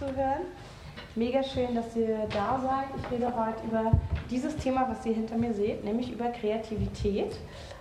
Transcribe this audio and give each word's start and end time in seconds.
zuzuhören. 0.00 0.42
Mega 1.16 1.42
schön, 1.42 1.74
dass 1.74 1.94
ihr 1.96 2.26
da 2.32 2.58
seid. 2.60 2.86
Ich 2.96 3.10
rede 3.10 3.34
heute 3.34 3.66
über 3.66 3.92
dieses 4.30 4.56
Thema, 4.56 4.88
was 4.88 5.04
ihr 5.04 5.14
hinter 5.14 5.36
mir 5.36 5.52
seht, 5.52 5.84
nämlich 5.84 6.12
über 6.12 6.28
Kreativität. 6.28 7.36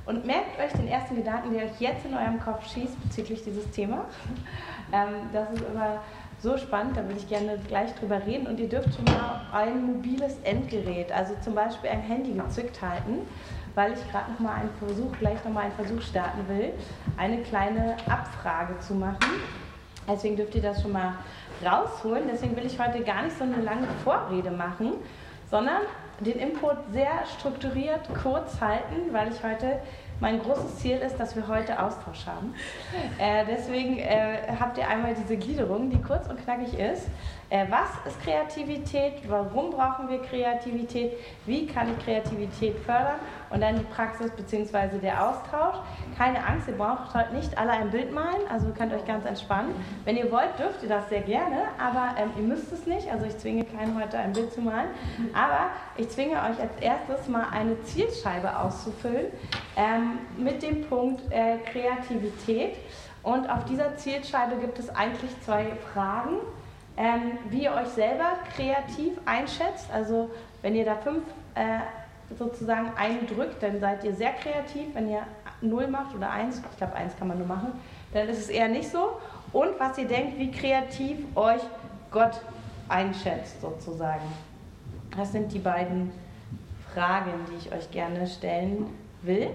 Und 0.05 0.25
merkt 0.25 0.59
euch 0.59 0.71
den 0.73 0.87
ersten 0.87 1.15
Gedanken, 1.15 1.53
der 1.53 1.65
euch 1.65 1.79
jetzt 1.79 2.05
in 2.05 2.13
eurem 2.13 2.39
Kopf 2.39 2.67
schießt 2.73 3.01
bezüglich 3.03 3.43
dieses 3.43 3.69
Thema. 3.71 4.05
Ähm, 4.91 5.29
das 5.31 5.51
ist 5.51 5.61
immer 5.71 6.01
so 6.39 6.57
spannend, 6.57 6.97
da 6.97 7.03
würde 7.03 7.19
ich 7.19 7.29
gerne 7.29 7.59
gleich 7.67 7.93
drüber 7.93 8.25
reden. 8.25 8.47
Und 8.47 8.59
ihr 8.59 8.67
dürft 8.67 8.95
schon 8.95 9.05
mal 9.05 9.41
ein 9.53 9.85
mobiles 9.85 10.35
Endgerät, 10.43 11.11
also 11.11 11.35
zum 11.41 11.53
Beispiel 11.53 11.91
ein 11.91 12.01
Handy 12.01 12.31
gezückt 12.33 12.81
halten, 12.81 13.19
weil 13.75 13.93
ich 13.93 13.99
gerade 14.11 14.31
noch 14.31 14.39
mal 14.39 14.55
einen 14.55 14.71
Versuch, 14.79 15.11
gleich 15.19 15.45
noch 15.45 15.51
mal 15.51 15.65
einen 15.65 15.73
Versuch 15.73 16.01
starten 16.01 16.39
will, 16.47 16.73
eine 17.17 17.43
kleine 17.43 17.97
Abfrage 18.09 18.79
zu 18.79 18.95
machen. 18.95 19.29
Deswegen 20.07 20.35
dürft 20.35 20.55
ihr 20.55 20.63
das 20.63 20.81
schon 20.81 20.91
mal 20.91 21.13
rausholen. 21.65 22.23
Deswegen 22.31 22.55
will 22.55 22.65
ich 22.65 22.79
heute 22.79 23.03
gar 23.03 23.23
nicht 23.23 23.37
so 23.37 23.43
eine 23.43 23.61
lange 23.61 23.87
Vorrede 24.03 24.51
machen, 24.51 24.93
sondern 25.49 25.81
den 26.19 26.37
Input 26.37 26.77
sehr 26.91 27.25
strukturiert 27.37 28.01
kurz 28.21 28.59
halten, 28.59 29.13
weil 29.13 29.31
ich 29.31 29.43
heute 29.43 29.79
mein 30.19 30.41
großes 30.41 30.79
Ziel 30.79 30.97
ist, 30.97 31.17
dass 31.17 31.35
wir 31.35 31.47
heute 31.47 31.81
Austausch 31.81 32.25
haben. 32.25 32.53
Äh, 33.19 33.45
deswegen 33.45 33.97
äh, 33.99 34.37
habt 34.59 34.77
ihr 34.77 34.87
einmal 34.87 35.13
diese 35.13 35.35
Gliederung, 35.35 35.89
die 35.89 36.01
kurz 36.01 36.27
und 36.29 36.41
knackig 36.41 36.73
ist. 36.79 37.07
Äh, 37.49 37.65
was 37.69 37.89
ist 38.05 38.21
Kreativität? 38.23 39.13
Warum 39.27 39.71
brauchen 39.71 40.07
wir 40.09 40.21
Kreativität? 40.21 41.13
Wie 41.45 41.67
kann 41.67 41.89
ich 41.91 42.05
Kreativität 42.05 42.77
fördern? 42.79 43.19
Und 43.49 43.61
dann 43.61 43.77
die 43.77 43.83
Praxis 43.85 44.31
bzw. 44.31 44.99
der 45.01 45.27
Austausch. 45.27 45.77
Keine 46.17 46.45
Angst, 46.45 46.67
ihr 46.67 46.75
braucht 46.75 47.13
heute 47.13 47.33
nicht 47.33 47.57
alle 47.57 47.71
ein 47.71 47.89
Bild 47.89 48.13
malen, 48.13 48.41
also 48.51 48.67
könnt 48.77 48.93
euch 48.93 49.05
ganz 49.05 49.25
entspannen. 49.25 49.73
Wenn 50.05 50.17
ihr 50.17 50.31
wollt, 50.31 50.57
dürft 50.59 50.83
ihr 50.83 50.89
das 50.89 51.09
sehr 51.09 51.21
gerne, 51.21 51.63
aber 51.79 52.15
ähm, 52.19 52.31
ihr 52.37 52.43
müsst 52.43 52.71
es 52.71 52.85
nicht. 52.85 53.11
Also 53.11 53.25
ich 53.25 53.37
zwinge 53.37 53.63
keinen 53.63 53.99
heute 53.99 54.17
ein 54.17 54.33
Bild 54.33 54.53
zu 54.53 54.61
malen. 54.61 54.89
Aber 55.33 55.71
ich 55.97 56.09
zwinge 56.09 56.35
euch 56.35 56.59
als 56.59 56.75
erstes 56.79 57.27
mal 57.27 57.47
eine 57.51 57.81
Zielscheibe 57.83 58.57
auszufüllen 58.57 59.27
ähm, 59.75 60.19
mit 60.37 60.61
dem 60.61 60.87
Punkt 60.87 61.21
äh, 61.31 61.57
Kreativität. 61.71 62.75
Und 63.23 63.49
auf 63.49 63.65
dieser 63.65 63.97
Zielscheibe 63.97 64.55
gibt 64.57 64.79
es 64.79 64.89
eigentlich 64.95 65.31
zwei 65.41 65.65
Fragen 65.93 66.37
ähm, 66.99 67.37
wie 67.49 67.63
ihr 67.63 67.73
euch 67.73 67.87
selber 67.87 68.33
kreativ 68.55 69.13
einschätzt. 69.25 69.89
Also 69.91 70.29
wenn 70.61 70.75
ihr 70.75 70.83
da 70.83 70.95
fünf 70.95 71.23
äh, 71.55 71.79
sozusagen 72.37 72.91
eindrückt, 72.95 73.61
dann 73.61 73.79
seid 73.79 74.03
ihr 74.03 74.13
sehr 74.13 74.33
kreativ. 74.33 74.93
Wenn 74.93 75.09
ihr 75.09 75.23
null 75.61 75.87
macht 75.87 76.15
oder 76.15 76.29
eins, 76.29 76.61
ich 76.71 76.77
glaube 76.77 76.95
eins 76.95 77.15
kann 77.17 77.27
man 77.27 77.37
nur 77.37 77.47
machen, 77.47 77.71
dann 78.13 78.27
ist 78.27 78.39
es 78.39 78.49
eher 78.49 78.67
nicht 78.67 78.89
so. 78.89 79.19
Und 79.51 79.79
was 79.79 79.97
ihr 79.97 80.07
denkt, 80.07 80.37
wie 80.37 80.51
kreativ 80.51 81.17
euch 81.35 81.61
Gott 82.11 82.41
einschätzt 82.87 83.61
sozusagen. 83.61 84.25
Das 85.15 85.31
sind 85.31 85.51
die 85.53 85.59
beiden 85.59 86.11
Fragen, 86.93 87.31
die 87.49 87.67
ich 87.67 87.71
euch 87.71 87.89
gerne 87.91 88.27
stellen 88.27 88.87
will. 89.21 89.49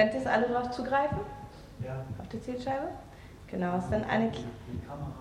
Könnt 0.00 0.14
ihr 0.14 0.20
es 0.20 0.26
alle 0.26 0.46
drauf 0.48 0.70
zugreifen? 0.70 1.18
Ja. 1.84 2.02
Auf 2.18 2.26
die 2.28 2.40
Zielscheibe? 2.40 2.88
Genau, 3.48 3.76
es 3.76 3.84
ist 3.84 3.92
dann 3.92 4.04
eine. 4.04 4.30
Die 4.30 4.86
Kamera 4.88 5.12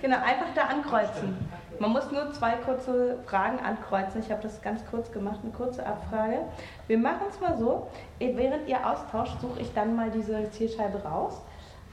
Genau, 0.00 0.16
einfach 0.16 0.54
da 0.54 0.62
ankreuzen. 0.62 1.36
Man 1.80 1.90
muss 1.92 2.10
nur 2.10 2.32
zwei 2.32 2.52
kurze 2.52 3.18
Fragen 3.26 3.58
ankreuzen. 3.58 4.22
Ich 4.22 4.30
habe 4.30 4.40
das 4.40 4.62
ganz 4.62 4.80
kurz 4.86 5.12
gemacht, 5.12 5.40
eine 5.42 5.52
kurze 5.52 5.84
Abfrage. 5.84 6.38
Wir 6.86 6.96
machen 6.96 7.26
es 7.28 7.38
mal 7.40 7.58
so, 7.58 7.88
während 8.18 8.66
ihr 8.70 8.86
austauscht, 8.86 9.38
suche 9.42 9.60
ich 9.60 9.74
dann 9.74 9.94
mal 9.94 10.10
diese 10.10 10.50
Zielscheibe 10.50 11.02
raus. 11.02 11.42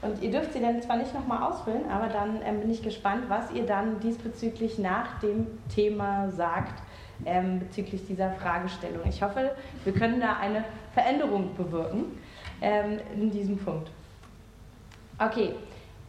Und 0.02 0.22
ihr 0.22 0.30
dürft 0.30 0.54
sie 0.54 0.60
dann 0.60 0.80
zwar 0.80 0.96
nicht 0.96 1.12
nochmal 1.12 1.42
ausfüllen, 1.50 1.88
aber 1.90 2.08
dann 2.08 2.40
ähm, 2.42 2.60
bin 2.60 2.70
ich 2.70 2.82
gespannt, 2.82 3.24
was 3.28 3.50
ihr 3.52 3.66
dann 3.66 4.00
diesbezüglich 4.00 4.78
nach 4.78 5.20
dem 5.20 5.46
Thema 5.74 6.30
sagt, 6.30 6.82
ähm, 7.26 7.60
bezüglich 7.60 8.06
dieser 8.06 8.30
Fragestellung. 8.32 9.02
Ich 9.06 9.22
hoffe, 9.22 9.54
wir 9.84 9.92
können 9.92 10.20
da 10.20 10.38
eine 10.38 10.64
Veränderung 10.94 11.54
bewirken 11.54 12.18
ähm, 12.62 12.98
in 13.14 13.30
diesem 13.30 13.58
Punkt. 13.58 13.90
Okay, 15.18 15.54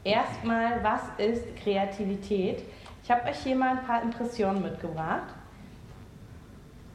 erstmal, 0.05 0.81
was 0.83 1.01
ist 1.17 1.43
Kreativität? 1.57 2.63
Ich 3.03 3.11
habe 3.11 3.29
euch 3.29 3.39
hier 3.39 3.57
mal 3.57 3.71
ein 3.71 3.83
paar 3.83 4.01
Impressionen 4.03 4.61
mitgebracht. 4.61 5.33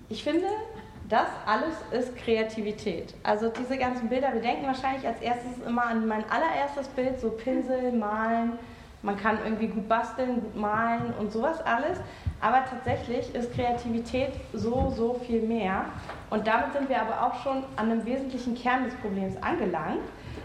Ich 0.09 0.25
finde, 0.25 0.47
das 1.09 1.29
alles 1.47 1.75
ist 1.93 2.17
Kreativität. 2.17 3.15
Also 3.23 3.49
diese 3.49 3.79
ganzen 3.79 4.09
Bilder, 4.09 4.33
wir 4.33 4.41
denken 4.41 4.67
wahrscheinlich 4.67 5.07
als 5.07 5.21
erstes 5.21 5.65
immer 5.67 5.87
an 5.87 6.07
mein 6.07 6.25
allererstes 6.31 6.89
Bild, 6.89 7.21
so 7.21 7.31
Pinsel, 7.31 7.93
Malen, 7.93 8.59
man 9.03 9.17
kann 9.17 9.39
irgendwie 9.45 9.69
gut 9.69 9.89
basteln, 9.89 10.41
gut 10.41 10.57
malen 10.57 11.15
und 11.19 11.31
sowas 11.31 11.61
alles. 11.65 12.01
Aber 12.41 12.65
tatsächlich 12.69 13.33
ist 13.35 13.55
Kreativität 13.55 14.33
so, 14.53 14.93
so 14.97 15.15
viel 15.27 15.43
mehr. 15.43 15.85
Und 16.29 16.47
damit 16.47 16.73
sind 16.73 16.89
wir 16.89 17.01
aber 17.01 17.23
auch 17.25 17.43
schon 17.43 17.63
an 17.77 17.91
einem 17.91 18.05
wesentlichen 18.05 18.57
Kern 18.57 18.85
des 18.85 18.95
Problems 18.97 19.41
angelangt. 19.43 20.03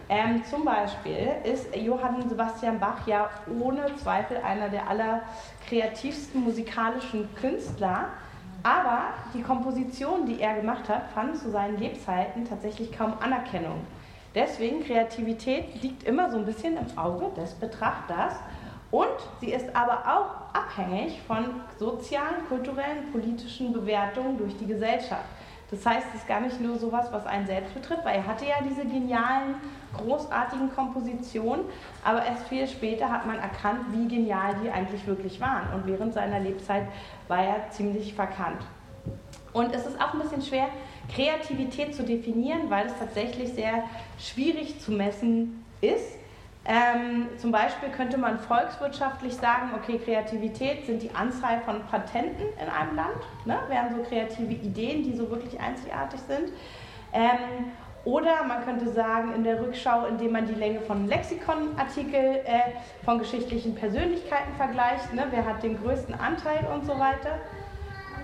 Ähm, 0.09 0.43
zum 0.45 0.63
Beispiel 0.63 1.29
ist 1.43 1.75
Johann 1.75 2.29
Sebastian 2.29 2.79
Bach 2.79 3.07
ja 3.07 3.29
ohne 3.59 3.95
Zweifel 3.95 4.37
einer 4.37 4.69
der 4.69 4.87
allerkreativsten 4.87 6.43
musikalischen 6.43 7.33
Künstler. 7.35 8.09
Aber 8.63 9.13
die 9.33 9.41
Kompositionen, 9.41 10.25
die 10.27 10.39
er 10.39 10.55
gemacht 10.55 10.87
hat, 10.87 11.09
fanden 11.13 11.35
zu 11.35 11.49
seinen 11.49 11.77
Lebzeiten 11.77 12.45
tatsächlich 12.45 12.91
kaum 12.91 13.13
Anerkennung. 13.19 13.81
Deswegen, 14.35 14.83
Kreativität 14.83 15.81
liegt 15.81 16.03
immer 16.03 16.31
so 16.31 16.37
ein 16.37 16.45
bisschen 16.45 16.77
im 16.77 16.97
Auge 16.97 17.31
des 17.35 17.53
Betrachters 17.53 18.35
und 18.91 19.07
sie 19.39 19.51
ist 19.51 19.75
aber 19.75 20.03
auch 20.05 20.55
abhängig 20.55 21.21
von 21.27 21.45
sozialen, 21.79 22.45
kulturellen, 22.47 23.11
politischen 23.11 23.73
Bewertungen 23.73 24.37
durch 24.37 24.55
die 24.57 24.67
Gesellschaft. 24.67 25.25
Das 25.71 25.85
heißt, 25.85 26.07
es 26.13 26.21
ist 26.21 26.27
gar 26.27 26.41
nicht 26.41 26.59
nur 26.59 26.77
sowas, 26.77 27.07
was 27.11 27.25
einen 27.25 27.47
selbst 27.47 27.73
betrifft, 27.73 28.03
weil 28.03 28.17
er 28.17 28.27
hatte 28.27 28.45
ja 28.45 28.55
diese 28.61 28.85
genialen, 28.85 29.55
großartigen 29.97 30.73
Kompositionen, 30.75 31.65
aber 32.03 32.25
erst 32.25 32.49
viel 32.49 32.67
später 32.67 33.09
hat 33.09 33.25
man 33.25 33.39
erkannt, 33.39 33.79
wie 33.91 34.07
genial 34.07 34.55
die 34.61 34.69
eigentlich 34.69 35.07
wirklich 35.07 35.39
waren. 35.39 35.73
Und 35.73 35.87
während 35.87 36.13
seiner 36.13 36.39
Lebzeit 36.41 36.83
war 37.29 37.43
er 37.43 37.69
ziemlich 37.69 38.13
verkannt. 38.13 38.61
Und 39.53 39.73
es 39.73 39.85
ist 39.85 39.99
auch 39.99 40.13
ein 40.13 40.19
bisschen 40.19 40.41
schwer, 40.41 40.67
Kreativität 41.13 41.95
zu 41.95 42.03
definieren, 42.03 42.69
weil 42.69 42.87
es 42.87 42.97
tatsächlich 42.97 43.53
sehr 43.53 43.83
schwierig 44.19 44.79
zu 44.79 44.91
messen 44.91 45.65
ist. 45.81 46.20
Ähm, 46.63 47.27
zum 47.37 47.51
Beispiel 47.51 47.89
könnte 47.89 48.19
man 48.19 48.37
volkswirtschaftlich 48.37 49.35
sagen, 49.35 49.71
okay, 49.75 49.97
Kreativität 49.97 50.85
sind 50.85 51.01
die 51.01 51.09
Anzahl 51.15 51.59
von 51.61 51.81
Patenten 51.87 52.45
in 52.61 52.69
einem 52.69 52.95
Land, 52.95 53.17
ne? 53.45 53.57
wären 53.67 53.95
so 53.95 54.03
kreative 54.03 54.53
Ideen, 54.53 55.03
die 55.03 55.15
so 55.15 55.29
wirklich 55.31 55.59
einzigartig 55.59 56.19
sind. 56.21 56.51
Ähm, 57.13 57.71
oder 58.03 58.43
man 58.43 58.63
könnte 58.63 58.89
sagen, 58.89 59.33
in 59.33 59.43
der 59.43 59.59
Rückschau, 59.59 60.05
indem 60.05 60.33
man 60.33 60.47
die 60.47 60.53
Länge 60.53 60.81
von 60.81 61.07
Lexikonartikel 61.07 62.41
äh, 62.45 62.73
von 63.05 63.17
geschichtlichen 63.17 63.73
Persönlichkeiten 63.73 64.53
vergleicht, 64.55 65.13
ne? 65.13 65.25
wer 65.31 65.45
hat 65.45 65.63
den 65.63 65.81
größten 65.81 66.13
Anteil 66.13 66.67
und 66.71 66.85
so 66.85 66.93
weiter. 66.99 67.39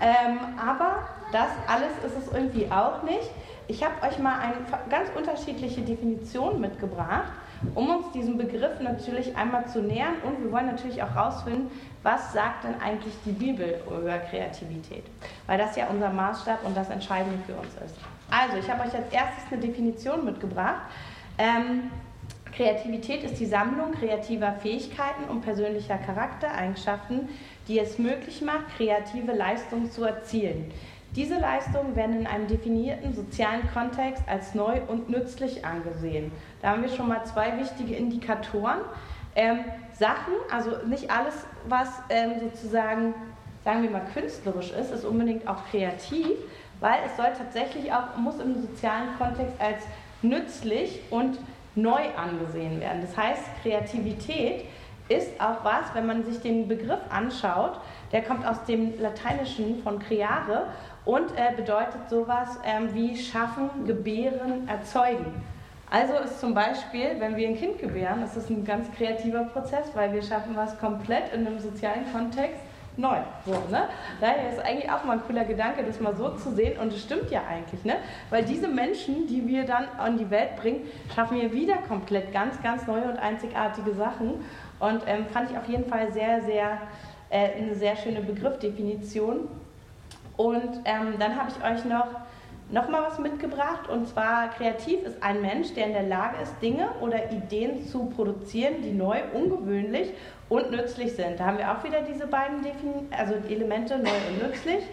Ähm, 0.00 0.38
aber 0.64 1.08
das 1.32 1.50
alles 1.66 1.90
ist 2.04 2.26
es 2.26 2.32
irgendwie 2.32 2.70
auch 2.70 3.02
nicht. 3.02 3.30
Ich 3.66 3.84
habe 3.84 3.94
euch 4.06 4.18
mal 4.20 4.38
eine 4.38 4.54
ganz 4.88 5.10
unterschiedliche 5.16 5.80
Definition 5.82 6.60
mitgebracht 6.60 7.32
um 7.74 7.90
uns 7.90 8.12
diesem 8.12 8.38
Begriff 8.38 8.80
natürlich 8.80 9.36
einmal 9.36 9.66
zu 9.66 9.82
nähern 9.82 10.14
und 10.24 10.42
wir 10.42 10.52
wollen 10.52 10.66
natürlich 10.66 11.02
auch 11.02 11.14
herausfinden, 11.14 11.70
was 12.02 12.32
sagt 12.32 12.64
denn 12.64 12.80
eigentlich 12.80 13.14
die 13.24 13.32
Bibel 13.32 13.80
über 13.86 14.18
Kreativität, 14.18 15.04
weil 15.46 15.58
das 15.58 15.76
ja 15.76 15.88
unser 15.88 16.10
Maßstab 16.10 16.64
und 16.64 16.76
das 16.76 16.88
Entscheidende 16.90 17.38
für 17.46 17.54
uns 17.54 17.74
ist. 17.84 17.96
Also, 18.30 18.58
ich 18.58 18.70
habe 18.70 18.82
euch 18.82 18.94
als 18.94 19.12
erstes 19.12 19.50
eine 19.50 19.60
Definition 19.60 20.24
mitgebracht. 20.24 20.82
Ähm, 21.38 21.90
Kreativität 22.52 23.22
ist 23.22 23.38
die 23.38 23.46
Sammlung 23.46 23.92
kreativer 23.92 24.52
Fähigkeiten 24.52 25.24
und 25.28 25.42
persönlicher 25.42 25.96
Charaktereigenschaften, 25.98 27.28
die 27.68 27.78
es 27.78 27.98
möglich 27.98 28.42
macht, 28.42 28.76
kreative 28.76 29.32
Leistungen 29.32 29.90
zu 29.90 30.04
erzielen. 30.04 30.70
Diese 31.16 31.38
Leistungen 31.38 31.96
werden 31.96 32.20
in 32.20 32.26
einem 32.26 32.46
definierten 32.46 33.14
sozialen 33.14 33.68
Kontext 33.72 34.22
als 34.26 34.54
neu 34.54 34.80
und 34.86 35.08
nützlich 35.08 35.64
angesehen. 35.64 36.30
Da 36.60 36.70
haben 36.70 36.82
wir 36.82 36.90
schon 36.90 37.08
mal 37.08 37.24
zwei 37.24 37.56
wichtige 37.58 37.94
Indikatoren. 37.94 38.80
Ähm, 39.34 39.60
Sachen, 39.92 40.34
also 40.50 40.76
nicht 40.86 41.10
alles, 41.10 41.46
was 41.68 41.88
ähm, 42.10 42.40
sozusagen, 42.40 43.14
sagen 43.64 43.82
wir 43.82 43.90
mal, 43.90 44.06
künstlerisch 44.12 44.70
ist, 44.72 44.92
ist 44.92 45.04
unbedingt 45.04 45.48
auch 45.48 45.66
kreativ, 45.70 46.26
weil 46.80 46.98
es 47.06 47.16
soll 47.16 47.32
tatsächlich 47.36 47.92
auch, 47.92 48.16
muss 48.16 48.38
im 48.38 48.60
sozialen 48.60 49.16
Kontext 49.18 49.54
als 49.60 49.84
nützlich 50.22 51.00
und 51.10 51.38
neu 51.74 52.02
angesehen 52.16 52.80
werden. 52.80 53.00
Das 53.00 53.16
heißt, 53.16 53.42
Kreativität 53.62 54.64
ist 55.08 55.40
auch 55.40 55.64
was, 55.64 55.94
wenn 55.94 56.06
man 56.06 56.24
sich 56.24 56.40
den 56.40 56.68
Begriff 56.68 57.00
anschaut, 57.10 57.80
der 58.12 58.22
kommt 58.22 58.46
aus 58.46 58.64
dem 58.64 59.00
Lateinischen 59.00 59.82
von 59.82 59.98
creare 59.98 60.66
und 61.08 61.30
äh, 61.38 61.54
bedeutet 61.56 62.10
sowas 62.10 62.58
ähm, 62.66 62.90
wie 62.92 63.16
schaffen, 63.16 63.86
gebären, 63.86 64.68
erzeugen. 64.68 65.42
Also 65.90 66.12
ist 66.22 66.38
zum 66.38 66.52
Beispiel, 66.52 67.18
wenn 67.18 67.34
wir 67.34 67.48
ein 67.48 67.56
Kind 67.56 67.78
gebären, 67.78 68.20
das 68.20 68.36
ist 68.36 68.50
ein 68.50 68.62
ganz 68.62 68.92
kreativer 68.92 69.44
Prozess, 69.44 69.86
weil 69.94 70.12
wir 70.12 70.22
schaffen 70.22 70.54
was 70.54 70.78
komplett 70.78 71.32
in 71.32 71.46
einem 71.46 71.60
sozialen 71.60 72.12
Kontext 72.12 72.60
neu. 72.98 73.16
So, 73.46 73.52
ne? 73.70 73.88
Daher 74.20 74.52
ist 74.52 74.60
eigentlich 74.60 74.90
auch 74.90 75.02
mal 75.04 75.14
ein 75.14 75.22
cooler 75.26 75.46
Gedanke, 75.46 75.82
das 75.82 75.98
mal 75.98 76.14
so 76.14 76.36
zu 76.36 76.50
sehen. 76.50 76.78
Und 76.78 76.92
es 76.92 77.00
stimmt 77.00 77.30
ja 77.30 77.40
eigentlich, 77.48 77.82
ne? 77.86 77.94
weil 78.28 78.44
diese 78.44 78.68
Menschen, 78.68 79.26
die 79.26 79.48
wir 79.48 79.64
dann 79.64 79.86
an 79.96 80.18
die 80.18 80.28
Welt 80.28 80.56
bringen, 80.56 80.82
schaffen 81.14 81.40
wir 81.40 81.54
wieder 81.54 81.78
komplett 81.88 82.34
ganz, 82.34 82.62
ganz 82.62 82.86
neue 82.86 83.04
und 83.04 83.16
einzigartige 83.16 83.94
Sachen. 83.94 84.44
Und 84.78 85.04
ähm, 85.06 85.24
fand 85.32 85.50
ich 85.50 85.56
auf 85.56 85.66
jeden 85.70 85.86
Fall 85.86 86.12
sehr, 86.12 86.42
sehr 86.42 86.82
äh, 87.30 87.62
eine 87.62 87.74
sehr 87.76 87.96
schöne 87.96 88.20
Begriffdefinition. 88.20 89.48
Und 90.38 90.80
ähm, 90.84 91.16
dann 91.18 91.36
habe 91.36 91.50
ich 91.50 91.64
euch 91.64 91.84
noch 91.84 92.06
nochmal 92.70 93.02
was 93.02 93.18
mitgebracht. 93.18 93.88
Und 93.88 94.08
zwar, 94.08 94.48
kreativ 94.50 95.02
ist 95.02 95.20
ein 95.22 95.42
Mensch, 95.42 95.74
der 95.74 95.86
in 95.86 95.92
der 95.92 96.04
Lage 96.04 96.36
ist, 96.42 96.54
Dinge 96.62 96.88
oder 97.00 97.30
Ideen 97.32 97.84
zu 97.84 98.06
produzieren, 98.06 98.76
die 98.82 98.92
neu, 98.92 99.18
ungewöhnlich 99.34 100.10
und 100.48 100.70
nützlich 100.70 101.12
sind. 101.14 101.40
Da 101.40 101.46
haben 101.46 101.58
wir 101.58 101.70
auch 101.70 101.82
wieder 101.82 102.02
diese 102.02 102.26
beiden 102.26 102.62
Defin 102.62 103.08
also 103.10 103.34
Elemente, 103.48 103.98
neu 103.98 104.10
und 104.30 104.46
nützlich, 104.46 104.84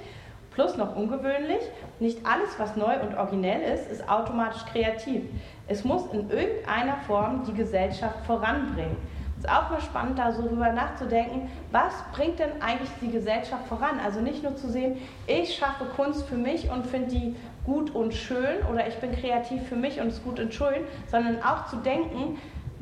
plus 0.55 0.77
noch 0.77 0.95
ungewöhnlich. 0.95 1.61
Nicht 1.99 2.25
alles, 2.25 2.57
was 2.57 2.75
neu 2.75 2.99
und 3.01 3.15
originell 3.15 3.61
ist, 3.73 3.91
ist 3.91 4.09
automatisch 4.09 4.65
kreativ. 4.65 5.21
Es 5.67 5.83
muss 5.83 6.07
in 6.11 6.29
irgendeiner 6.31 6.97
Form 7.05 7.43
die 7.45 7.53
Gesellschaft 7.53 8.25
voranbringen 8.25 8.97
ist 9.45 9.51
auch 9.51 9.69
mal 9.69 9.81
spannend, 9.81 10.17
da 10.17 10.31
so 10.31 10.41
drüber 10.41 10.71
nachzudenken, 10.71 11.49
was 11.71 11.93
bringt 12.13 12.39
denn 12.39 12.61
eigentlich 12.61 12.89
die 13.01 13.11
Gesellschaft 13.11 13.67
voran? 13.67 13.99
Also 14.03 14.19
nicht 14.19 14.43
nur 14.43 14.55
zu 14.55 14.69
sehen, 14.69 14.97
ich 15.27 15.55
schaffe 15.55 15.85
Kunst 15.95 16.27
für 16.27 16.37
mich 16.37 16.69
und 16.69 16.85
finde 16.85 17.09
die 17.09 17.35
gut 17.65 17.93
und 17.93 18.13
schön 18.13 18.63
oder 18.71 18.87
ich 18.87 18.95
bin 18.95 19.11
kreativ 19.11 19.67
für 19.67 19.75
mich 19.75 19.99
und 19.99 20.07
es 20.07 20.15
ist 20.15 20.23
gut 20.23 20.39
und 20.39 20.53
schön, 20.53 20.83
sondern 21.09 21.41
auch 21.43 21.67
zu 21.67 21.77
denken, 21.77 22.37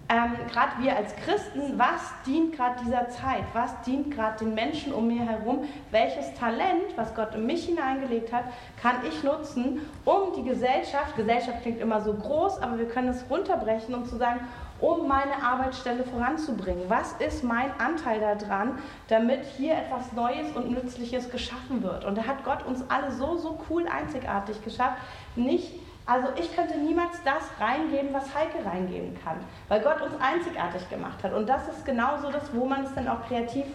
ähm, 0.10 0.34
gerade 0.52 0.84
wir 0.84 0.96
als 0.96 1.16
Christen, 1.16 1.78
was 1.78 2.14
dient 2.26 2.56
gerade 2.56 2.76
dieser 2.86 3.10
Zeit? 3.10 3.44
Was 3.54 3.82
dient 3.82 4.14
gerade 4.14 4.44
den 4.44 4.54
Menschen 4.54 4.94
um 4.94 5.08
mir 5.08 5.26
herum? 5.26 5.64
Welches 5.92 6.34
Talent, 6.36 6.96
was 6.98 7.16
Gott 7.16 7.34
in 7.36 7.46
mich 7.46 7.66
hineingelegt 7.66 8.32
hat, 8.34 8.44
kann 8.82 8.98
ich 9.08 9.24
nutzen, 9.24 9.80
um 10.04 10.34
die 10.36 10.44
Gesellschaft, 10.44 11.16
Gesellschaft 11.16 11.62
klingt 11.62 11.80
immer 11.80 12.02
so 12.02 12.14
groß, 12.14 12.62
aber 12.62 12.78
wir 12.78 12.88
können 12.88 13.08
es 13.10 13.24
runterbrechen, 13.30 13.96
um 13.96 14.06
zu 14.06 14.18
sagen, 14.18 14.42
um 14.84 15.08
meine 15.08 15.42
Arbeitsstelle 15.42 16.04
voranzubringen? 16.04 16.90
Was 16.90 17.14
ist 17.14 17.42
mein 17.42 17.72
Anteil 17.80 18.20
daran, 18.20 18.80
damit 19.08 19.46
hier 19.58 19.76
etwas 19.78 20.12
Neues 20.12 20.52
und 20.54 20.72
Nützliches 20.72 21.32
geschaffen 21.32 21.82
wird? 21.82 22.04
Und 22.04 22.18
da 22.18 22.28
hat 22.28 22.44
Gott 22.44 22.66
uns 22.66 22.84
alle 22.90 23.10
so, 23.12 23.38
so 23.38 23.58
cool 23.70 23.88
einzigartig 23.88 24.62
geschafft. 24.62 24.98
Nicht, 25.38 25.72
also 26.06 26.28
ich 26.36 26.54
könnte 26.54 26.78
niemals 26.78 27.14
das 27.24 27.44
reingeben, 27.66 28.14
was 28.14 28.36
Heike 28.36 28.66
reingeben 28.66 29.18
kann, 29.24 29.38
weil 29.70 29.80
Gott 29.80 30.02
uns 30.02 30.16
einzigartig 30.20 30.90
gemacht 30.90 31.24
hat. 31.24 31.32
Und 31.32 31.48
das 31.48 31.66
ist 31.70 31.86
genauso 31.86 32.30
das, 32.30 32.54
wo 32.54 32.66
man 32.66 32.84
es 32.84 32.94
dann 32.94 33.08
auch 33.08 33.26
kreativ 33.26 33.66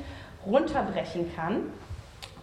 runterbrechen 0.47 1.35
kann. 1.35 1.73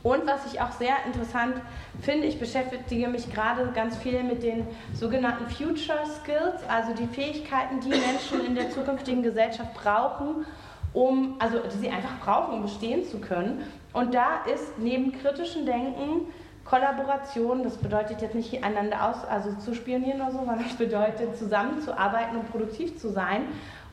Und 0.06 0.28
was 0.28 0.46
ich 0.54 0.62
auch 0.62 0.72
sehr 0.72 0.98
interessant 1.04 1.56
finde, 2.00 2.28
ich 2.28 2.38
beschäftige 2.38 3.08
mich 3.08 3.34
gerade 3.34 3.72
ganz 3.74 3.98
viel 3.98 4.22
mit 4.22 4.44
den 4.44 4.68
sogenannten 4.94 5.48
Future 5.48 6.06
Skills, 6.06 6.62
also 6.70 6.94
die 6.94 7.08
Fähigkeiten, 7.08 7.80
die 7.80 7.90
Menschen 7.90 8.46
in 8.46 8.54
der 8.54 8.70
zukünftigen 8.70 9.24
Gesellschaft 9.24 9.74
brauchen, 9.74 10.46
um, 10.94 11.38
also 11.40 11.58
die 11.58 11.78
sie 11.78 11.90
einfach 11.90 12.20
brauchen, 12.20 12.54
um 12.54 12.62
bestehen 12.62 13.04
zu 13.04 13.18
können. 13.18 13.64
Und 13.94 14.14
da 14.14 14.46
ist 14.46 14.78
neben 14.78 15.12
kritischem 15.12 15.66
Denken 15.66 16.28
Kollaboration, 16.66 17.64
das 17.64 17.78
bedeutet 17.78 18.22
jetzt 18.22 18.36
nicht 18.36 18.64
einander 18.64 19.10
aus, 19.10 19.26
also 19.26 19.54
zu 19.54 19.74
spionieren 19.74 20.22
oder 20.22 20.32
so, 20.32 20.38
sondern 20.38 20.60
das 20.64 20.74
bedeutet 20.74 21.36
zusammenzuarbeiten 21.36 22.38
und 22.38 22.52
produktiv 22.52 23.00
zu 23.00 23.10
sein 23.10 23.42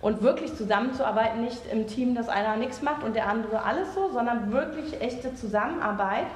und 0.02 0.20
wirklich 0.20 0.54
zusammenzuarbeiten, 0.54 1.42
nicht 1.42 1.62
im 1.70 1.86
Team, 1.86 2.14
dass 2.14 2.28
einer 2.28 2.56
nichts 2.56 2.82
macht 2.82 3.04
und 3.04 3.16
der 3.16 3.28
andere 3.28 3.62
alles 3.62 3.94
so, 3.94 4.10
sondern 4.12 4.52
wirklich 4.52 5.00
echte 5.00 5.34
Zusammenarbeit. 5.34 6.26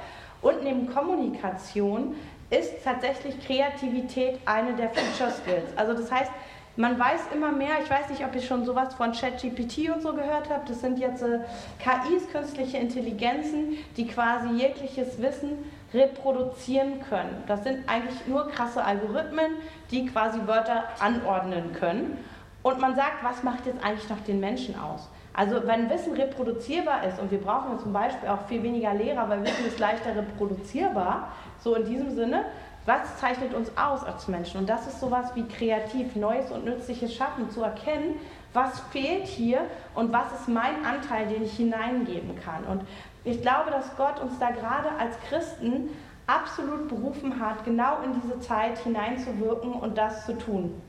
Und 0.41 0.63
neben 0.63 0.87
Kommunikation 0.95 2.15
ist 2.49 2.85
tatsächlich 2.85 3.45
Kreativität 3.45 4.39
eine 4.47 4.75
der 4.75 4.91
Future 4.91 5.33
Skills. 5.33 5.77
Also 5.77 5.95
das 5.95 6.11
heißt, 6.13 6.31
man 6.77 6.99
weiß 6.99 7.21
immer 7.35 7.53
mehr, 7.53 7.77
ich 7.83 7.91
weiß 7.91 8.11
nicht, 8.11 8.25
ob 8.25 8.35
ihr 8.35 8.43
schon 8.43 8.65
sowas 8.65 8.95
von 8.95 9.13
ChatGPT 9.13 9.91
und 9.93 10.03
so 10.03 10.13
gehört 10.13 10.51
habt, 10.51 10.69
das 10.69 10.81
sind 10.83 10.99
jetzt 10.99 11.23
äh, 11.23 11.41
KIs, 11.79 12.31
künstliche 12.31 12.77
Intelligenzen, 12.77 13.79
die 13.97 14.07
quasi 14.07 14.49
jegliches 14.51 15.21
Wissen 15.21 15.71
reproduzieren 15.95 17.01
können. 17.09 17.43
Das 17.47 17.65
sind 17.65 17.89
eigentlich 17.89 18.27
nur 18.27 18.49
krasse 18.51 18.85
Algorithmen, 18.85 19.53
die 19.91 20.07
quasi 20.07 20.39
Wörter 20.47 20.85
anordnen 21.01 21.73
können. 21.73 22.19
Und 22.67 22.81
man 22.81 22.97
sagt, 22.97 23.23
was 23.23 23.45
macht 23.45 23.65
jetzt 23.67 23.81
eigentlich 23.85 24.11
noch 24.11 24.19
den 24.25 24.41
Menschen 24.41 24.77
aus? 24.77 25.09
Also 25.33 25.65
wenn 25.69 25.89
Wissen 25.89 26.15
reproduzierbar 26.15 27.05
ist 27.05 27.21
und 27.21 27.31
wir 27.31 27.41
brauchen 27.41 27.79
zum 27.79 27.93
Beispiel 27.93 28.29
auch 28.29 28.45
viel 28.49 28.61
weniger 28.61 28.93
Lehrer, 28.93 29.29
weil 29.29 29.45
Wissen 29.45 29.67
ist 29.67 29.79
leichter 29.79 30.17
reproduzierbar, 30.17 31.29
so 31.61 31.77
in 31.77 31.85
diesem 31.85 32.11
Sinne, 32.17 32.45
was 32.85 33.19
zeichnet 33.21 33.55
uns 33.55 33.71
aus 33.77 34.03
als 34.03 34.27
Menschen? 34.27 34.59
Und 34.59 34.69
das 34.69 34.89
ist 34.89 34.99
sowas 34.99 35.31
wie 35.37 35.47
kreativ, 35.47 36.17
neues 36.17 36.51
und 36.51 36.65
nützliches 36.65 37.15
Schaffen, 37.15 37.49
zu 37.53 37.63
erkennen, 37.63 38.17
was 38.53 38.81
fehlt 38.91 39.29
hier 39.29 39.61
und 39.95 40.13
was 40.13 40.33
ist 40.33 40.49
mein 40.49 40.85
Anteil, 40.85 41.29
den 41.29 41.45
ich 41.45 41.53
hineingeben 41.53 42.35
kann. 42.41 42.65
Und 42.65 42.83
ich 43.23 43.43
glaube, 43.43 43.71
dass 43.71 43.97
Gott 43.97 44.19
uns 44.21 44.41
da 44.41 44.51
gerade 44.51 44.89
als 44.99 45.17
Christen 45.29 45.91
absolut 46.27 46.89
berufen 46.89 47.39
hat, 47.39 47.65
genau 47.65 48.03
in 48.03 48.21
diese 48.21 48.41
Zeit 48.41 48.77
hineinzuwirken 48.79 49.73
und 49.73 49.97
das 49.97 50.27
zu 50.27 50.37
tun. 50.37 50.83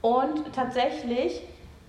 Und 0.00 0.52
tatsächlich 0.54 1.42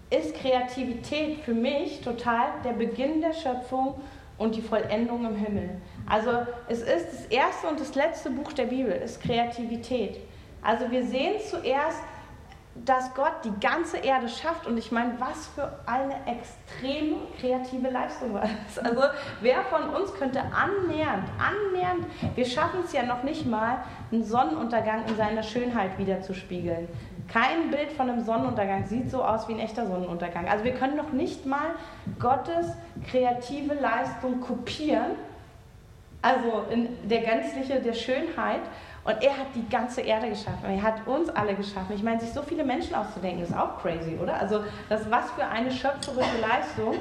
ist 0.09 0.35
Kreativität 0.35 1.39
für 1.41 1.53
mich 1.53 2.01
total 2.01 2.47
der 2.63 2.73
Beginn 2.73 3.21
der 3.21 3.33
Schöpfung 3.33 4.01
und 4.37 4.55
die 4.55 4.61
Vollendung 4.61 5.25
im 5.25 5.35
Himmel. 5.35 5.69
Also 6.07 6.31
es 6.67 6.81
ist 6.81 7.13
das 7.13 7.25
erste 7.25 7.67
und 7.67 7.79
das 7.79 7.93
letzte 7.93 8.31
Buch 8.31 8.53
der 8.53 8.65
Bibel, 8.65 8.91
ist 8.91 9.21
Kreativität. 9.21 10.17
Also 10.61 10.89
wir 10.89 11.05
sehen 11.05 11.35
zuerst, 11.47 11.99
dass 12.85 13.13
Gott 13.13 13.33
die 13.43 13.59
ganze 13.59 13.97
Erde 13.97 14.29
schafft 14.29 14.65
und 14.65 14.77
ich 14.77 14.91
meine, 14.91 15.19
was 15.19 15.47
für 15.47 15.79
eine 15.85 16.15
extrem 16.25 17.15
kreative 17.39 17.89
Leistung 17.89 18.33
war 18.33 18.47
das. 18.65 18.79
Also 18.79 19.01
wer 19.41 19.63
von 19.63 19.89
uns 19.89 20.13
könnte 20.13 20.39
annähernd, 20.39 21.27
annähernd, 21.37 22.05
wir 22.35 22.45
schaffen 22.45 22.81
es 22.85 22.93
ja 22.93 23.03
noch 23.03 23.23
nicht 23.23 23.45
mal, 23.45 23.83
einen 24.11 24.23
Sonnenuntergang 24.23 25.05
in 25.07 25.15
seiner 25.15 25.43
Schönheit 25.43 25.97
wiederzuspiegeln. 25.97 26.87
Kein 27.31 27.69
Bild 27.69 27.91
von 27.91 28.09
einem 28.09 28.23
Sonnenuntergang 28.23 28.87
sieht 28.87 29.11
so 29.11 29.23
aus 29.23 29.47
wie 29.47 29.53
ein 29.53 29.59
echter 29.59 29.85
Sonnenuntergang. 29.85 30.47
Also 30.47 30.63
wir 30.63 30.73
können 30.73 30.97
noch 30.97 31.11
nicht 31.11 31.45
mal 31.45 31.71
Gottes 32.19 32.67
kreative 33.09 33.75
Leistung 33.75 34.41
kopieren, 34.41 35.11
also 36.21 36.65
in 36.71 36.89
der 37.07 37.21
gänzliche 37.21 37.79
der 37.79 37.93
Schönheit. 37.93 38.61
Und 39.05 39.23
er 39.23 39.37
hat 39.37 39.47
die 39.55 39.67
ganze 39.69 40.01
Erde 40.01 40.29
geschaffen. 40.29 40.65
Er 40.69 40.81
hat 40.81 41.07
uns 41.07 41.29
alle 41.29 41.55
geschaffen. 41.55 41.95
Ich 41.95 42.03
meine, 42.03 42.19
sich 42.19 42.31
so 42.31 42.41
viele 42.41 42.63
Menschen 42.63 42.95
auszudenken, 42.95 43.43
ist 43.43 43.55
auch 43.55 43.81
crazy, 43.81 44.17
oder? 44.21 44.39
Also 44.39 44.63
das 44.89 45.09
was 45.09 45.31
für 45.31 45.45
eine 45.45 45.71
schöpferische 45.71 46.41
Leistung 46.41 46.95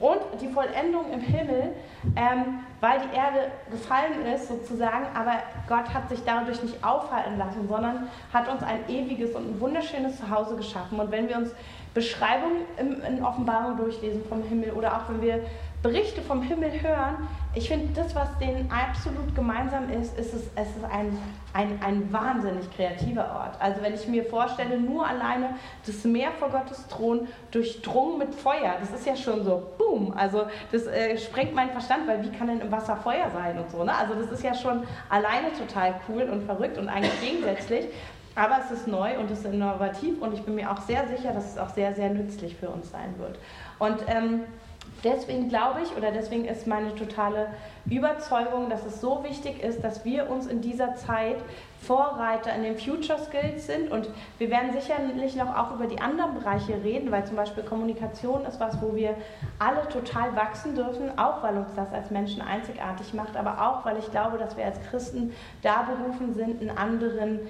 und 0.00 0.20
die 0.40 0.48
Vollendung 0.48 1.10
im 1.12 1.20
Himmel, 1.20 1.74
ähm, 2.16 2.60
weil 2.80 3.00
die 3.00 3.16
Erde 3.16 3.50
gefallen 3.70 4.26
ist 4.34 4.48
sozusagen, 4.48 5.06
aber 5.14 5.34
Gott 5.68 5.92
hat 5.94 6.08
sich 6.08 6.20
dadurch 6.24 6.62
nicht 6.62 6.84
aufhalten 6.84 7.38
lassen, 7.38 7.66
sondern 7.68 8.08
hat 8.32 8.48
uns 8.48 8.62
ein 8.62 8.88
ewiges 8.88 9.34
und 9.34 9.50
ein 9.54 9.60
wunderschönes 9.60 10.18
Zuhause 10.18 10.56
geschaffen. 10.56 11.00
Und 11.00 11.10
wenn 11.10 11.28
wir 11.28 11.36
uns 11.36 11.54
Beschreibungen 11.94 12.62
in 12.76 13.24
Offenbarung 13.24 13.76
durchlesen 13.76 14.24
vom 14.28 14.42
Himmel 14.42 14.72
oder 14.72 14.96
auch 14.96 15.08
wenn 15.08 15.22
wir 15.22 15.40
Berichte 15.84 16.22
vom 16.22 16.40
Himmel 16.40 16.70
hören, 16.82 17.28
ich 17.54 17.68
finde, 17.68 17.92
das, 17.92 18.14
was 18.14 18.38
denen 18.38 18.70
absolut 18.72 19.34
gemeinsam 19.36 19.90
ist, 19.90 20.18
ist 20.18 20.32
es, 20.32 20.44
es 20.56 20.68
ist 20.68 20.84
ein, 20.90 21.16
ein, 21.52 21.78
ein 21.84 22.10
wahnsinnig 22.10 22.70
kreativer 22.74 23.30
Ort. 23.36 23.60
Also 23.60 23.82
wenn 23.82 23.92
ich 23.92 24.08
mir 24.08 24.24
vorstelle, 24.24 24.80
nur 24.80 25.06
alleine 25.06 25.50
das 25.84 26.02
Meer 26.04 26.30
vor 26.38 26.48
Gottes 26.48 26.88
Thron 26.88 27.28
durchdrungen 27.50 28.16
mit 28.16 28.34
Feuer, 28.34 28.76
das 28.80 28.98
ist 28.98 29.06
ja 29.06 29.14
schon 29.14 29.44
so, 29.44 29.62
boom, 29.76 30.14
also 30.16 30.46
das 30.72 30.86
äh, 30.86 31.18
sprengt 31.18 31.54
meinen 31.54 31.72
Verstand, 31.72 32.08
weil 32.08 32.24
wie 32.24 32.30
kann 32.30 32.46
denn 32.46 32.62
im 32.62 32.72
Wasser 32.72 32.96
Feuer 32.96 33.30
sein 33.34 33.58
und 33.58 33.70
so, 33.70 33.84
ne? 33.84 33.94
Also 33.94 34.14
das 34.14 34.32
ist 34.32 34.42
ja 34.42 34.54
schon 34.54 34.84
alleine 35.10 35.52
total 35.52 35.96
cool 36.08 36.22
und 36.22 36.44
verrückt 36.44 36.78
und 36.78 36.88
eigentlich 36.88 37.20
gegensätzlich. 37.20 37.88
Aber 38.36 38.58
es 38.64 38.70
ist 38.70 38.88
neu 38.88 39.18
und 39.18 39.30
es 39.30 39.40
ist 39.40 39.44
innovativ 39.44 40.20
und 40.22 40.32
ich 40.32 40.42
bin 40.42 40.54
mir 40.54 40.72
auch 40.72 40.80
sehr 40.80 41.06
sicher, 41.08 41.32
dass 41.34 41.52
es 41.52 41.58
auch 41.58 41.68
sehr, 41.68 41.94
sehr 41.94 42.08
nützlich 42.08 42.56
für 42.56 42.70
uns 42.70 42.90
sein 42.90 43.14
wird. 43.18 43.38
Und 43.78 43.98
ähm, 44.08 44.40
deswegen 45.04 45.48
glaube 45.48 45.80
ich 45.82 45.96
oder 45.96 46.10
deswegen 46.10 46.46
ist 46.46 46.66
meine 46.66 46.94
totale 46.94 47.48
Überzeugung, 47.88 48.70
dass 48.70 48.84
es 48.84 49.00
so 49.00 49.22
wichtig 49.22 49.62
ist, 49.62 49.84
dass 49.84 50.04
wir 50.04 50.30
uns 50.30 50.46
in 50.46 50.60
dieser 50.60 50.96
Zeit 50.96 51.36
Vorreiter 51.86 52.54
in 52.54 52.62
den 52.62 52.78
Future 52.78 53.18
Skills 53.18 53.66
sind 53.66 53.90
und 53.90 54.08
wir 54.38 54.50
werden 54.50 54.72
sicherlich 54.72 55.36
noch 55.36 55.54
auch 55.56 55.74
über 55.74 55.86
die 55.86 56.00
anderen 56.00 56.34
Bereiche 56.34 56.82
reden, 56.82 57.10
weil 57.10 57.26
zum 57.26 57.36
Beispiel 57.36 57.62
Kommunikation 57.62 58.44
ist 58.46 58.60
was, 58.60 58.80
wo 58.80 58.94
wir 58.94 59.14
alle 59.58 59.88
total 59.88 60.34
wachsen 60.34 60.74
dürfen, 60.74 61.18
auch 61.18 61.42
weil 61.42 61.56
uns 61.56 61.74
das 61.76 61.92
als 61.92 62.10
Menschen 62.10 62.42
einzigartig 62.42 63.14
macht, 63.14 63.36
aber 63.36 63.60
auch 63.60 63.84
weil 63.84 63.98
ich 63.98 64.10
glaube, 64.10 64.38
dass 64.38 64.56
wir 64.56 64.64
als 64.64 64.80
Christen 64.90 65.32
da 65.62 65.82
berufen 65.82 66.34
sind, 66.34 66.60
einen 66.60 66.76
anderen 66.76 67.40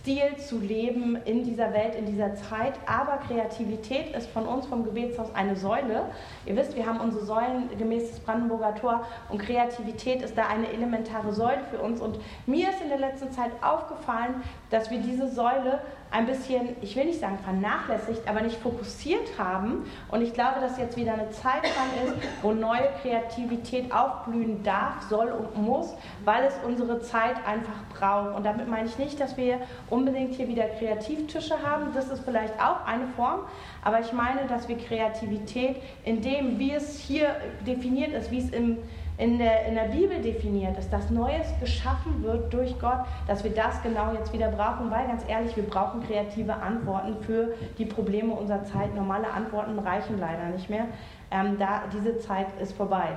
Stil 0.00 0.36
zu 0.38 0.58
leben 0.58 1.16
in 1.24 1.44
dieser 1.44 1.72
Welt, 1.72 1.94
in 1.94 2.06
dieser 2.06 2.34
Zeit. 2.34 2.74
Aber 2.86 3.18
Kreativität 3.18 4.14
ist 4.16 4.28
von 4.30 4.46
uns 4.46 4.66
vom 4.66 4.84
Gebetshaus 4.84 5.34
eine 5.34 5.56
Säule. 5.56 6.06
Ihr 6.46 6.56
wisst, 6.56 6.76
wir 6.76 6.86
haben 6.86 7.00
unsere 7.00 7.24
Säulen 7.24 7.68
gemäß 7.76 8.10
des 8.10 8.20
Brandenburger 8.20 8.74
Tor 8.74 9.06
und 9.28 9.38
Kreativität 9.38 10.22
ist 10.22 10.36
da 10.36 10.46
eine 10.46 10.68
elementare 10.72 11.32
Säule 11.32 11.62
für 11.70 11.78
uns. 11.78 12.00
Und 12.00 12.18
mir 12.46 12.70
ist 12.70 12.80
in 12.80 12.88
der 12.88 12.98
letzten 12.98 13.30
Zeit 13.32 13.50
aufgefallen, 13.82 14.42
dass 14.70 14.90
wir 14.90 14.98
diese 14.98 15.28
Säule 15.28 15.80
ein 16.10 16.26
bisschen, 16.26 16.76
ich 16.82 16.94
will 16.94 17.06
nicht 17.06 17.20
sagen 17.20 17.38
vernachlässigt, 17.42 18.28
aber 18.28 18.42
nicht 18.42 18.56
fokussiert 18.56 19.38
haben. 19.38 19.86
Und 20.10 20.20
ich 20.20 20.34
glaube, 20.34 20.60
dass 20.60 20.78
jetzt 20.78 20.96
wieder 20.96 21.14
eine 21.14 21.30
Zeit 21.30 21.62
dran 21.62 22.06
ist, 22.06 22.28
wo 22.42 22.52
neue 22.52 22.88
Kreativität 23.00 23.90
aufblühen 23.92 24.62
darf, 24.62 25.02
soll 25.08 25.28
und 25.28 25.56
muss, 25.56 25.94
weil 26.24 26.44
es 26.44 26.54
unsere 26.66 27.00
Zeit 27.00 27.36
einfach 27.46 27.72
braucht. 27.98 28.36
Und 28.36 28.44
damit 28.44 28.68
meine 28.68 28.88
ich 28.88 28.98
nicht, 28.98 29.18
dass 29.20 29.38
wir 29.38 29.58
unbedingt 29.88 30.34
hier 30.34 30.48
wieder 30.48 30.64
Kreativtische 30.64 31.62
haben. 31.62 31.94
Das 31.94 32.10
ist 32.10 32.24
vielleicht 32.24 32.60
auch 32.60 32.86
eine 32.86 33.06
Form. 33.16 33.40
Aber 33.82 34.00
ich 34.00 34.12
meine, 34.12 34.46
dass 34.48 34.68
wir 34.68 34.76
Kreativität 34.76 35.76
in 36.04 36.20
dem, 36.20 36.58
wie 36.58 36.72
es 36.72 36.98
hier 36.98 37.36
definiert 37.66 38.12
ist, 38.12 38.30
wie 38.30 38.38
es 38.38 38.50
im 38.50 38.76
in 39.22 39.38
der, 39.38 39.66
in 39.66 39.76
der 39.76 39.84
Bibel 39.84 40.20
definiert 40.20 40.76
dass 40.90 41.10
Neues 41.10 41.46
geschaffen 41.60 42.24
wird 42.24 42.52
durch 42.52 42.76
Gott, 42.80 43.04
dass 43.28 43.44
wir 43.44 43.52
das 43.52 43.80
genau 43.82 44.12
jetzt 44.12 44.32
wieder 44.32 44.48
brauchen, 44.48 44.90
weil 44.90 45.06
ganz 45.06 45.22
ehrlich, 45.28 45.54
wir 45.56 45.62
brauchen 45.62 46.02
kreative 46.04 46.54
Antworten 46.54 47.22
für 47.22 47.54
die 47.78 47.84
Probleme 47.84 48.32
unserer 48.34 48.64
Zeit. 48.64 48.94
Normale 48.96 49.30
Antworten 49.30 49.78
reichen 49.78 50.18
leider 50.18 50.46
nicht 50.46 50.68
mehr. 50.68 50.86
Ähm, 51.30 51.56
da, 51.56 51.82
diese 51.92 52.18
Zeit 52.18 52.48
ist 52.60 52.76
vorbei. 52.76 53.16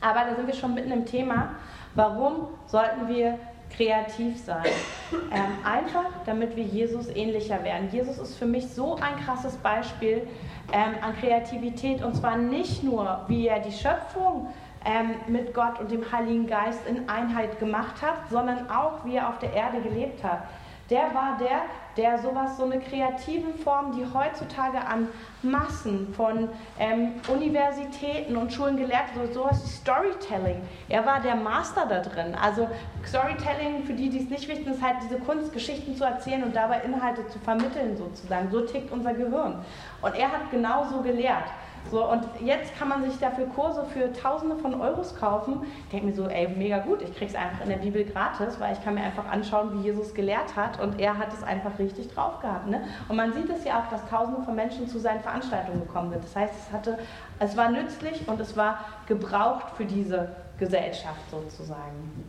Aber 0.00 0.24
da 0.28 0.34
sind 0.34 0.48
wir 0.48 0.54
schon 0.54 0.74
mitten 0.74 0.90
im 0.90 1.06
Thema. 1.06 1.50
Warum 1.94 2.48
sollten 2.66 3.06
wir 3.08 3.38
kreativ 3.70 4.36
sein? 4.42 4.64
Ähm, 5.12 5.64
einfach, 5.64 6.10
damit 6.26 6.56
wir 6.56 6.64
Jesus 6.64 7.08
ähnlicher 7.08 7.62
werden. 7.62 7.88
Jesus 7.92 8.18
ist 8.18 8.36
für 8.36 8.46
mich 8.46 8.68
so 8.68 8.96
ein 8.96 9.24
krasses 9.24 9.56
Beispiel 9.58 10.26
ähm, 10.72 10.94
an 11.02 11.16
Kreativität 11.20 12.02
und 12.02 12.16
zwar 12.16 12.36
nicht 12.36 12.82
nur, 12.82 13.24
wie 13.28 13.46
er 13.46 13.60
die 13.60 13.72
Schöpfung 13.72 14.48
ähm, 14.84 15.16
mit 15.26 15.54
Gott 15.54 15.78
und 15.78 15.90
dem 15.90 16.10
Heiligen 16.10 16.46
Geist 16.46 16.86
in 16.86 17.08
Einheit 17.08 17.58
gemacht 17.58 18.00
hat, 18.02 18.28
sondern 18.30 18.70
auch, 18.70 19.04
wie 19.04 19.16
er 19.16 19.28
auf 19.28 19.38
der 19.38 19.52
Erde 19.52 19.80
gelebt 19.80 20.24
hat. 20.24 20.42
Der 20.90 21.14
war 21.14 21.38
der, 21.38 21.62
der 21.96 22.18
sowas, 22.18 22.56
so 22.56 22.64
eine 22.64 22.80
kreative 22.80 23.52
Form, 23.62 23.92
die 23.92 24.04
heutzutage 24.12 24.84
an 24.84 25.06
Massen 25.40 26.12
von 26.14 26.48
ähm, 26.80 27.12
Universitäten 27.28 28.36
und 28.36 28.52
Schulen 28.52 28.76
gelehrt 28.76 29.14
wird, 29.14 29.32
sowas 29.32 29.62
wie 29.64 29.68
Storytelling. 29.68 30.60
Er 30.88 31.06
war 31.06 31.20
der 31.20 31.36
Master 31.36 31.86
da 31.86 32.00
drin. 32.00 32.34
Also 32.34 32.68
Storytelling, 33.06 33.84
für 33.84 33.92
die, 33.92 34.10
die 34.10 34.18
es 34.18 34.30
nicht 34.30 34.48
wissen, 34.48 34.66
ist 34.66 34.82
halt 34.82 34.96
diese 35.04 35.20
Kunst, 35.20 35.52
Geschichten 35.52 35.94
zu 35.94 36.02
erzählen 36.02 36.42
und 36.42 36.56
dabei 36.56 36.80
Inhalte 36.80 37.24
zu 37.28 37.38
vermitteln 37.38 37.96
sozusagen. 37.96 38.50
So 38.50 38.62
tickt 38.62 38.90
unser 38.90 39.14
Gehirn. 39.14 39.64
Und 40.02 40.14
er 40.16 40.32
hat 40.32 40.50
genauso 40.50 41.02
gelehrt. 41.02 41.46
So, 41.90 42.08
und 42.08 42.22
jetzt 42.44 42.76
kann 42.78 42.88
man 42.88 43.02
sich 43.02 43.18
dafür 43.18 43.46
Kurse 43.46 43.84
für 43.86 44.12
Tausende 44.12 44.56
von 44.56 44.80
Euros 44.80 45.16
kaufen. 45.16 45.62
Ich 45.84 45.90
denke 45.90 46.06
mir 46.06 46.12
so, 46.12 46.28
ey, 46.28 46.46
mega 46.48 46.78
gut, 46.78 47.02
ich 47.02 47.14
krieg's 47.16 47.34
einfach 47.34 47.62
in 47.62 47.68
der 47.68 47.78
Bibel 47.78 48.04
gratis, 48.04 48.60
weil 48.60 48.74
ich 48.74 48.84
kann 48.84 48.94
mir 48.94 49.02
einfach 49.02 49.26
anschauen, 49.26 49.78
wie 49.78 49.86
Jesus 49.86 50.14
gelehrt 50.14 50.54
hat 50.54 50.80
und 50.80 51.00
er 51.00 51.18
hat 51.18 51.32
es 51.32 51.42
einfach 51.42 51.78
richtig 51.78 52.08
drauf 52.08 52.40
gehabt. 52.40 52.68
Ne? 52.68 52.82
Und 53.08 53.16
man 53.16 53.32
sieht 53.32 53.50
es 53.50 53.64
ja 53.64 53.80
auch, 53.80 53.90
dass 53.90 54.08
Tausende 54.08 54.42
von 54.42 54.54
Menschen 54.54 54.88
zu 54.88 54.98
seinen 54.98 55.20
Veranstaltungen 55.20 55.80
gekommen 55.80 56.10
sind. 56.10 56.22
Das 56.22 56.36
heißt, 56.36 56.54
es, 56.54 56.72
hatte, 56.72 56.98
es 57.40 57.56
war 57.56 57.70
nützlich 57.70 58.28
und 58.28 58.40
es 58.40 58.56
war 58.56 58.84
gebraucht 59.06 59.70
für 59.76 59.84
diese 59.84 60.28
Gesellschaft 60.58 61.28
sozusagen. 61.30 62.24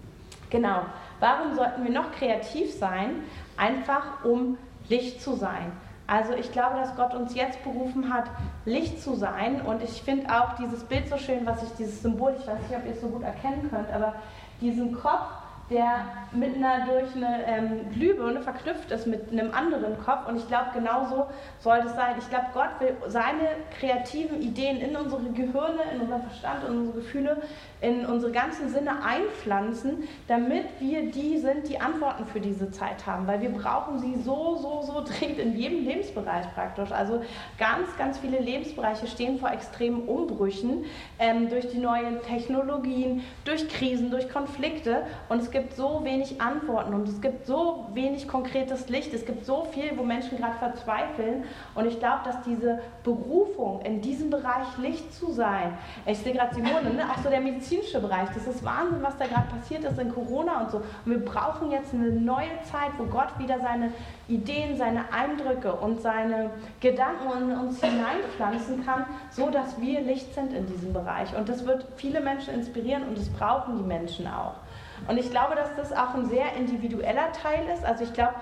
Genau. 0.50 0.81
Warum 1.20 1.55
sollten 1.55 1.84
wir 1.84 1.91
noch 1.91 2.12
kreativ 2.12 2.74
sein? 2.74 3.24
Einfach 3.58 4.25
um 4.25 4.58
Licht 4.89 5.22
zu 5.22 5.36
sein. 5.36 5.72
Also 6.12 6.34
ich 6.34 6.51
glaube, 6.51 6.75
dass 6.75 6.94
Gott 6.98 7.13
uns 7.13 7.34
jetzt 7.36 7.63
berufen 7.63 8.13
hat, 8.13 8.25
Licht 8.65 9.01
zu 9.01 9.15
sein. 9.15 9.62
Und 9.62 9.82
ich 9.82 10.01
finde 10.01 10.27
auch 10.30 10.58
dieses 10.58 10.84
Bild 10.84 11.08
so 11.08 11.18
schön, 11.18 11.46
was 11.46 11.63
ich, 11.63 11.70
dieses 11.80 12.01
Symbol, 12.01 12.36
ich 12.38 12.46
weiß 12.46 12.60
nicht, 12.68 12.77
ob 12.77 12.86
ihr 12.86 12.91
es 12.91 13.00
so 13.00 13.08
gut 13.08 13.24
erkennen 13.24 13.70
könnt, 13.70 13.89
aber 13.89 14.15
diesen 14.60 14.91
Kopf 14.91 15.25
der 15.72 16.06
mit 16.34 16.56
einer, 16.56 16.86
durch 16.86 17.16
eine 17.16 17.46
ähm, 17.46 17.90
Glühbirne 17.94 18.42
verknüpft 18.42 18.92
ist 18.92 19.08
mit 19.08 19.32
einem 19.32 19.54
anderen 19.54 19.98
Kopf. 20.04 20.28
Und 20.28 20.38
ich 20.38 20.48
glaube, 20.48 20.68
genauso 20.74 21.28
soll 21.60 21.80
es 21.86 21.94
sein. 21.96 22.16
Ich 22.20 22.30
glaube, 22.30 22.46
Gott 22.54 22.70
will 22.80 22.96
seine 23.08 23.50
kreativen 23.78 24.42
Ideen 24.42 24.78
in 24.78 24.96
unsere 24.96 25.24
Gehirne, 25.32 25.82
in 25.94 26.01
unseren 26.01 26.24
Verstand, 26.24 26.63
in 26.68 26.78
unsere 26.78 27.00
Gefühle, 27.00 27.42
in 27.82 28.06
unsere 28.06 28.32
ganzen 28.32 28.70
Sinne 28.70 29.04
einpflanzen, 29.04 30.08
damit 30.28 30.66
wir 30.80 31.12
die 31.12 31.38
sind, 31.38 31.68
die 31.68 31.82
Antworten 31.82 32.25
für 32.25 32.40
diese 32.40 32.72
Zeit 32.72 33.06
haben. 33.06 33.28
Weil 33.28 33.42
wir 33.42 33.50
brauchen 33.50 34.00
sie 34.00 34.16
so, 34.22 34.56
so, 34.56 34.82
so 34.84 35.04
dringend 35.04 35.40
in 35.40 35.58
jedem 35.58 35.86
Lebensbereich 35.86 36.46
praktisch. 36.54 36.92
Also 36.92 37.24
ganz, 37.58 37.96
ganz 37.98 38.18
viele 38.20 38.40
Lebensbereiche 38.40 39.08
stehen 39.08 39.40
vor 39.40 39.51
extremen 39.51 40.04
Umbrüchen 40.08 40.86
ähm, 41.20 41.50
durch 41.50 41.70
die 41.70 41.80
neuen 41.80 42.22
Technologien, 42.22 43.24
durch 43.44 43.68
Krisen, 43.68 44.12
durch 44.12 44.30
Konflikte. 44.30 45.04
Und 45.28 45.42
es 45.42 45.51
gibt 45.51 45.61
gibt 45.62 45.75
so 45.75 46.03
wenig 46.03 46.41
Antworten 46.41 46.94
und 46.94 47.08
es 47.08 47.22
gibt 47.22 47.46
so 47.46 47.86
wenig 47.94 48.27
konkretes 48.27 48.89
Licht. 48.89 49.13
Es 49.13 49.25
gibt 49.25 49.46
so 49.46 49.65
viel, 49.65 49.96
wo 49.96 50.03
Menschen 50.03 50.39
gerade 50.39 50.58
verzweifeln. 50.58 51.44
Und 51.75 51.86
ich 51.86 52.00
glaube, 52.00 52.22
dass 52.25 52.41
diese 52.41 52.80
Berufung 53.03 53.82
in 53.82 54.01
diesem 54.01 54.32
Bereich 54.32 54.75
Licht 54.80 55.13
zu 55.13 55.32
sein, 55.32 55.77
ich 56.08 56.18
sehe 56.18 56.34
gerade 56.34 56.56
Simone, 56.56 56.94
ne? 56.96 57.03
auch 57.12 57.22
so 57.22 57.30
der 57.30 57.41
medizinische 57.41 58.00
Bereich, 58.00 58.30
das 58.34 58.48
ist 58.48 58.65
Wahnsinn, 58.65 59.03
was 59.03 59.15
da 59.18 59.27
gerade 59.27 59.48
passiert 59.50 59.84
ist 59.84 60.00
in 60.00 60.12
Corona 60.12 60.62
und 60.62 60.72
so. 60.72 60.77
Und 60.77 61.12
wir 61.12 61.24
brauchen 61.24 61.70
jetzt 61.70 61.94
eine 61.94 62.10
neue 62.10 62.50
Zeit, 62.63 62.91
wo 62.98 63.03
Gott 63.03 63.38
wieder 63.38 63.60
seine 63.60 63.91
Ideen, 64.27 64.77
seine 64.77 65.13
Eindrücke 65.13 65.74
und 65.74 66.01
seine 66.01 66.50
Gedanken 66.80 67.51
in 67.51 67.58
uns 67.58 67.80
hineinpflanzen 67.82 68.84
kann, 68.84 69.06
so 69.30 69.51
dass 69.51 69.80
wir 69.80 70.01
Licht 70.01 70.34
sind 70.34 70.53
in 70.53 70.65
diesem 70.65 70.91
Bereich. 70.91 71.36
Und 71.36 71.50
das 71.50 71.68
wird 71.68 71.86
viele 71.98 72.20
Menschen 72.20 72.56
inspirieren 72.56 73.03
und 73.03 73.18
das 73.18 73.30
brauchen 73.30 73.77
die 73.77 73.84
Menschen 73.84 74.25
auch. 74.25 74.56
Und 75.08 75.17
ich 75.17 75.29
glaube, 75.29 75.55
dass 75.55 75.75
das 75.75 75.91
auch 75.91 76.13
ein 76.15 76.25
sehr 76.25 76.55
individueller 76.58 77.31
Teil 77.31 77.67
ist. 77.74 77.84
Also 77.84 78.03
ich 78.03 78.13
glaube, 78.13 78.36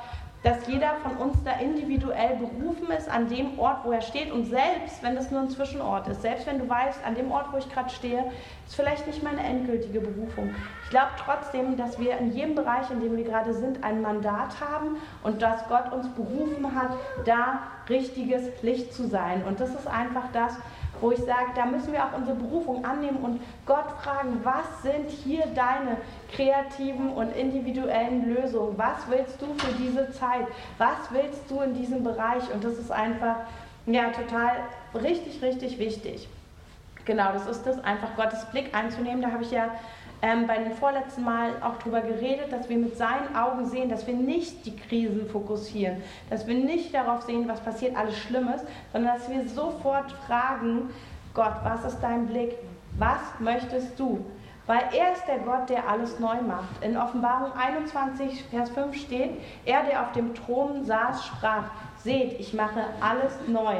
dass 0.44 0.68
jeder 0.68 0.94
von 1.04 1.18
uns 1.18 1.44
da 1.44 1.52
individuell 1.60 2.38
berufen 2.38 2.90
ist 2.98 3.10
an 3.10 3.28
dem 3.28 3.60
Ort, 3.60 3.84
wo 3.84 3.92
er 3.92 4.02
steht. 4.02 4.32
Und 4.32 4.46
selbst 4.46 5.04
wenn 5.04 5.16
das 5.16 5.32
nur 5.32 5.42
ein 5.42 5.50
Zwischenort 5.50 6.08
ist, 6.08 6.22
selbst 6.22 6.48
wenn 6.48 6.60
du 6.60 6.70
weißt, 6.70 7.06
an 7.06 7.16
dem 7.16 7.30
Ort, 7.32 7.52
wo 7.52 7.58
ich 7.58 7.70
gerade 7.70 7.90
stehe, 7.90 8.24
ist 8.66 8.76
vielleicht 8.76 9.06
nicht 9.06 9.22
meine 9.22 9.42
endgültige 9.42 10.00
Berufung. 10.00 10.56
Ich 10.86 10.90
glaube 10.92 11.12
trotzdem, 11.18 11.76
dass 11.76 12.00
wir 12.00 12.18
in 12.18 12.32
jedem 12.32 12.56
Bereich, 12.56 12.90
in 12.90 13.02
dem 13.02 13.18
wir 13.18 13.26
gerade 13.26 13.54
sind, 13.54 13.84
ein 13.84 14.02
Mandat 14.02 14.62
haben 14.62 14.98
und 15.24 15.42
dass 15.42 15.68
Gott 15.68 15.92
uns 15.92 16.08
berufen 16.10 16.74
hat, 16.74 16.92
da 17.26 17.64
richtiges 17.90 18.62
Licht 18.62 18.94
zu 18.94 19.08
sein. 19.08 19.44
Und 19.46 19.60
das 19.60 19.72
ist 19.72 19.88
einfach 19.88 20.32
das, 20.32 20.58
wo 21.02 21.12
ich 21.12 21.20
sage, 21.20 21.52
da 21.56 21.66
müssen 21.66 21.94
wir 21.94 22.04
auch 22.04 22.18
unsere 22.18 22.36
Berufung 22.36 22.86
annehmen 22.86 23.18
und 23.18 23.42
Gott 23.66 23.92
fragen, 24.04 24.42
was 24.44 24.82
sind 24.84 25.10
hier 25.10 25.46
deine 25.56 25.98
kreativen 26.32 27.10
und 27.10 27.36
individuellen 27.36 28.34
Lösungen? 28.34 28.78
Was 28.78 28.98
willst 29.10 29.42
du 29.42 29.54
für 29.56 29.74
diese 29.74 30.12
Zeit? 30.12 30.48
Was 30.78 31.12
willst 31.12 31.50
du 31.50 31.62
in 31.62 31.74
diesem 31.74 32.04
Bereich? 32.04 32.44
Und 32.54 32.64
das 32.64 32.74
ist 32.74 32.92
einfach, 32.92 33.36
ja, 33.86 34.10
total 34.10 34.52
richtig, 34.94 35.42
richtig 35.42 35.80
wichtig. 35.80 36.28
Genau, 37.10 37.32
das 37.34 37.48
ist 37.48 37.66
das, 37.66 37.84
einfach 37.84 38.16
Gottes 38.16 38.46
Blick 38.52 38.76
einzunehmen. 38.76 39.24
Da 39.24 39.32
habe 39.32 39.42
ich 39.42 39.50
ja 39.50 39.72
ähm, 40.22 40.46
bei 40.46 40.60
den 40.60 40.74
vorletzten 40.74 41.24
Mal 41.24 41.54
auch 41.60 41.78
darüber 41.80 42.02
geredet, 42.02 42.54
dass 42.54 42.70
wir 42.70 42.78
mit 42.78 42.98
seinen 42.98 43.36
Augen 43.36 43.66
sehen, 43.66 43.90
dass 43.90 44.06
wir 44.06 44.14
nicht 44.14 44.64
die 44.64 44.76
Krisen 44.76 45.28
fokussieren, 45.28 46.04
dass 46.30 46.46
wir 46.46 46.54
nicht 46.54 46.94
darauf 46.94 47.24
sehen, 47.24 47.48
was 47.48 47.62
passiert, 47.62 47.98
alles 47.98 48.16
Schlimmes, 48.16 48.62
sondern 48.94 49.18
dass 49.18 49.28
wir 49.28 49.50
sofort 49.50 50.12
fragen, 50.28 50.92
Gott, 51.34 51.56
was 51.64 51.84
ist 51.84 52.00
dein 52.00 52.28
Blick? 52.28 52.56
Was 53.00 53.22
möchtest 53.40 54.00
du? 54.00 54.24
Weil 54.68 54.84
er 54.96 55.14
ist 55.14 55.28
der 55.28 55.40
Gott, 55.40 55.68
der 55.68 55.90
alles 55.90 56.20
neu 56.20 56.40
macht. 56.44 56.84
In 56.84 56.96
Offenbarung 56.96 57.54
21, 57.54 58.44
Vers 58.52 58.70
5 58.70 58.96
steht, 58.96 59.32
er, 59.66 59.82
der 59.82 60.04
auf 60.04 60.12
dem 60.12 60.36
Thron 60.36 60.86
saß, 60.86 61.26
sprach, 61.26 61.72
seht, 62.04 62.40
ich 62.40 62.54
mache 62.54 62.84
alles 63.02 63.34
neu. 63.48 63.78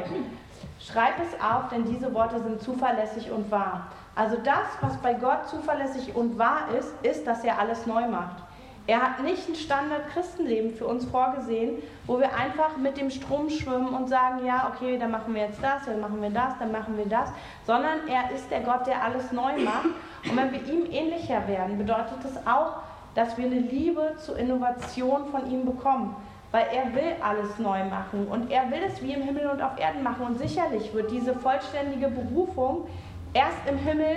Schreib 0.80 1.14
es 1.20 1.34
auf, 1.40 1.68
denn 1.68 1.84
diese 1.84 2.12
Worte 2.14 2.40
sind 2.40 2.62
zuverlässig 2.62 3.30
und 3.30 3.50
wahr. 3.50 3.88
Also 4.14 4.38
das, 4.42 4.66
was 4.80 4.96
bei 4.98 5.12
Gott 5.12 5.46
zuverlässig 5.48 6.14
und 6.14 6.38
wahr 6.38 6.68
ist, 6.78 6.92
ist, 7.02 7.26
dass 7.26 7.44
er 7.44 7.58
alles 7.58 7.86
neu 7.86 8.08
macht. 8.08 8.42
Er 8.86 9.02
hat 9.02 9.22
nicht 9.22 9.46
ein 9.48 9.54
Standard-Christenleben 9.54 10.74
für 10.74 10.86
uns 10.86 11.04
vorgesehen, 11.04 11.82
wo 12.06 12.18
wir 12.18 12.34
einfach 12.34 12.76
mit 12.78 12.96
dem 12.96 13.10
Strom 13.10 13.50
schwimmen 13.50 13.88
und 13.88 14.08
sagen, 14.08 14.44
ja, 14.44 14.72
okay, 14.74 14.98
dann 14.98 15.10
machen 15.10 15.34
wir 15.34 15.42
jetzt 15.42 15.62
das, 15.62 15.84
dann 15.84 16.00
machen 16.00 16.20
wir 16.22 16.30
das, 16.30 16.58
dann 16.58 16.72
machen 16.72 16.96
wir 16.96 17.06
das, 17.06 17.30
sondern 17.66 18.08
er 18.08 18.34
ist 18.34 18.50
der 18.50 18.60
Gott, 18.60 18.86
der 18.86 19.04
alles 19.04 19.30
neu 19.32 19.58
macht. 19.62 19.90
Und 20.24 20.36
wenn 20.36 20.50
wir 20.50 20.64
ihm 20.66 20.90
ähnlicher 20.90 21.46
werden, 21.46 21.76
bedeutet 21.76 22.24
das 22.24 22.46
auch, 22.46 22.78
dass 23.14 23.36
wir 23.36 23.46
eine 23.46 23.60
Liebe 23.60 24.14
zur 24.16 24.38
Innovation 24.38 25.26
von 25.26 25.48
ihm 25.50 25.66
bekommen. 25.66 26.16
Weil 26.52 26.66
er 26.74 26.94
will 26.94 27.14
alles 27.22 27.58
neu 27.58 27.84
machen 27.84 28.26
und 28.28 28.50
er 28.50 28.70
will 28.70 28.82
es 28.84 29.00
wie 29.02 29.12
im 29.12 29.22
Himmel 29.22 29.46
und 29.48 29.62
auf 29.62 29.78
Erden 29.78 30.02
machen. 30.02 30.26
Und 30.26 30.38
sicherlich 30.38 30.92
wird 30.92 31.10
diese 31.10 31.34
vollständige 31.34 32.08
Berufung 32.08 32.88
erst 33.32 33.58
im 33.68 33.78
Himmel 33.78 34.16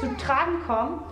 zu 0.00 0.16
tragen 0.16 0.62
kommen. 0.66 1.02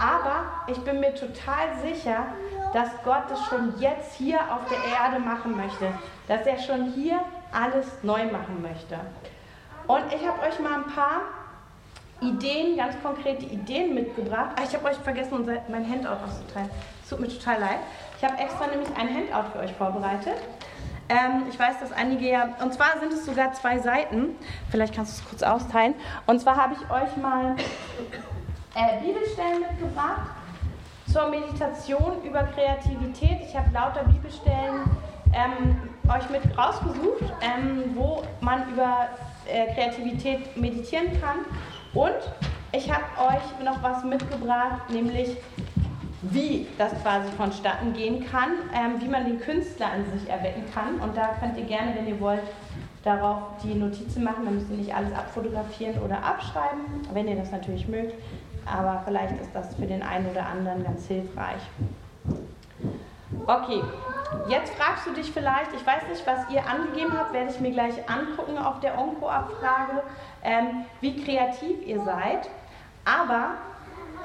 Aber 0.00 0.44
ich 0.68 0.78
bin 0.84 1.00
mir 1.00 1.14
total 1.14 1.76
sicher, 1.84 2.26
dass 2.72 2.88
Gott 3.04 3.24
es 3.32 3.40
schon 3.46 3.74
jetzt 3.78 4.14
hier 4.14 4.38
auf 4.38 4.68
der 4.70 4.78
Erde 4.96 5.18
machen 5.18 5.56
möchte. 5.56 5.88
Dass 6.28 6.46
er 6.46 6.58
schon 6.58 6.92
hier 6.92 7.20
alles 7.52 7.86
neu 8.02 8.24
machen 8.26 8.62
möchte. 8.62 8.98
Und 9.86 10.04
ich 10.14 10.26
habe 10.26 10.40
euch 10.42 10.58
mal 10.60 10.74
ein 10.74 10.86
paar 10.86 11.22
Ideen, 12.20 12.76
ganz 12.76 12.94
konkrete 13.02 13.44
Ideen 13.44 13.94
mitgebracht. 13.94 14.50
Ah, 14.56 14.62
ich 14.64 14.74
habe 14.74 14.86
euch 14.86 14.96
vergessen, 14.98 15.44
mein 15.68 15.88
Handout 15.88 16.24
auszuteilen. 16.24 16.70
Es 17.02 17.10
tut 17.10 17.20
mir 17.20 17.28
total 17.28 17.60
leid. 17.60 17.78
Ich 18.22 18.28
habe 18.28 18.40
extra 18.40 18.68
nämlich 18.68 18.88
ein 18.96 19.08
Handout 19.08 19.50
für 19.50 19.58
euch 19.58 19.72
vorbereitet. 19.72 20.36
Ähm, 21.08 21.42
ich 21.50 21.58
weiß, 21.58 21.80
dass 21.80 21.90
einige 21.90 22.30
ja, 22.30 22.50
und 22.62 22.72
zwar 22.72 23.00
sind 23.00 23.12
es 23.12 23.26
sogar 23.26 23.52
zwei 23.52 23.80
Seiten. 23.80 24.36
Vielleicht 24.70 24.94
kannst 24.94 25.18
du 25.18 25.22
es 25.24 25.28
kurz 25.28 25.42
austeilen. 25.42 25.94
Und 26.26 26.40
zwar 26.40 26.54
habe 26.54 26.74
ich 26.74 26.88
euch 26.88 27.16
mal 27.16 27.56
äh, 28.76 29.04
Bibelstellen 29.04 29.62
mitgebracht 29.62 30.30
zur 31.12 31.30
Meditation 31.30 32.22
über 32.22 32.44
Kreativität. 32.44 33.40
Ich 33.44 33.56
habe 33.56 33.68
lauter 33.74 34.04
Bibelstellen 34.04 34.84
ähm, 35.34 35.90
euch 36.08 36.30
mit 36.30 36.56
rausgesucht, 36.56 37.24
ähm, 37.40 37.90
wo 37.96 38.22
man 38.40 38.70
über 38.70 39.08
äh, 39.48 39.74
Kreativität 39.74 40.56
meditieren 40.56 41.08
kann. 41.20 41.38
Und 41.92 42.14
ich 42.70 42.88
habe 42.88 43.02
euch 43.18 43.64
noch 43.64 43.82
was 43.82 44.04
mitgebracht, 44.04 44.88
nämlich 44.90 45.36
wie 46.22 46.66
das 46.78 46.92
quasi 47.02 47.30
vonstatten 47.32 47.92
gehen 47.92 48.24
kann, 48.30 48.52
ähm, 48.74 49.00
wie 49.00 49.08
man 49.08 49.24
den 49.24 49.40
Künstler 49.40 49.86
an 49.86 50.04
sich 50.16 50.28
erwecken 50.28 50.64
kann. 50.72 51.00
Und 51.00 51.16
da 51.16 51.34
könnt 51.40 51.58
ihr 51.58 51.64
gerne, 51.64 51.94
wenn 51.96 52.06
ihr 52.06 52.20
wollt, 52.20 52.42
darauf 53.02 53.38
die 53.62 53.74
Notizen 53.74 54.22
machen. 54.22 54.44
Dann 54.44 54.54
müsst 54.54 54.70
ihr 54.70 54.76
nicht 54.76 54.94
alles 54.94 55.12
abfotografieren 55.12 56.00
oder 56.00 56.22
abschreiben, 56.22 56.84
wenn 57.12 57.26
ihr 57.26 57.36
das 57.36 57.50
natürlich 57.50 57.88
mögt. 57.88 58.14
Aber 58.64 59.02
vielleicht 59.04 59.40
ist 59.40 59.50
das 59.52 59.74
für 59.74 59.86
den 59.86 60.02
einen 60.02 60.30
oder 60.30 60.46
anderen 60.46 60.84
ganz 60.84 61.06
hilfreich. 61.08 61.60
Okay, 63.44 63.82
jetzt 64.48 64.72
fragst 64.74 65.06
du 65.06 65.12
dich 65.14 65.32
vielleicht, 65.32 65.72
ich 65.74 65.84
weiß 65.84 66.02
nicht, 66.08 66.24
was 66.24 66.48
ihr 66.50 66.64
angegeben 66.64 67.12
habt, 67.18 67.32
werde 67.32 67.50
ich 67.50 67.58
mir 67.58 67.72
gleich 67.72 67.94
angucken 68.08 68.56
auf 68.56 68.78
der 68.78 68.96
Onko-Abfrage, 68.96 70.02
ähm, 70.44 70.84
wie 71.00 71.24
kreativ 71.24 71.84
ihr 71.84 72.04
seid. 72.04 72.48
Aber 73.04 73.54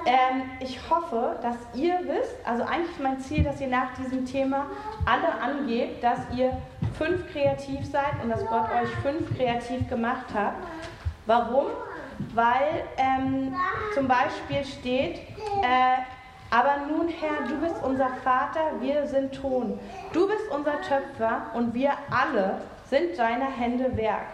ähm, 0.05 0.43
ich 0.59 0.79
hoffe, 0.89 1.37
dass 1.41 1.55
ihr 1.73 1.99
wisst, 2.05 2.35
also 2.45 2.63
eigentlich 2.63 2.99
mein 2.99 3.19
Ziel, 3.19 3.43
dass 3.43 3.59
ihr 3.59 3.67
nach 3.67 3.93
diesem 3.95 4.25
Thema 4.25 4.67
alle 5.05 5.33
angebt, 5.41 6.03
dass 6.03 6.19
ihr 6.35 6.51
fünf 6.97 7.31
kreativ 7.31 7.85
seid 7.85 8.21
und 8.23 8.29
dass 8.29 8.47
Gott 8.49 8.71
euch 8.71 8.89
fünf 9.01 9.35
kreativ 9.37 9.87
gemacht 9.89 10.33
hat. 10.33 10.53
Warum? 11.25 11.67
Weil 12.33 12.83
ähm, 12.97 13.59
zum 13.93 14.07
Beispiel 14.07 14.63
steht, 14.65 15.19
äh, 15.61 15.97
aber 16.49 16.77
nun 16.87 17.09
Herr, 17.09 17.45
du 17.47 17.59
bist 17.59 17.75
unser 17.83 18.09
Vater, 18.23 18.79
wir 18.79 19.05
sind 19.07 19.33
Ton. 19.33 19.79
Du 20.13 20.27
bist 20.27 20.49
unser 20.49 20.81
Töpfer 20.81 21.47
und 21.53 21.73
wir 21.73 21.91
alle 22.09 22.61
sind 22.89 23.17
deiner 23.19 23.51
Hände 23.51 23.95
Werk. 23.97 24.27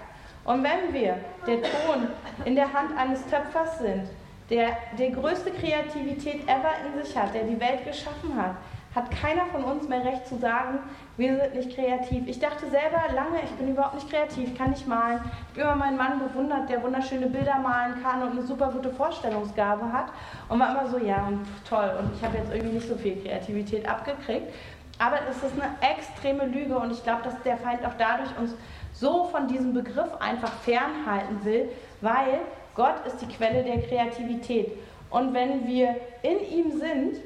Und 0.45 0.63
wenn 0.63 0.93
wir, 0.93 1.17
der 1.47 1.61
Ton, 1.61 2.07
in 2.45 2.55
der 2.55 2.71
Hand 2.71 2.95
eines 2.97 3.25
Töpfers 3.27 3.79
sind, 3.79 4.09
der 4.49 4.77
die 4.97 5.11
größte 5.11 5.51
Kreativität 5.51 6.43
ever 6.43 6.71
in 6.85 7.03
sich 7.03 7.17
hat, 7.17 7.33
der 7.33 7.43
die 7.43 7.59
Welt 7.59 7.85
geschaffen 7.85 8.35
hat, 8.35 8.55
hat 8.95 9.09
keiner 9.09 9.45
von 9.47 9.63
uns 9.63 9.87
mehr 9.87 10.05
Recht 10.05 10.27
zu 10.27 10.37
sagen, 10.37 10.79
wir 11.17 11.35
sind 11.35 11.55
nicht 11.55 11.75
kreativ. 11.75 12.27
Ich 12.27 12.39
dachte 12.39 12.69
selber 12.69 13.01
lange, 13.15 13.41
ich 13.43 13.51
bin 13.51 13.69
überhaupt 13.69 13.95
nicht 13.95 14.09
kreativ, 14.09 14.55
kann 14.55 14.69
nicht 14.69 14.87
malen. 14.87 15.19
Ich 15.53 15.61
habe 15.61 15.73
immer 15.73 15.75
meinen 15.75 15.97
Mann 15.97 16.19
bewundert, 16.19 16.69
der 16.69 16.83
wunderschöne 16.83 17.27
Bilder 17.27 17.57
malen 17.57 18.03
kann 18.03 18.21
und 18.21 18.31
eine 18.31 18.43
super 18.43 18.71
gute 18.71 18.91
Vorstellungsgabe 18.91 19.91
hat. 19.91 20.07
Und 20.47 20.59
war 20.59 20.71
immer 20.71 20.87
so, 20.87 20.99
ja, 20.99 21.27
toll. 21.67 21.91
Und 21.99 22.15
ich 22.15 22.23
habe 22.23 22.37
jetzt 22.37 22.53
irgendwie 22.53 22.75
nicht 22.75 22.87
so 22.87 22.95
viel 22.95 23.19
Kreativität 23.23 23.89
abgekriegt. 23.89 24.53
Aber 24.99 25.17
es 25.27 25.37
ist 25.37 25.59
eine 25.59 25.75
extreme 25.81 26.45
Lüge 26.45 26.77
und 26.77 26.91
ich 26.91 27.03
glaube, 27.03 27.23
dass 27.23 27.41
der 27.41 27.57
Feind 27.57 27.83
auch 27.83 27.95
dadurch 27.97 28.29
uns 28.37 28.53
so 28.91 29.25
von 29.25 29.47
diesem 29.47 29.73
Begriff 29.73 30.13
einfach 30.19 30.53
fernhalten 30.61 31.43
will, 31.43 31.69
weil 32.01 32.41
Gott 32.75 33.05
ist 33.05 33.21
die 33.21 33.27
Quelle 33.27 33.63
der 33.63 33.81
Kreativität. 33.81 34.71
Und 35.09 35.33
wenn 35.33 35.67
wir 35.67 35.95
in 36.23 36.39
ihm 36.39 36.71
sind, 36.71 37.17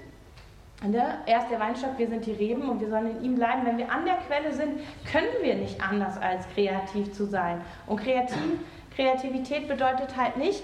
ne, 0.85 1.19
er 1.25 1.39
ist 1.39 1.49
der 1.49 1.59
Weinstock, 1.59 1.97
wir 1.97 2.07
sind 2.07 2.25
die 2.25 2.33
Reben 2.33 2.69
und 2.69 2.81
wir 2.81 2.89
sollen 2.89 3.17
in 3.17 3.23
ihm 3.23 3.35
bleiben. 3.35 3.65
Wenn 3.65 3.77
wir 3.77 3.89
an 3.89 4.03
der 4.03 4.15
Quelle 4.15 4.53
sind, 4.53 4.81
können 5.09 5.27
wir 5.41 5.55
nicht 5.55 5.81
anders 5.81 6.17
als 6.21 6.45
kreativ 6.53 7.13
zu 7.13 7.25
sein. 7.25 7.61
Und 7.85 8.01
kreativ, 8.01 8.59
Kreativität 8.93 9.67
bedeutet 9.67 10.17
halt 10.17 10.35
nicht, 10.37 10.63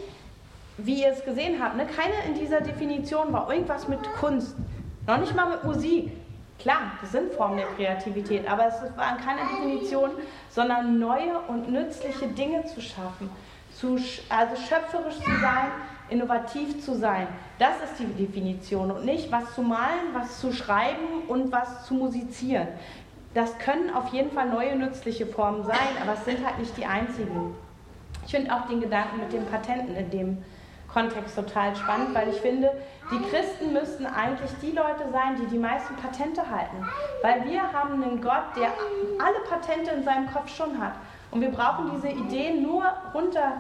wie 0.78 1.02
ihr 1.04 1.12
es 1.12 1.24
gesehen 1.24 1.64
habt, 1.64 1.78
ne, 1.78 1.86
keine 1.86 2.14
in 2.28 2.34
dieser 2.34 2.60
Definition 2.60 3.32
war 3.32 3.50
irgendwas 3.50 3.88
mit 3.88 4.02
Kunst, 4.20 4.58
noch 5.08 5.18
nicht 5.20 5.36
mal 5.36 5.50
mit 5.50 5.64
Musik. 5.64 6.12
Klar, 6.60 6.94
das 7.00 7.12
sind 7.12 7.32
Formen 7.34 7.58
der 7.58 7.68
Kreativität, 7.68 8.50
aber 8.50 8.68
es 8.68 8.76
waren 8.98 9.18
keine 9.18 9.42
Definition, 9.42 10.12
sondern 10.50 10.98
neue 10.98 11.40
und 11.48 11.72
nützliche 11.72 12.28
Dinge 12.28 12.66
zu 12.66 12.82
schaffen 12.82 13.30
zu, 13.84 13.98
also 14.30 14.56
schöpferisch 14.56 15.20
zu 15.20 15.40
sein, 15.42 15.72
innovativ 16.10 16.84
zu 16.84 16.96
sein. 16.96 17.28
Das 17.60 17.76
ist 17.84 18.00
die 18.00 18.06
Definition 18.06 18.92
und 18.92 19.04
nicht 19.04 19.30
was 19.30 19.54
zu 19.56 19.62
malen, 19.62 20.14
was 20.14 20.40
zu 20.40 20.54
schreiben 20.54 21.24
und 21.28 21.52
was 21.52 21.86
zu 21.86 21.94
musizieren. 21.94 22.70
Das 23.34 23.58
können 23.60 23.94
auf 23.94 24.14
jeden 24.14 24.32
Fall 24.32 24.48
neue 24.50 24.78
nützliche 24.78 25.26
Formen 25.26 25.66
sein, 25.66 25.98
aber 26.02 26.14
es 26.14 26.24
sind 26.24 26.46
halt 26.46 26.60
nicht 26.60 26.78
die 26.78 26.86
einzigen. 26.86 27.56
Ich 28.26 28.32
finde 28.32 28.56
auch 28.56 28.68
den 28.68 28.80
Gedanken 28.80 29.20
mit 29.20 29.34
den 29.34 29.46
Patenten 29.48 29.96
in 29.96 30.10
dem 30.12 30.38
Kontext 30.88 31.36
total 31.36 31.76
spannend, 31.76 32.14
weil 32.14 32.30
ich 32.30 32.40
finde, 32.40 32.72
die 33.12 33.20
Christen 33.30 33.74
müssten 33.74 34.06
eigentlich 34.06 34.52
die 34.62 34.72
Leute 34.72 35.10
sein, 35.12 35.36
die 35.42 35.48
die 35.48 35.58
meisten 35.58 35.96
Patente 35.96 36.42
halten. 36.50 36.88
Weil 37.22 37.44
wir 37.46 37.74
haben 37.74 38.02
einen 38.02 38.22
Gott, 38.22 38.56
der 38.56 38.68
alle 38.68 39.40
Patente 39.50 39.92
in 39.92 40.04
seinem 40.04 40.32
Kopf 40.32 40.56
schon 40.56 40.80
hat. 40.80 40.94
Und 41.32 41.42
wir 41.42 41.50
brauchen 41.50 41.90
diese 41.96 42.10
Ideen 42.10 42.62
nur 42.62 42.86
runter 43.12 43.54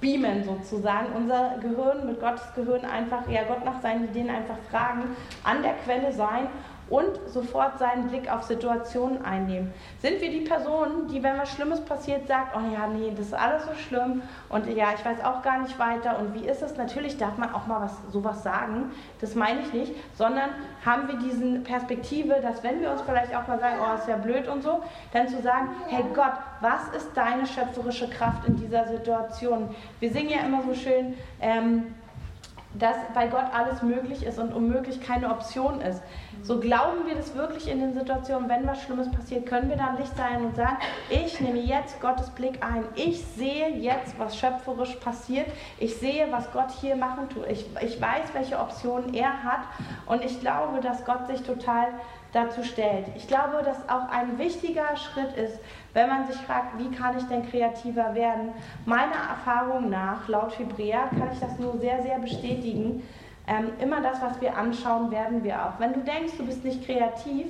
beamen 0.00 0.44
sozusagen, 0.44 1.12
unser 1.14 1.58
Gehirn 1.60 2.06
mit 2.06 2.20
Gottes 2.20 2.46
Gehirn 2.54 2.84
einfach, 2.84 3.28
ja 3.28 3.42
Gott 3.44 3.64
nach 3.64 3.80
seinen 3.80 4.04
Ideen 4.04 4.30
einfach 4.30 4.56
fragen, 4.70 5.16
an 5.44 5.62
der 5.62 5.74
Quelle 5.84 6.12
sein 6.12 6.48
und 6.90 7.18
sofort 7.28 7.78
seinen 7.78 8.08
Blick 8.08 8.30
auf 8.30 8.42
Situationen 8.42 9.24
einnehmen. 9.24 9.72
Sind 10.00 10.20
wir 10.20 10.30
die 10.30 10.40
Person, 10.40 11.06
die, 11.08 11.22
wenn 11.22 11.38
was 11.38 11.50
Schlimmes 11.52 11.80
passiert, 11.80 12.26
sagt, 12.26 12.56
oh 12.56 12.74
ja, 12.74 12.88
nee, 12.88 13.12
das 13.16 13.26
ist 13.26 13.34
alles 13.34 13.64
so 13.64 13.74
schlimm 13.74 14.22
und 14.48 14.66
ja, 14.66 14.88
ich 14.94 15.04
weiß 15.04 15.24
auch 15.24 15.42
gar 15.42 15.62
nicht 15.62 15.78
weiter 15.78 16.18
und 16.18 16.34
wie 16.34 16.46
ist 16.46 16.62
es? 16.62 16.76
Natürlich 16.76 17.16
darf 17.16 17.38
man 17.38 17.54
auch 17.54 17.66
mal 17.66 17.80
was, 17.80 17.96
sowas 18.12 18.42
sagen, 18.42 18.90
das 19.20 19.34
meine 19.34 19.60
ich 19.60 19.72
nicht, 19.72 19.94
sondern 20.14 20.50
haben 20.84 21.06
wir 21.06 21.16
diese 21.18 21.60
Perspektive, 21.60 22.40
dass 22.42 22.62
wenn 22.64 22.80
wir 22.80 22.90
uns 22.90 23.02
vielleicht 23.02 23.34
auch 23.34 23.46
mal 23.46 23.60
sagen, 23.60 23.76
oh, 23.80 23.94
ist 23.96 24.08
ja 24.08 24.16
blöd 24.16 24.48
und 24.48 24.62
so, 24.62 24.82
dann 25.12 25.28
zu 25.28 25.40
sagen, 25.40 25.68
hey 25.88 26.04
Gott, 26.12 26.32
was 26.60 26.88
ist 26.96 27.10
deine 27.14 27.46
schöpferische 27.46 28.10
Kraft 28.10 28.46
in 28.48 28.56
dieser 28.56 28.88
Situation? 28.88 29.74
Wir 30.00 30.10
singen 30.10 30.30
ja 30.30 30.40
immer 30.40 30.62
so 30.62 30.74
schön, 30.74 31.14
ähm, 31.40 31.94
dass 32.78 32.96
bei 33.14 33.26
Gott 33.26 33.46
alles 33.52 33.82
möglich 33.82 34.24
ist 34.24 34.38
und 34.38 34.52
unmöglich 34.52 35.00
keine 35.00 35.30
Option 35.30 35.80
ist. 35.80 36.02
So 36.42 36.58
glauben 36.58 37.06
wir 37.06 37.14
das 37.14 37.34
wirklich 37.34 37.68
in 37.68 37.80
den 37.80 37.92
Situationen, 37.92 38.48
wenn 38.48 38.66
was 38.66 38.82
Schlimmes 38.82 39.10
passiert, 39.10 39.46
können 39.46 39.68
wir 39.68 39.76
da 39.76 39.94
Licht 39.98 40.16
sein 40.16 40.44
und 40.44 40.56
sagen, 40.56 40.78
ich 41.10 41.38
nehme 41.40 41.58
jetzt 41.58 42.00
Gottes 42.00 42.30
Blick 42.30 42.64
ein. 42.64 42.84
Ich 42.94 43.22
sehe 43.24 43.68
jetzt, 43.76 44.18
was 44.18 44.38
schöpferisch 44.38 44.94
passiert. 44.96 45.46
Ich 45.78 45.96
sehe, 45.96 46.26
was 46.30 46.50
Gott 46.52 46.70
hier 46.80 46.96
machen 46.96 47.28
tut. 47.28 47.46
Ich, 47.48 47.66
ich 47.82 48.00
weiß, 48.00 48.32
welche 48.32 48.58
Optionen 48.58 49.12
er 49.12 49.42
hat. 49.42 49.60
Und 50.06 50.24
ich 50.24 50.40
glaube, 50.40 50.80
dass 50.80 51.04
Gott 51.04 51.26
sich 51.26 51.42
total 51.42 51.88
dazu 52.32 52.62
stellt. 52.62 53.06
Ich 53.16 53.26
glaube, 53.26 53.62
dass 53.64 53.88
auch 53.88 54.08
ein 54.10 54.38
wichtiger 54.38 54.96
Schritt 54.96 55.36
ist, 55.36 55.58
wenn 55.92 56.08
man 56.08 56.26
sich 56.26 56.36
fragt, 56.36 56.78
wie 56.78 56.90
kann 56.90 57.18
ich 57.18 57.24
denn 57.24 57.48
kreativer 57.48 58.14
werden. 58.14 58.52
Meiner 58.86 59.16
Erfahrung 59.30 59.90
nach, 59.90 60.26
laut 60.28 60.52
Fibrea, 60.52 61.08
kann 61.08 61.30
ich 61.32 61.40
das 61.40 61.58
nur 61.58 61.78
sehr, 61.78 62.02
sehr 62.02 62.18
bestätigen. 62.18 63.02
Ähm, 63.50 63.72
immer 63.80 64.00
das, 64.00 64.22
was 64.22 64.40
wir 64.40 64.56
anschauen, 64.56 65.10
werden 65.10 65.42
wir 65.42 65.56
auch. 65.56 65.80
Wenn 65.80 65.92
du 65.92 66.00
denkst, 66.00 66.34
du 66.38 66.46
bist 66.46 66.64
nicht 66.64 66.86
kreativ, 66.86 67.46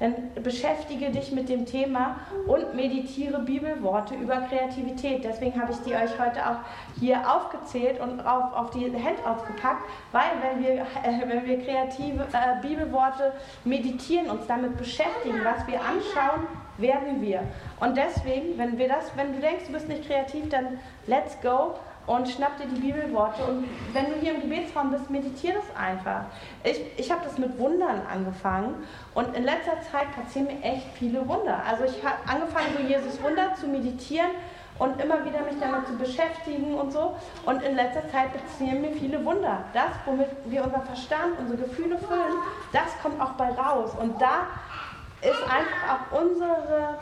dann 0.00 0.14
beschäftige 0.42 1.10
dich 1.10 1.30
mit 1.30 1.48
dem 1.48 1.64
Thema 1.64 2.16
und 2.48 2.74
meditiere 2.74 3.38
Bibelworte 3.38 4.16
über 4.16 4.38
Kreativität. 4.48 5.22
Deswegen 5.22 5.60
habe 5.60 5.70
ich 5.70 5.78
die 5.82 5.94
euch 5.94 6.18
heute 6.18 6.44
auch 6.44 6.56
hier 6.98 7.18
aufgezählt 7.32 8.00
und 8.00 8.18
auf, 8.26 8.52
auf 8.52 8.70
die 8.70 8.86
Handouts 8.86 9.46
gepackt, 9.46 9.88
weil 10.10 10.32
wenn 10.42 10.64
wir, 10.64 10.72
äh, 10.72 11.28
wenn 11.28 11.46
wir 11.46 11.64
kreative 11.64 12.26
äh, 12.32 12.60
Bibelworte 12.60 13.32
meditieren, 13.64 14.30
uns 14.30 14.48
damit 14.48 14.76
beschäftigen, 14.76 15.40
was 15.44 15.64
wir 15.68 15.80
anschauen, 15.80 16.48
werden 16.78 17.22
wir. 17.22 17.44
Und 17.78 17.96
deswegen, 17.96 18.58
wenn 18.58 18.76
wir 18.76 18.88
das, 18.88 19.16
wenn 19.16 19.32
du 19.32 19.38
denkst, 19.38 19.66
du 19.68 19.72
bist 19.72 19.86
nicht 19.86 20.04
kreativ, 20.04 20.48
dann 20.48 20.80
let's 21.06 21.40
go 21.40 21.74
und 22.06 22.28
schnapp 22.28 22.58
dir 22.58 22.66
die 22.66 22.80
Bibelworte. 22.80 23.44
Und 23.44 23.68
wenn 23.92 24.06
du 24.06 24.14
hier 24.20 24.34
im 24.34 24.42
Gebetsraum 24.42 24.90
bist, 24.90 25.10
meditiere 25.10 25.54
das 25.54 25.76
einfach. 25.76 26.24
Ich, 26.62 26.80
ich 26.96 27.10
habe 27.10 27.22
das 27.24 27.38
mit 27.38 27.58
Wundern 27.58 28.02
angefangen 28.10 28.84
und 29.14 29.34
in 29.36 29.44
letzter 29.44 29.80
Zeit 29.90 30.14
passieren 30.14 30.46
mir 30.46 30.62
echt 30.62 30.86
viele 30.98 31.26
Wunder. 31.28 31.62
Also 31.66 31.84
ich 31.84 32.04
habe 32.04 32.16
angefangen, 32.26 32.68
so 32.76 32.82
Jesus 32.82 33.22
Wunder 33.22 33.54
zu 33.54 33.66
meditieren 33.66 34.30
und 34.78 35.00
immer 35.00 35.24
wieder 35.24 35.40
mich 35.42 35.54
damit 35.60 35.86
zu 35.86 35.96
beschäftigen 35.96 36.74
und 36.74 36.92
so. 36.92 37.16
Und 37.46 37.62
in 37.62 37.76
letzter 37.76 38.08
Zeit 38.08 38.30
passieren 38.32 38.80
mir 38.80 38.90
viele 38.92 39.24
Wunder. 39.24 39.64
Das, 39.72 39.92
womit 40.04 40.28
wir 40.46 40.64
unser 40.64 40.80
Verstand, 40.80 41.38
unsere 41.38 41.62
Gefühle 41.62 41.98
füllen, 41.98 42.34
das 42.72 42.98
kommt 43.02 43.20
auch 43.20 43.32
bei 43.32 43.50
raus. 43.50 43.92
Und 43.98 44.20
da 44.20 44.46
ist 45.24 45.42
einfach 45.42 46.10
auch 46.12 46.20
unsere 46.20 46.98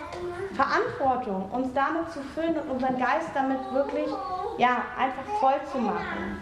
Verantwortung, 0.55 1.51
uns 1.51 1.73
damit 1.75 2.11
zu 2.13 2.21
füllen 2.35 2.57
und 2.57 2.71
unseren 2.71 2.99
Geist 2.99 3.31
damit 3.35 3.59
wirklich 3.73 4.09
ja, 4.59 4.85
einfach 4.97 5.25
voll 5.41 5.61
zu 5.71 5.79
machen. 5.79 6.41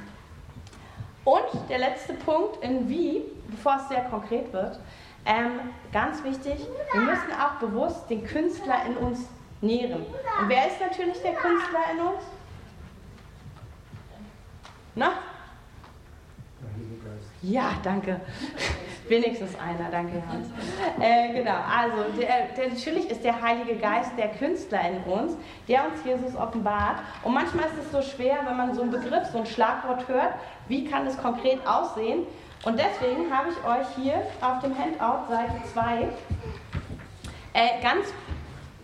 Und 1.24 1.68
der 1.68 1.78
letzte 1.78 2.14
Punkt 2.14 2.62
in 2.62 2.88
wie, 2.88 3.22
bevor 3.48 3.76
es 3.76 3.88
sehr 3.88 4.04
konkret 4.04 4.52
wird, 4.52 4.78
ähm, 5.24 5.60
ganz 5.92 6.22
wichtig, 6.24 6.66
wir 6.92 7.00
müssen 7.00 7.32
auch 7.32 7.58
bewusst 7.60 8.08
den 8.08 8.24
Künstler 8.24 8.86
in 8.86 8.96
uns 8.96 9.20
nähren. 9.60 10.06
Und 10.40 10.48
wer 10.48 10.66
ist 10.66 10.80
natürlich 10.80 11.20
der 11.22 11.34
Künstler 11.34 11.80
in 11.92 12.00
uns? 12.00 12.22
Na? 14.94 15.12
Ja, 17.42 17.72
danke. 17.82 18.20
Wenigstens 19.10 19.56
einer, 19.58 19.90
danke 19.90 20.22
Hans. 20.30 20.46
Äh, 21.00 21.32
genau, 21.32 21.56
also 21.68 22.04
der, 22.16 22.46
der, 22.56 22.68
natürlich 22.68 23.10
ist 23.10 23.24
der 23.24 23.42
Heilige 23.42 23.74
Geist 23.74 24.12
der 24.16 24.28
Künstler 24.28 24.82
in 24.88 25.12
uns, 25.12 25.32
der 25.66 25.84
uns 25.86 26.04
Jesus 26.04 26.36
offenbart. 26.36 27.00
Und 27.24 27.34
manchmal 27.34 27.64
ist 27.64 27.86
es 27.86 27.90
so 27.90 28.02
schwer, 28.02 28.38
wenn 28.46 28.56
man 28.56 28.72
so 28.72 28.82
einen 28.82 28.92
Begriff, 28.92 29.26
so 29.32 29.38
ein 29.38 29.46
Schlagwort 29.46 30.06
hört, 30.06 30.34
wie 30.68 30.84
kann 30.84 31.08
es 31.08 31.18
konkret 31.18 31.58
aussehen. 31.66 32.24
Und 32.64 32.78
deswegen 32.78 33.36
habe 33.36 33.48
ich 33.50 33.56
euch 33.64 33.88
hier 33.96 34.22
auf 34.40 34.60
dem 34.60 34.78
Handout, 34.78 35.26
Seite 35.28 35.60
2, 35.72 36.08
äh, 37.54 37.82
ganz 37.82 38.14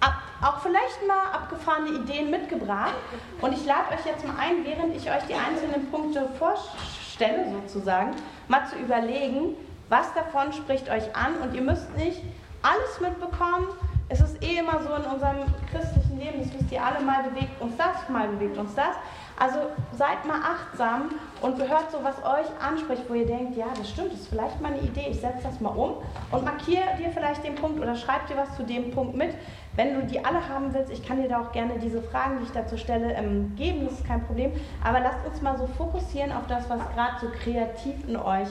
ab, 0.00 0.14
auch 0.42 0.58
vielleicht 0.60 1.06
mal 1.06 1.22
abgefahrene 1.34 2.00
Ideen 2.00 2.32
mitgebracht. 2.32 2.94
Und 3.40 3.52
ich 3.52 3.64
lade 3.64 3.94
euch 3.94 4.04
jetzt 4.04 4.26
mal 4.26 4.34
ein, 4.40 4.64
während 4.64 4.96
ich 4.96 5.08
euch 5.08 5.22
die 5.28 5.34
einzelnen 5.34 5.88
Punkte 5.88 6.28
vorstelle, 6.36 7.44
sozusagen, 7.62 8.10
mal 8.48 8.66
zu 8.66 8.74
überlegen, 8.74 9.54
was 9.88 10.12
davon 10.14 10.52
spricht 10.52 10.88
euch 10.90 11.14
an 11.14 11.36
und 11.42 11.54
ihr 11.54 11.62
müsst 11.62 11.94
nicht 11.96 12.22
alles 12.62 13.00
mitbekommen. 13.00 13.66
Es 14.08 14.20
ist 14.20 14.40
eh 14.42 14.58
immer 14.58 14.80
so 14.82 14.94
in 14.94 15.02
unserem 15.02 15.38
christlichen 15.70 16.18
Leben, 16.18 16.38
das 16.38 16.52
wisst 16.52 16.70
ihr 16.70 16.84
alle, 16.84 17.04
mal 17.04 17.24
bewegt 17.24 17.60
uns 17.60 17.76
das, 17.76 18.08
mal 18.08 18.28
bewegt 18.28 18.56
uns 18.56 18.74
das. 18.74 18.94
Also 19.38 19.58
seid 19.92 20.24
mal 20.24 20.40
achtsam 20.40 21.10
und 21.42 21.58
hört 21.58 21.90
so, 21.90 21.98
was 22.02 22.16
euch 22.24 22.46
anspricht, 22.58 23.02
wo 23.08 23.14
ihr 23.14 23.26
denkt, 23.26 23.56
ja, 23.56 23.66
das 23.76 23.90
stimmt, 23.90 24.12
das 24.12 24.20
ist 24.20 24.28
vielleicht 24.28 24.60
mal 24.62 24.72
eine 24.72 24.80
Idee, 24.80 25.08
ich 25.10 25.20
setze 25.20 25.42
das 25.42 25.60
mal 25.60 25.70
um 25.70 25.96
und 26.30 26.44
markiere 26.44 26.96
dir 26.98 27.10
vielleicht 27.10 27.44
den 27.44 27.54
Punkt 27.54 27.80
oder 27.80 27.94
schreib 27.96 28.26
dir 28.28 28.36
was 28.36 28.56
zu 28.56 28.62
dem 28.62 28.92
Punkt 28.92 29.14
mit. 29.14 29.34
Wenn 29.74 29.92
du 29.92 30.06
die 30.06 30.24
alle 30.24 30.48
haben 30.48 30.72
willst, 30.72 30.90
ich 30.90 31.06
kann 31.06 31.20
dir 31.20 31.28
da 31.28 31.42
auch 31.42 31.52
gerne 31.52 31.78
diese 31.78 32.00
Fragen, 32.00 32.38
die 32.38 32.44
ich 32.44 32.52
dazu 32.52 32.78
stelle, 32.78 33.12
ähm, 33.12 33.54
geben, 33.56 33.84
das 33.84 33.98
ist 33.98 34.06
kein 34.06 34.24
Problem. 34.24 34.52
Aber 34.82 35.00
lasst 35.00 35.26
uns 35.26 35.42
mal 35.42 35.58
so 35.58 35.66
fokussieren 35.66 36.32
auf 36.32 36.46
das, 36.46 36.70
was 36.70 36.80
gerade 36.94 37.20
so 37.20 37.26
kreativ 37.42 38.08
in 38.08 38.16
euch 38.16 38.48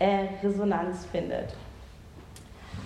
äh, 0.00 0.26
Resonanz 0.42 1.06
findet. 1.06 1.54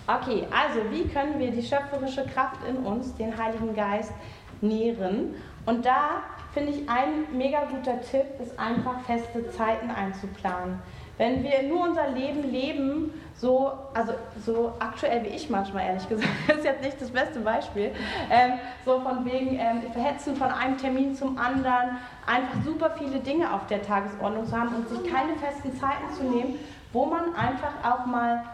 Okay, 0.06 0.46
also 0.50 0.80
wie 0.90 1.08
können 1.08 1.38
wir 1.38 1.50
die 1.50 1.62
schöpferische 1.62 2.26
Kraft 2.26 2.60
in 2.68 2.76
uns, 2.76 3.14
den 3.16 3.36
Heiligen 3.36 3.74
Geist, 3.74 4.12
nähren? 4.60 5.34
Und 5.64 5.86
da 5.86 6.22
finde 6.52 6.72
ich 6.72 6.88
ein 6.88 7.24
mega 7.32 7.64
guter 7.64 8.00
Tipp, 8.02 8.26
ist 8.42 8.58
einfach 8.58 9.00
feste 9.06 9.50
Zeiten 9.50 9.90
einzuplanen. 9.90 10.78
Wenn 11.16 11.42
wir 11.42 11.62
nur 11.62 11.88
unser 11.88 12.10
Leben 12.10 12.50
leben, 12.50 13.12
so, 13.36 13.72
also 13.94 14.12
so 14.44 14.72
aktuell 14.78 15.22
wie 15.24 15.28
ich 15.28 15.48
manchmal, 15.48 15.86
ehrlich 15.86 16.08
gesagt, 16.08 16.28
ist 16.48 16.64
jetzt 16.64 16.82
nicht 16.82 17.00
das 17.00 17.10
beste 17.10 17.40
Beispiel, 17.40 17.92
ähm, 18.30 18.54
so 18.84 19.00
von 19.00 19.24
wegen 19.24 19.58
ähm, 19.58 19.90
Verhetzen 19.92 20.36
von 20.36 20.48
einem 20.48 20.76
Termin 20.76 21.14
zum 21.14 21.38
anderen, 21.38 21.98
einfach 22.26 22.62
super 22.64 22.90
viele 22.98 23.20
Dinge 23.20 23.52
auf 23.52 23.66
der 23.68 23.82
Tagesordnung 23.82 24.46
zu 24.46 24.58
haben 24.58 24.74
und 24.74 24.88
sich 24.88 25.10
keine 25.10 25.34
festen 25.36 25.78
Zeiten 25.78 26.12
zu 26.16 26.24
nehmen, 26.24 26.58
wo 26.94 27.04
man 27.04 27.34
einfach 27.34 27.72
auch 27.82 28.06
mal 28.06 28.44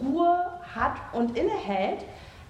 Ruhe 0.00 0.46
hat 0.76 0.92
und 1.12 1.36
innehält, 1.36 2.04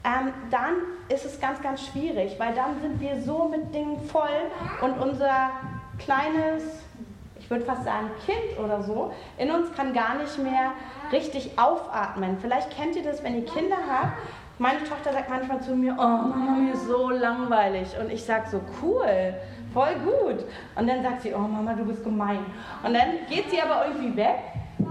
ähm, 0.05 0.33
dann 0.51 0.75
ist 1.09 1.25
es 1.25 1.41
ganz, 1.41 1.63
ganz 1.63 1.87
schwierig, 1.87 2.39
weil 2.39 2.55
dann 2.55 2.81
sind 2.81 3.01
wir 3.01 3.21
so 3.23 3.49
mit 3.49 3.75
Dingen 3.75 4.01
voll 4.09 4.29
und 4.83 4.99
unser 4.99 5.51
kleines, 5.99 6.85
ich 7.39 7.49
würde 7.51 7.65
fast 7.65 7.85
sagen 7.85 8.11
Kind 8.27 8.59
oder 8.59 8.83
so, 8.83 9.13
in 9.39 9.51
uns 9.51 9.73
kann 9.75 9.93
gar 9.93 10.17
nicht 10.17 10.37
mehr 10.39 10.73
richtig 11.13 11.59
aufatmen. 11.59 12.39
Vielleicht 12.41 12.71
kennt 12.71 12.97
ihr 12.97 13.05
das, 13.05 13.23
wenn 13.23 13.37
ihr 13.37 13.45
Kinder 13.45 13.77
habt. 13.89 14.15
Meine 14.59 14.83
Tochter 14.85 15.13
sagt 15.13 15.31
manchmal 15.31 15.61
zu 15.63 15.75
mir, 15.75 15.95
oh 15.99 16.03
Mama, 16.03 16.53
mir 16.59 16.75
ist 16.75 16.87
so 16.87 17.11
langweilig. 17.11 17.89
Und 17.99 18.11
ich 18.11 18.23
sage 18.25 18.49
so, 18.51 18.61
cool, 18.83 19.35
voll 19.73 19.95
gut. 20.05 20.45
Und 20.77 20.87
dann 20.87 21.03
sagt 21.03 21.23
sie, 21.23 21.35
oh 21.35 21.39
Mama, 21.39 21.75
du 21.75 21.85
bist 21.85 22.05
gemein. 22.05 22.45
Und 22.83 22.95
dann 22.95 23.27
geht 23.29 23.51
sie 23.51 23.61
aber 23.61 23.87
irgendwie 23.87 24.17
weg 24.17 24.39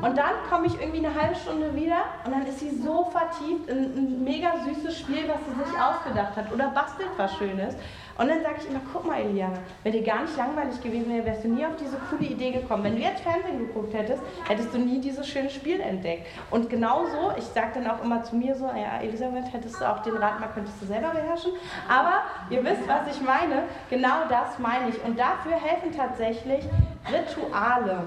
und 0.01 0.17
dann 0.17 0.33
komme 0.49 0.67
ich 0.67 0.79
irgendwie 0.79 1.05
eine 1.05 1.13
halbe 1.13 1.35
Stunde 1.35 1.75
wieder 1.75 2.05
und 2.25 2.31
dann 2.31 2.45
ist 2.45 2.59
sie 2.59 2.69
so 2.69 3.05
vertieft 3.11 3.69
in 3.69 3.77
ein 3.77 4.23
mega 4.23 4.53
süßes 4.65 4.99
Spiel, 4.99 5.27
was 5.27 5.39
sie 5.45 5.69
sich 5.69 5.79
ausgedacht 5.79 6.35
hat 6.35 6.51
oder 6.53 6.69
bastelt 6.69 7.09
was 7.17 7.35
Schönes. 7.37 7.75
Und 8.17 8.27
dann 8.27 8.41
sage 8.41 8.55
ich 8.59 8.69
immer, 8.69 8.81
guck 8.91 9.05
mal 9.05 9.21
Eliana, 9.21 9.59
wenn 9.83 9.93
dir 9.93 10.03
gar 10.03 10.23
nicht 10.23 10.35
langweilig 10.35 10.81
gewesen 10.83 11.09
wäre, 11.09 11.25
wärst 11.25 11.45
du 11.45 11.47
nie 11.47 11.65
auf 11.65 11.77
diese 11.79 11.95
coole 12.09 12.29
Idee 12.29 12.51
gekommen. 12.51 12.83
Wenn 12.83 12.97
du 12.97 13.01
jetzt 13.01 13.21
Fernsehen 13.21 13.59
geguckt 13.59 13.93
hättest, 13.93 14.21
hättest 14.45 14.73
du 14.73 14.77
nie 14.77 14.99
dieses 14.99 15.25
schöne 15.25 15.49
Spiel 15.49 15.79
entdeckt. 15.79 16.27
Und 16.51 16.69
genauso, 16.69 17.31
ich 17.37 17.45
sage 17.45 17.69
dann 17.75 17.87
auch 17.87 18.03
immer 18.03 18.21
zu 18.23 18.35
mir 18.35 18.55
so, 18.55 18.65
ja 18.65 18.99
Elisabeth, 19.01 19.53
hättest 19.53 19.79
du 19.79 19.89
auch 19.89 19.99
den 19.99 20.17
Rat 20.17 20.39
mal, 20.41 20.49
könntest 20.53 20.81
du 20.81 20.85
selber 20.85 21.11
beherrschen. 21.11 21.53
Aber 21.87 22.23
ihr 22.49 22.61
wisst, 22.63 22.85
was 22.87 23.15
ich 23.15 23.21
meine. 23.21 23.63
Genau 23.89 24.27
das 24.27 24.59
meine 24.59 24.89
ich. 24.89 25.03
Und 25.05 25.17
dafür 25.17 25.53
helfen 25.53 25.95
tatsächlich 25.95 26.65
Rituale. 27.09 28.03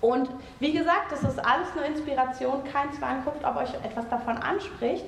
Und 0.00 0.30
wie 0.58 0.72
gesagt, 0.72 1.10
das 1.10 1.22
ist 1.22 1.38
alles 1.38 1.74
nur 1.74 1.84
Inspiration, 1.84 2.64
kein 2.64 2.92
Zwang, 2.92 3.24
guckt, 3.24 3.44
ob 3.44 3.56
euch 3.56 3.74
etwas 3.84 4.08
davon 4.08 4.38
anspricht. 4.38 5.04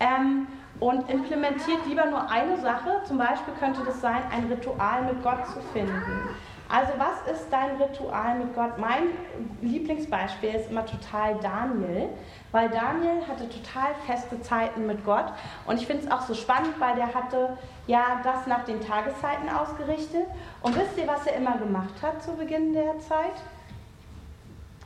Ähm, 0.00 0.48
und 0.80 1.08
implementiert 1.08 1.86
lieber 1.86 2.06
nur 2.06 2.28
eine 2.30 2.58
Sache. 2.58 3.02
Zum 3.06 3.18
Beispiel 3.18 3.54
könnte 3.60 3.82
das 3.84 4.00
sein, 4.00 4.22
ein 4.32 4.46
Ritual 4.50 5.02
mit 5.02 5.22
Gott 5.22 5.46
zu 5.46 5.60
finden. 5.72 6.28
Also 6.68 6.92
was 6.96 7.30
ist 7.30 7.48
dein 7.50 7.76
Ritual 7.76 8.38
mit 8.38 8.54
Gott? 8.54 8.78
Mein 8.78 9.08
Lieblingsbeispiel 9.60 10.54
ist 10.54 10.70
immer 10.70 10.86
total 10.86 11.34
Daniel, 11.40 12.08
weil 12.50 12.70
Daniel 12.70 13.28
hatte 13.28 13.46
total 13.48 13.94
feste 14.06 14.40
Zeiten 14.40 14.86
mit 14.86 15.04
Gott. 15.04 15.26
Und 15.66 15.78
ich 15.78 15.86
finde 15.86 16.04
es 16.06 16.10
auch 16.10 16.22
so 16.22 16.32
spannend, 16.32 16.80
weil 16.80 16.96
der 16.96 17.12
hatte 17.12 17.58
ja 17.86 18.20
das 18.24 18.46
nach 18.46 18.64
den 18.64 18.80
Tageszeiten 18.80 19.50
ausgerichtet. 19.50 20.26
Und 20.62 20.74
wisst 20.74 20.96
ihr, 20.96 21.06
was 21.06 21.26
er 21.26 21.36
immer 21.36 21.58
gemacht 21.58 21.94
hat 22.00 22.22
zu 22.22 22.32
Beginn 22.32 22.72
der 22.72 22.98
Zeit? 23.00 23.34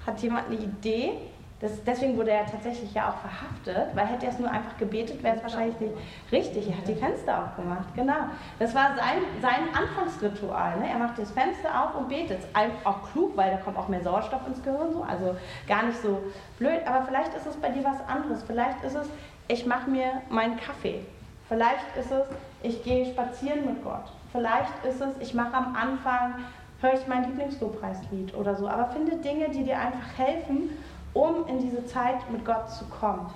Hat 0.07 0.21
jemand 0.21 0.47
eine 0.47 0.57
Idee? 0.57 1.19
Das, 1.59 1.83
deswegen 1.85 2.19
wurde 2.19 2.33
er 2.33 2.45
tatsächlich 2.45 2.93
ja 2.93 3.09
auch 3.09 3.17
verhaftet, 3.17 3.97
weil 3.97 4.07
hätte 4.07 4.27
er 4.27 4.33
es 4.33 4.39
nur 4.39 4.51
einfach 4.51 4.77
gebetet, 4.77 5.23
wäre 5.23 5.37
es 5.37 5.43
wahrscheinlich 5.43 5.81
nicht 5.81 5.95
richtig. 6.31 6.69
Er 6.69 6.77
hat 6.77 6.87
die 6.87 6.95
Fenster 6.95 7.45
aufgemacht, 7.45 7.95
genau. 7.95 8.29
Das 8.59 8.75
war 8.75 8.95
sein, 8.95 9.23
sein 9.41 9.75
Anfangsritual. 9.75 10.79
Ne? 10.81 10.91
Er 10.91 10.99
macht 10.99 11.19
das 11.19 11.31
Fenster 11.31 11.71
auf 11.83 11.95
und 11.95 12.11
betet. 12.11 12.41
Auch 12.85 13.11
klug, 13.11 13.35
weil 13.39 13.53
da 13.53 13.57
kommt 13.57 13.79
auch 13.79 13.89
mehr 13.89 14.03
Sauerstoff 14.03 14.47
ins 14.47 14.63
Gehirn, 14.63 14.93
so. 14.93 15.03
also 15.03 15.35
gar 15.67 15.85
nicht 15.85 16.01
so 16.03 16.23
blöd. 16.59 16.87
Aber 16.87 17.07
vielleicht 17.07 17.33
ist 17.35 17.47
es 17.47 17.57
bei 17.57 17.71
dir 17.71 17.85
was 17.85 18.07
anderes. 18.07 18.43
Vielleicht 18.43 18.85
ist 18.85 18.95
es, 18.95 19.09
ich 19.49 19.65
mache 19.65 19.89
mir 19.89 20.21
meinen 20.29 20.59
Kaffee. 20.59 21.01
Vielleicht 21.49 21.97
ist 21.99 22.11
es, 22.11 22.27
ich 22.63 22.85
gehe 22.85 23.07
spazieren 23.07 23.65
mit 23.65 23.83
Gott. 23.83 24.13
Vielleicht 24.31 24.85
ist 24.85 25.01
es, 25.01 25.09
ich 25.21 25.33
mache 25.33 25.55
am 25.55 25.75
Anfang 25.75 26.35
höre 26.81 26.95
ich 26.95 27.07
mein 27.07 27.25
Lieblingslobpreislied 27.25 28.35
oder 28.35 28.57
so. 28.57 28.69
Aber 28.69 28.87
finde 28.87 29.17
Dinge, 29.17 29.49
die 29.51 29.65
dir 29.65 29.79
einfach 29.79 30.19
helfen, 30.19 30.71
um 31.15 31.47
in 31.47 31.61
diese 31.61 31.87
Zeit 31.87 32.31
mit 32.31 32.45
Gott 32.45 32.71
zu 32.71 32.85
kommen. 32.87 33.31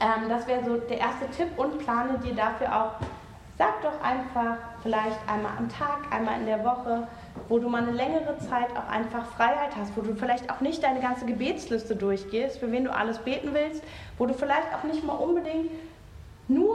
Ähm, 0.00 0.28
das 0.28 0.46
wäre 0.46 0.64
so 0.64 0.76
der 0.76 0.98
erste 0.98 1.28
Tipp 1.30 1.48
und 1.56 1.78
plane 1.78 2.18
dir 2.18 2.34
dafür 2.34 2.74
auch 2.74 2.92
Sag 3.60 3.82
doch 3.82 4.02
einfach 4.02 4.56
vielleicht 4.82 5.18
einmal 5.28 5.52
am 5.58 5.68
Tag, 5.68 6.10
einmal 6.10 6.40
in 6.40 6.46
der 6.46 6.64
Woche, 6.64 7.06
wo 7.50 7.58
du 7.58 7.68
mal 7.68 7.82
eine 7.82 7.92
längere 7.92 8.38
Zeit 8.38 8.74
auch 8.74 8.88
einfach 8.88 9.26
Freiheit 9.26 9.76
hast, 9.78 9.94
wo 9.98 10.00
du 10.00 10.14
vielleicht 10.14 10.50
auch 10.50 10.62
nicht 10.62 10.82
deine 10.82 10.98
ganze 10.98 11.26
Gebetsliste 11.26 11.94
durchgehst, 11.94 12.56
für 12.56 12.72
wen 12.72 12.84
du 12.84 12.90
alles 12.90 13.18
beten 13.18 13.50
willst, 13.52 13.84
wo 14.16 14.24
du 14.24 14.32
vielleicht 14.32 14.74
auch 14.74 14.84
nicht 14.84 15.04
mal 15.04 15.12
unbedingt 15.12 15.72
nur 16.48 16.74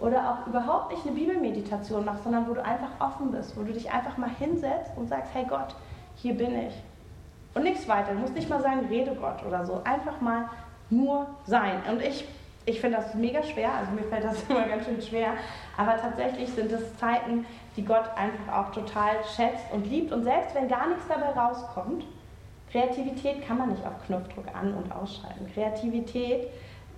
oder 0.00 0.30
auch 0.30 0.46
überhaupt 0.46 0.92
nicht 0.92 1.06
eine 1.06 1.14
Bibelmeditation 1.14 2.04
machst, 2.04 2.24
sondern 2.24 2.48
wo 2.48 2.54
du 2.54 2.64
einfach 2.64 2.90
offen 3.00 3.30
bist, 3.30 3.56
wo 3.56 3.62
du 3.62 3.72
dich 3.72 3.90
einfach 3.90 4.16
mal 4.18 4.30
hinsetzt 4.30 4.92
und 4.96 5.08
sagst, 5.08 5.34
hey 5.34 5.44
Gott, 5.48 5.74
hier 6.16 6.34
bin 6.34 6.54
ich. 6.54 6.74
Und 7.54 7.62
nichts 7.62 7.88
weiter. 7.88 8.12
Du 8.12 8.18
musst 8.18 8.34
nicht 8.34 8.50
mal 8.50 8.60
sagen, 8.60 8.86
rede 8.90 9.14
Gott 9.14 9.42
oder 9.46 9.64
so. 9.64 9.80
Einfach 9.84 10.20
mal 10.20 10.50
nur 10.90 11.26
sein. 11.46 11.80
Und 11.90 12.02
ich, 12.02 12.26
ich 12.66 12.80
finde 12.80 12.98
das 12.98 13.14
mega 13.14 13.42
schwer, 13.42 13.72
also 13.72 13.92
mir 13.92 14.04
fällt 14.04 14.24
das 14.24 14.42
immer 14.48 14.68
ganz 14.68 14.84
schön 14.84 15.00
schwer. 15.00 15.32
Aber 15.78 15.96
tatsächlich 15.96 16.50
sind 16.50 16.70
es 16.70 16.96
Zeiten, 16.98 17.46
die 17.76 17.84
Gott 17.84 18.10
einfach 18.16 18.52
auch 18.52 18.72
total 18.72 19.16
schätzt 19.34 19.64
und 19.72 19.86
liebt. 19.86 20.12
Und 20.12 20.24
selbst 20.24 20.54
wenn 20.54 20.68
gar 20.68 20.88
nichts 20.88 21.06
dabei 21.08 21.30
rauskommt, 21.30 22.04
Kreativität 22.70 23.46
kann 23.46 23.56
man 23.56 23.70
nicht 23.70 23.86
auf 23.86 24.04
Knopfdruck 24.06 24.46
an- 24.54 24.74
und 24.74 24.92
ausschalten. 24.92 25.50
Kreativität 25.54 26.48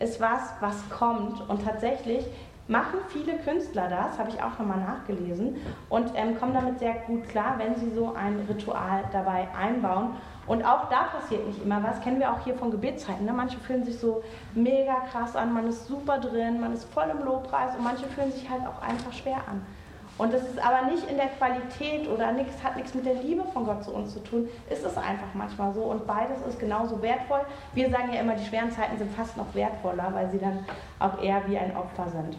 ist 0.01 0.21
was, 0.21 0.55
was 0.61 0.89
kommt. 0.91 1.49
Und 1.49 1.65
tatsächlich 1.65 2.25
machen 2.69 3.01
viele 3.09 3.39
Künstler 3.39 3.89
das, 3.89 4.19
habe 4.19 4.31
ich 4.31 4.43
auch 4.43 4.59
nochmal 4.59 4.79
nachgelesen, 4.79 5.57
und 5.89 6.13
ähm, 6.15 6.39
kommen 6.39 6.55
damit 6.55 6.79
sehr 6.79 6.95
gut 7.07 7.29
klar, 7.29 7.55
wenn 7.59 7.75
sie 7.75 7.91
so 7.95 8.15
ein 8.15 8.47
Ritual 8.49 9.05
dabei 9.11 9.49
einbauen. 9.59 10.11
Und 10.47 10.65
auch 10.65 10.89
da 10.89 11.05
passiert 11.05 11.47
nicht 11.47 11.63
immer 11.63 11.83
was, 11.83 12.01
kennen 12.01 12.21
wir 12.21 12.33
auch 12.33 12.41
hier 12.45 12.55
von 12.55 12.71
Gebetszeiten. 12.71 13.27
Ne? 13.27 13.33
Manche 13.33 13.59
fühlen 13.59 13.85
sich 13.85 13.99
so 13.99 14.23
mega 14.55 15.01
krass 15.11 15.37
an, 15.37 15.53
man 15.53 15.67
ist 15.67 15.87
super 15.87 16.19
drin, 16.19 16.61
man 16.61 16.73
ist 16.73 16.85
voll 16.85 17.07
im 17.11 17.25
Lobpreis 17.25 17.75
und 17.77 17.85
manche 17.85 18.07
fühlen 18.07 18.33
sich 18.33 18.49
halt 18.49 18.63
auch 18.67 18.81
einfach 18.81 19.13
schwer 19.13 19.37
an. 19.47 19.63
Und 20.19 20.33
das 20.33 20.43
ist 20.43 20.59
aber 20.59 20.91
nicht 20.91 21.09
in 21.09 21.17
der 21.17 21.29
Qualität 21.29 22.09
oder 22.09 22.33
nichts, 22.33 22.63
hat 22.65 22.77
nichts 22.77 22.93
mit 22.93 23.07
der 23.07 23.15
Liebe 23.15 23.45
von 23.53 23.65
Gott 23.65 23.85
zu 23.85 23.93
uns 23.93 24.13
zu 24.13 24.21
tun. 24.21 24.49
Ist 24.69 24.85
es 24.85 24.97
einfach 24.97 25.29
manchmal 25.35 25.73
so. 25.73 25.83
Und 25.83 26.07
beides 26.09 26.39
ist 26.49 26.59
genauso 26.59 27.01
wertvoll. 27.01 27.43
Wir 27.73 27.89
sagen 27.89 28.13
ja 28.13 28.21
immer, 28.21 28.35
die 28.35 28.45
schweren 28.45 28.73
Zeiten 28.73 28.99
sind 28.99 29.13
fast 29.13 29.37
noch 29.37 29.55
wertvoller, 29.55 30.11
weil 30.13 30.29
sie 30.31 30.39
dann 30.39 30.65
auch 30.99 31.23
eher 31.23 31.43
wie 31.47 31.57
ein 31.57 31.77
Opfer 31.77 32.09
sind. 32.09 32.37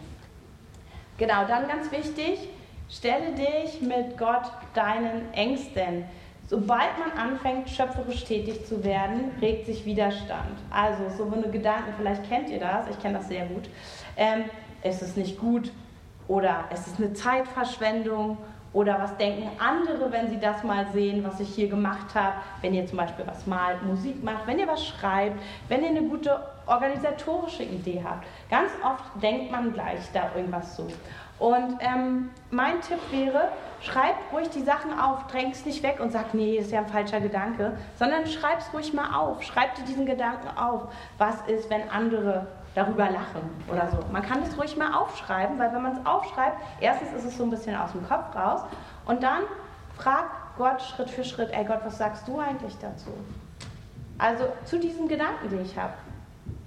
Genau, 1.20 1.44
dann 1.46 1.68
ganz 1.68 1.92
wichtig, 1.92 2.48
stelle 2.88 3.32
dich 3.32 3.82
mit 3.82 4.16
Gott 4.16 4.50
deinen 4.72 5.30
Ängsten. 5.34 6.06
Sobald 6.48 6.98
man 6.98 7.12
anfängt, 7.12 7.68
schöpferisch 7.68 8.24
tätig 8.24 8.64
zu 8.64 8.82
werden, 8.82 9.30
regt 9.42 9.66
sich 9.66 9.84
Widerstand. 9.84 10.56
Also 10.70 11.10
so 11.14 11.30
eine 11.30 11.50
Gedanken, 11.50 11.92
vielleicht 11.98 12.26
kennt 12.26 12.48
ihr 12.48 12.58
das, 12.58 12.88
ich 12.88 12.98
kenne 13.00 13.18
das 13.18 13.28
sehr 13.28 13.44
gut. 13.44 13.68
Ähm, 14.16 14.44
es 14.80 15.02
ist 15.02 15.18
nicht 15.18 15.38
gut, 15.38 15.70
oder 16.26 16.64
es 16.70 16.86
ist 16.86 16.98
eine 16.98 17.12
Zeitverschwendung 17.12 18.38
oder 18.72 18.98
was 18.98 19.14
denken 19.18 19.50
andere, 19.58 20.10
wenn 20.10 20.30
sie 20.30 20.38
das 20.38 20.64
mal 20.64 20.86
sehen, 20.92 21.22
was 21.22 21.38
ich 21.38 21.48
hier 21.54 21.68
gemacht 21.68 22.14
habe, 22.14 22.36
wenn 22.62 22.72
ihr 22.72 22.86
zum 22.86 22.96
Beispiel 22.96 23.26
was 23.26 23.46
malt, 23.46 23.82
Musik 23.82 24.24
macht, 24.24 24.46
wenn 24.46 24.58
ihr 24.58 24.68
was 24.68 24.86
schreibt, 24.86 25.38
wenn 25.68 25.82
ihr 25.82 25.90
eine 25.90 26.02
gute 26.02 26.40
organisatorische 26.66 27.62
Idee 27.62 28.02
habt. 28.04 28.26
Ganz 28.50 28.70
oft 28.84 29.22
denkt 29.22 29.50
man 29.50 29.72
gleich 29.72 30.00
da 30.12 30.30
irgendwas 30.34 30.76
zu. 30.76 30.88
Und 31.38 31.78
ähm, 31.80 32.30
mein 32.50 32.80
Tipp 32.82 32.98
wäre, 33.10 33.48
schreibt 33.80 34.32
ruhig 34.32 34.50
die 34.50 34.62
Sachen 34.62 34.98
auf, 34.98 35.26
drängt 35.28 35.54
es 35.54 35.64
nicht 35.64 35.82
weg 35.82 35.98
und 35.98 36.12
sagt, 36.12 36.34
nee, 36.34 36.56
ist 36.56 36.70
ja 36.70 36.80
ein 36.80 36.86
falscher 36.86 37.20
Gedanke, 37.20 37.78
sondern 37.96 38.26
schreibt 38.26 38.62
es 38.62 38.74
ruhig 38.74 38.92
mal 38.92 39.16
auf, 39.16 39.42
schreibt 39.42 39.78
dir 39.78 39.84
diesen 39.84 40.04
Gedanken 40.04 40.48
auf. 40.58 40.92
Was 41.16 41.40
ist, 41.46 41.70
wenn 41.70 41.88
andere 41.88 42.46
darüber 42.74 43.10
lachen 43.10 43.42
oder 43.68 43.88
so. 43.90 43.98
Man 44.12 44.22
kann 44.22 44.40
das 44.42 44.56
ruhig 44.58 44.76
mal 44.76 44.94
aufschreiben, 44.94 45.58
weil 45.58 45.72
wenn 45.72 45.82
man 45.82 45.96
es 45.96 46.06
aufschreibt, 46.06 46.56
erstens 46.80 47.12
ist 47.12 47.24
es 47.24 47.36
so 47.36 47.44
ein 47.44 47.50
bisschen 47.50 47.76
aus 47.76 47.92
dem 47.92 48.06
Kopf 48.06 48.34
raus 48.34 48.60
und 49.06 49.22
dann 49.22 49.42
fragt 49.96 50.56
Gott 50.56 50.80
Schritt 50.80 51.10
für 51.10 51.24
Schritt, 51.24 51.50
ey 51.52 51.64
Gott, 51.64 51.80
was 51.84 51.98
sagst 51.98 52.28
du 52.28 52.38
eigentlich 52.38 52.76
dazu? 52.80 53.10
Also 54.18 54.44
zu 54.64 54.78
diesem 54.78 55.08
Gedanken, 55.08 55.48
den 55.48 55.62
ich 55.62 55.76
habe. 55.76 55.94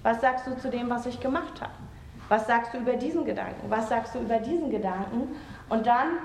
Was 0.03 0.21
sagst 0.21 0.45
du 0.47 0.57
zu 0.57 0.69
dem, 0.69 0.89
was 0.89 1.05
ich 1.05 1.19
gemacht 1.19 1.61
habe? 1.61 1.71
Was 2.29 2.47
sagst 2.47 2.73
du 2.73 2.79
über 2.79 2.93
diesen 2.93 3.25
Gedanken? 3.25 3.69
Was 3.69 3.89
sagst 3.89 4.15
du 4.15 4.19
über 4.19 4.37
diesen 4.37 4.69
Gedanken? 4.69 5.35
Und 5.69 5.87
dann 5.87 6.17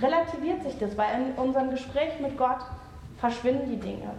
relativiert 0.00 0.62
sich 0.62 0.78
das, 0.78 0.96
weil 0.96 1.08
in 1.20 1.32
unserem 1.36 1.70
Gespräch 1.70 2.18
mit 2.20 2.36
Gott 2.38 2.64
verschwinden 3.18 3.70
die 3.70 3.78
Dinge. 3.78 4.10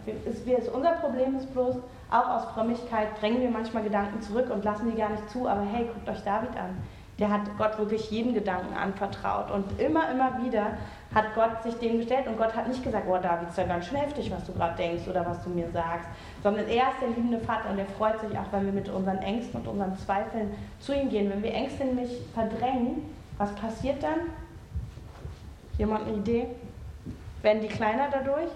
unser 0.74 0.92
Problem 0.92 1.36
ist 1.36 1.52
bloß, 1.54 1.76
auch 2.10 2.30
aus 2.30 2.46
Frömmigkeit 2.54 3.10
drängen 3.20 3.42
wir 3.42 3.50
manchmal 3.50 3.84
Gedanken 3.84 4.22
zurück 4.22 4.50
und 4.50 4.64
lassen 4.64 4.90
die 4.92 4.98
gar 4.98 5.10
nicht 5.10 5.30
zu, 5.30 5.48
aber 5.48 5.62
hey, 5.62 5.90
guckt 5.94 6.08
euch 6.08 6.24
David 6.24 6.52
an. 6.52 6.78
Der 7.20 7.30
hat 7.30 7.42
Gott 7.58 7.78
wirklich 7.78 8.10
jeden 8.12 8.34
Gedanken 8.34 8.76
anvertraut 8.76 9.52
und 9.52 9.80
immer, 9.80 10.10
immer 10.10 10.44
wieder 10.44 10.78
hat 11.14 11.36
Gott 11.36 11.62
sich 11.64 11.76
dem 11.76 11.98
gestellt 11.98 12.28
und 12.28 12.38
Gott 12.38 12.56
hat 12.56 12.68
nicht 12.68 12.84
gesagt, 12.84 13.06
oh 13.08 13.18
David, 13.22 13.50
ist 13.50 13.58
ja 13.58 13.66
ganz 13.66 13.86
schön 13.86 13.98
heftig, 13.98 14.32
was 14.32 14.46
du 14.46 14.54
gerade 14.54 14.76
denkst 14.76 15.08
oder 15.08 15.26
was 15.26 15.44
du 15.44 15.50
mir 15.50 15.70
sagst, 15.72 16.08
sondern 16.44 16.68
er 16.68 16.90
ist 16.90 17.02
der 17.02 17.08
liebende 17.08 17.40
Vater 17.40 17.70
und 17.70 17.78
der 17.78 17.86
freut 17.86 18.20
sich 18.20 18.38
auch, 18.38 18.52
wenn 18.52 18.66
wir 18.66 18.74
mit 18.74 18.90
unseren 18.90 19.20
Ängsten 19.20 19.62
und 19.62 19.68
unseren 19.68 19.98
Zweifeln 19.98 20.54
zu 20.80 20.94
ihm 20.94 21.10
gehen. 21.10 21.30
Wenn 21.30 21.42
wir 21.42 21.54
Ängste 21.54 21.86
nämlich 21.86 22.12
verdrängen, 22.34 23.02
was 23.38 23.56
passiert 23.56 24.04
dann? 24.04 24.30
Jemand 25.78 26.06
eine 26.06 26.18
Idee? 26.18 26.48
Werden 27.42 27.62
die 27.62 27.68
kleiner 27.68 28.10
dadurch? 28.12 28.50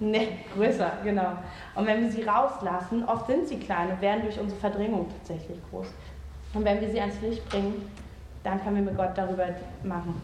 Ne, 0.00 0.28
größer, 0.54 0.92
genau. 1.02 1.32
Und 1.74 1.86
wenn 1.86 2.02
wir 2.02 2.10
sie 2.10 2.22
rauslassen, 2.22 3.04
oft 3.04 3.26
sind 3.26 3.48
sie 3.48 3.58
klein 3.58 3.90
und 3.90 4.00
werden 4.00 4.22
durch 4.22 4.38
unsere 4.38 4.60
Verdrängung 4.60 5.08
tatsächlich 5.18 5.58
groß. 5.70 5.88
Und 6.54 6.64
wenn 6.64 6.80
wir 6.80 6.88
sie 6.88 7.00
ans 7.00 7.20
Licht 7.20 7.48
bringen, 7.48 7.88
dann 8.44 8.62
können 8.62 8.76
wir 8.76 8.82
mit 8.82 8.96
Gott 8.96 9.10
darüber 9.16 9.46
machen. 9.82 10.20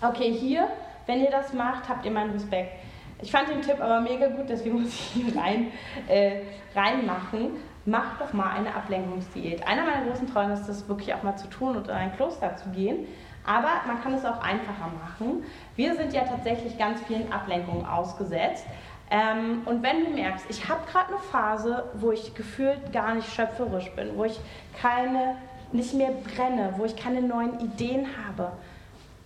Okay, 0.00 0.32
hier, 0.32 0.68
wenn 1.06 1.20
ihr 1.20 1.30
das 1.30 1.52
macht, 1.52 1.88
habt 1.88 2.04
ihr 2.04 2.10
meinen 2.10 2.32
Respekt. 2.32 2.72
Ich 3.20 3.32
fand 3.32 3.48
den 3.48 3.62
Tipp 3.62 3.80
aber 3.80 4.00
mega 4.00 4.28
gut, 4.28 4.48
deswegen 4.48 4.80
muss 4.82 4.88
ich 4.88 5.00
hier 5.00 5.36
rein, 5.36 5.72
äh, 6.08 6.42
reinmachen. 6.74 7.50
Macht 7.84 8.20
doch 8.20 8.32
mal 8.32 8.50
eine 8.50 8.74
Ablenkungsdiät. 8.74 9.66
Einer 9.66 9.84
meiner 9.84 10.04
großen 10.06 10.30
Träume 10.30 10.52
ist 10.52 10.66
das 10.66 10.88
wirklich 10.88 11.14
auch 11.14 11.22
mal 11.22 11.36
zu 11.36 11.48
tun 11.48 11.76
und 11.76 11.88
in 11.88 11.94
ein 11.94 12.14
Kloster 12.14 12.54
zu 12.56 12.68
gehen. 12.70 13.06
Aber 13.46 13.70
man 13.86 14.02
kann 14.02 14.12
es 14.12 14.26
auch 14.26 14.42
einfacher 14.42 14.90
machen. 15.02 15.42
Wir 15.74 15.94
sind 15.94 16.12
ja 16.12 16.24
tatsächlich 16.24 16.76
ganz 16.76 17.00
vielen 17.02 17.32
Ablenkungen 17.32 17.86
ausgesetzt. 17.86 18.66
Ähm, 19.10 19.62
und 19.64 19.82
wenn 19.82 20.04
du 20.04 20.10
merkst, 20.10 20.44
ich 20.50 20.68
habe 20.68 20.80
gerade 20.90 21.14
eine 21.14 21.18
Phase, 21.18 21.84
wo 21.94 22.12
ich 22.12 22.34
gefühlt 22.34 22.92
gar 22.92 23.14
nicht 23.14 23.32
schöpferisch 23.32 23.90
bin, 23.92 24.18
wo 24.18 24.24
ich 24.24 24.38
keine, 24.78 25.36
nicht 25.72 25.94
mehr 25.94 26.10
brenne, 26.10 26.74
wo 26.76 26.84
ich 26.84 26.94
keine 26.94 27.22
neuen 27.22 27.58
Ideen 27.60 28.06
habe, 28.26 28.52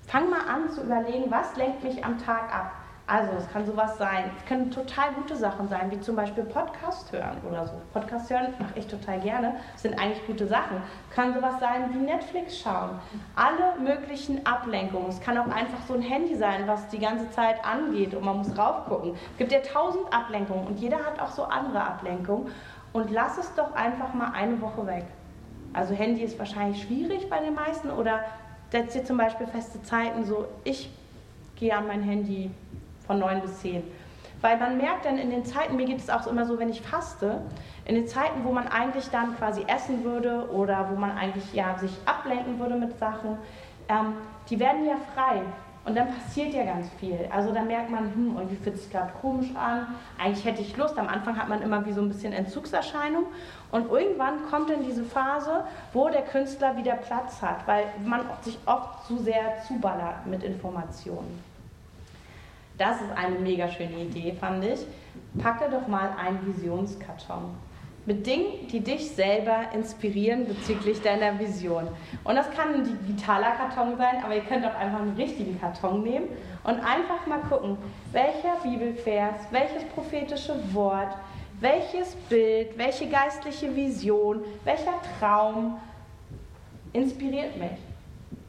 fang 0.07 0.31
mal 0.31 0.47
an 0.49 0.71
zu 0.71 0.83
überlegen, 0.83 1.31
was 1.31 1.57
lenkt 1.57 1.83
mich 1.83 2.05
am 2.05 2.25
Tag 2.25 2.55
ab. 2.55 2.82
Also 3.13 3.33
es 3.37 3.47
kann 3.53 3.67
sowas 3.67 3.99
sein, 3.99 4.31
es 4.39 4.45
können 4.47 4.71
total 4.71 5.13
gute 5.13 5.37
Sachen 5.37 5.69
sein, 5.69 5.91
wie 5.91 6.01
zum 6.01 6.17
Beispiel 6.17 6.45
Podcast 6.45 7.13
hören 7.13 7.37
oder 7.47 7.67
so. 7.67 7.75
Podcast 7.93 8.31
hören 8.31 8.55
mache 8.59 8.73
ich 8.77 8.87
total 8.87 9.21
gerne, 9.21 9.57
sind 9.77 10.01
eigentlich 10.01 10.27
gute 10.27 10.47
Sachen. 10.47 10.79
Kann 11.15 11.35
sowas 11.35 11.61
sein 11.61 11.93
wie 11.93 11.99
Netflix 11.99 12.59
schauen. 12.59 12.99
Alle 13.37 13.79
möglichen 13.79 14.47
Ablenkungen. 14.47 15.11
Es 15.11 15.21
kann 15.21 15.37
auch 15.37 15.49
einfach 15.49 15.83
so 15.87 15.93
ein 15.93 16.01
Handy 16.01 16.35
sein, 16.37 16.67
was 16.67 16.89
die 16.89 17.01
ganze 17.01 17.31
Zeit 17.33 17.63
angeht 17.67 18.15
und 18.15 18.25
man 18.25 18.39
muss 18.39 18.57
raufgucken. 18.57 19.13
Es 19.33 19.37
gibt 19.37 19.53
ja 19.53 19.61
tausend 19.61 20.11
Ablenkungen 20.11 20.67
und 20.67 20.81
jeder 20.81 20.97
hat 20.97 21.21
auch 21.21 21.33
so 21.33 21.45
andere 21.45 21.85
Ablenkungen. 21.85 22.51
Und 22.95 23.11
lass 23.11 23.37
es 23.37 23.55
doch 23.55 23.75
einfach 23.75 24.15
mal 24.15 24.33
eine 24.33 24.59
Woche 24.63 24.87
weg. 24.87 25.05
Also 25.75 25.93
Handy 25.93 26.23
ist 26.23 26.39
wahrscheinlich 26.39 26.83
schwierig 26.83 27.29
bei 27.29 27.41
den 27.41 27.55
meisten 27.55 27.91
oder 27.91 28.21
setzt 28.71 28.95
dir 28.95 29.05
zum 29.05 29.19
Beispiel 29.19 29.47
feste 29.49 29.83
Zeiten, 29.83 30.25
so 30.25 30.47
ich 30.65 30.89
gehe 31.57 31.77
an 31.77 31.87
mein 31.87 32.03
Handy 32.03 32.51
von 33.07 33.19
9 33.19 33.43
bis 33.43 33.61
10. 33.61 33.83
Weil 34.41 34.59
man 34.59 34.77
merkt 34.77 35.05
dann 35.05 35.19
in 35.19 35.31
den 35.31 35.45
Zeiten, 35.45 35.77
mir 35.77 35.87
geht 35.87 35.99
es 35.99 36.11
auch 36.11 36.27
immer 36.27 36.45
so, 36.47 36.59
wenn 36.59 36.69
ich 36.69 36.83
faste, 36.83 37.43
in 37.85 37.95
den 37.95 38.09
Zeiten, 38.09 38.45
wo 38.45 38.53
man 38.53 38.67
eigentlich 38.69 39.09
dann 39.11 39.37
quasi 39.37 39.65
essen 39.69 40.05
würde 40.05 40.51
oder 40.51 40.89
wo 40.91 40.97
man 40.97 41.17
eigentlich 41.17 41.53
ja 41.53 41.79
sich 41.79 41.93
ablenken 42.07 42.59
würde 42.59 42.75
mit 42.75 42.99
Sachen, 42.99 43.39
ähm, 43.89 44.15
die 44.51 44.59
werden 44.59 44.85
ja 44.85 44.97
frei. 45.15 45.43
Und 45.85 45.97
dann 45.97 46.09
passiert 46.15 46.55
ja 46.55 46.65
ganz 46.65 46.89
viel. 47.01 47.29
Also 47.33 47.53
dann 47.53 47.67
merkt 47.67 47.91
man, 47.91 48.05
hm, 48.15 48.37
irgendwie 48.37 48.57
fühlt 48.57 48.79
sich 48.79 48.91
gerade 48.91 49.13
komisch 49.21 49.49
an. 49.57 49.89
Eigentlich 50.17 50.45
hätte 50.45 50.63
ich 50.63 50.77
Lust. 50.77 50.97
Am 50.97 51.09
Anfang 51.09 51.37
hat 51.37 51.49
man 51.49 51.61
immer 51.61 51.85
wie 51.85 51.93
so 51.93 52.01
ein 52.01 52.09
bisschen 52.09 52.33
Entzugserscheinung. 52.33 53.25
Und 53.73 53.91
irgendwann 53.91 54.49
kommt 54.49 54.71
dann 54.71 54.85
diese 54.85 55.03
Phase, 55.03 55.65
wo 55.93 56.09
der 56.09 56.23
Künstler 56.23 56.77
wieder 56.77 56.95
Platz 56.95 57.43
hat, 57.43 57.67
weil 57.67 57.87
man 58.05 58.21
sich 58.43 58.59
oft 58.67 59.07
zu 59.07 59.19
sehr 59.19 59.61
zuballert 59.67 60.25
mit 60.27 60.45
Informationen. 60.45 61.43
Das 62.79 63.01
ist 63.01 63.11
eine 63.15 63.39
mega 63.39 63.69
schöne 63.69 64.03
Idee, 64.03 64.33
fand 64.33 64.65
ich. 64.65 64.81
Packe 65.39 65.71
doch 65.71 65.87
mal 65.89 66.11
einen 66.19 66.47
Visionskarton 66.47 67.55
mit 68.05 68.27
Dingen, 68.27 68.67
die 68.69 68.81
dich 68.81 69.11
selber 69.13 69.67
inspirieren 69.75 70.47
bezüglich 70.47 71.01
deiner 71.03 71.39
Vision. 71.39 71.87
Und 72.25 72.35
das 72.35 72.51
kann 72.51 72.75
ein 72.75 72.85
digitaler 72.85 73.53
Karton 73.53 73.97
sein, 73.97 74.23
aber 74.25 74.35
ihr 74.35 74.43
könnt 74.43 74.67
auch 74.67 74.75
einfach 74.75 75.01
einen 75.01 75.15
richtigen 75.15 75.61
Karton 75.61 76.03
nehmen 76.03 76.27
und 76.65 76.81
einfach 76.81 77.27
mal 77.27 77.41
gucken, 77.49 77.77
welcher 78.11 78.57
Bibelvers, 78.63 79.47
welches 79.53 79.85
prophetische 79.95 80.55
Wort, 80.75 81.17
welches 81.61 82.15
Bild, 82.29 82.77
welche 82.77 83.09
geistliche 83.09 83.75
Vision, 83.75 84.43
welcher 84.65 84.95
Traum 85.21 85.79
inspiriert 86.93 87.57
mich. 87.57 87.79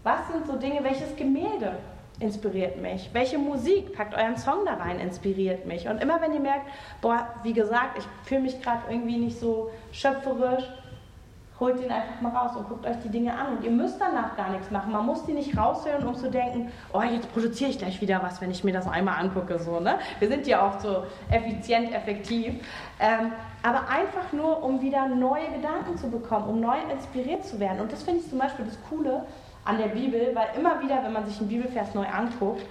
Was 0.01 0.27
sind 0.31 0.47
so 0.47 0.57
Dinge, 0.57 0.83
welches 0.83 1.15
Gemälde 1.15 1.77
inspiriert 2.19 2.81
mich? 2.81 3.09
Welche 3.13 3.37
Musik, 3.37 3.93
packt 3.93 4.15
euren 4.15 4.37
Song 4.37 4.65
da 4.65 4.75
rein, 4.75 4.99
inspiriert 4.99 5.65
mich? 5.65 5.87
Und 5.87 6.01
immer 6.01 6.21
wenn 6.21 6.33
ihr 6.33 6.39
merkt, 6.39 6.67
boah, 7.01 7.27
wie 7.43 7.53
gesagt, 7.53 7.97
ich 7.97 8.05
fühle 8.27 8.41
mich 8.41 8.61
gerade 8.61 8.81
irgendwie 8.89 9.17
nicht 9.17 9.39
so 9.39 9.71
schöpferisch, 9.91 10.63
holt 11.59 11.79
ihn 11.81 11.91
einfach 11.91 12.19
mal 12.19 12.29
raus 12.29 12.55
und 12.55 12.67
guckt 12.67 12.85
euch 12.85 12.97
die 13.03 13.09
Dinge 13.09 13.33
an. 13.33 13.57
Und 13.57 13.63
ihr 13.63 13.71
müsst 13.71 13.99
danach 13.99 14.35
gar 14.35 14.49
nichts 14.49 14.69
machen. 14.71 14.91
Man 14.91 15.05
muss 15.05 15.25
die 15.25 15.33
nicht 15.33 15.57
raushören, 15.57 16.05
um 16.05 16.15
zu 16.15 16.29
denken, 16.29 16.71
oh, 16.91 17.01
jetzt 17.01 17.31
produziere 17.31 17.69
ich 17.69 17.77
gleich 17.77 18.01
wieder 18.01 18.21
was, 18.21 18.41
wenn 18.41 18.51
ich 18.51 18.63
mir 18.63 18.73
das 18.73 18.87
einmal 18.87 19.19
angucke. 19.19 19.59
So, 19.59 19.79
ne? 19.79 19.99
Wir 20.19 20.27
sind 20.27 20.47
ja 20.47 20.67
auch 20.67 20.79
so 20.79 21.03
effizient, 21.29 21.93
effektiv. 21.93 22.55
Ähm, 22.99 23.31
aber 23.61 23.87
einfach 23.87 24.33
nur, 24.33 24.61
um 24.63 24.81
wieder 24.81 25.07
neue 25.07 25.47
Gedanken 25.51 25.97
zu 25.97 26.09
bekommen, 26.09 26.47
um 26.47 26.59
neu 26.59 26.75
inspiriert 26.91 27.45
zu 27.45 27.59
werden. 27.59 27.79
Und 27.79 27.91
das 27.91 28.03
finde 28.03 28.21
ich 28.21 28.29
zum 28.29 28.39
Beispiel 28.39 28.65
das 28.65 28.77
Coole 28.89 29.23
an 29.65 29.77
der 29.77 29.87
Bibel, 29.87 30.31
weil 30.33 30.47
immer 30.57 30.81
wieder, 30.81 31.03
wenn 31.03 31.13
man 31.13 31.25
sich 31.25 31.39
einen 31.39 31.49
Bibelvers 31.49 31.93
neu 31.93 32.05
anguckt, 32.05 32.63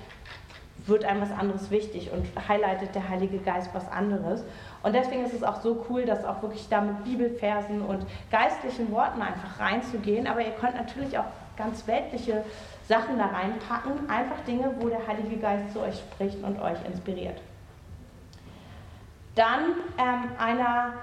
wird 0.86 1.04
einem 1.04 1.20
was 1.20 1.30
anderes 1.30 1.70
wichtig 1.70 2.10
und 2.12 2.26
highlightet 2.48 2.94
der 2.94 3.08
Heilige 3.08 3.38
Geist 3.38 3.70
was 3.72 3.90
anderes. 3.90 4.42
Und 4.82 4.94
deswegen 4.94 5.24
ist 5.24 5.32
es 5.32 5.44
auch 5.44 5.60
so 5.60 5.84
cool, 5.88 6.04
dass 6.04 6.24
auch 6.24 6.42
wirklich 6.42 6.68
da 6.68 6.80
mit 6.80 7.04
Bibelversen 7.04 7.82
und 7.82 8.04
geistlichen 8.30 8.90
Worten 8.90 9.22
einfach 9.22 9.60
reinzugehen. 9.60 10.26
Aber 10.26 10.40
ihr 10.40 10.50
könnt 10.52 10.74
natürlich 10.74 11.16
auch 11.18 11.26
ganz 11.56 11.86
weltliche 11.86 12.44
Sachen 12.88 13.18
da 13.18 13.26
reinpacken. 13.26 14.10
Einfach 14.10 14.40
Dinge, 14.46 14.74
wo 14.80 14.88
der 14.88 15.06
Heilige 15.06 15.36
Geist 15.36 15.72
zu 15.72 15.80
euch 15.80 15.94
spricht 15.94 16.42
und 16.42 16.60
euch 16.60 16.78
inspiriert. 16.84 17.40
Dann 19.34 19.62
ähm, 19.98 20.32
einer 20.38 20.94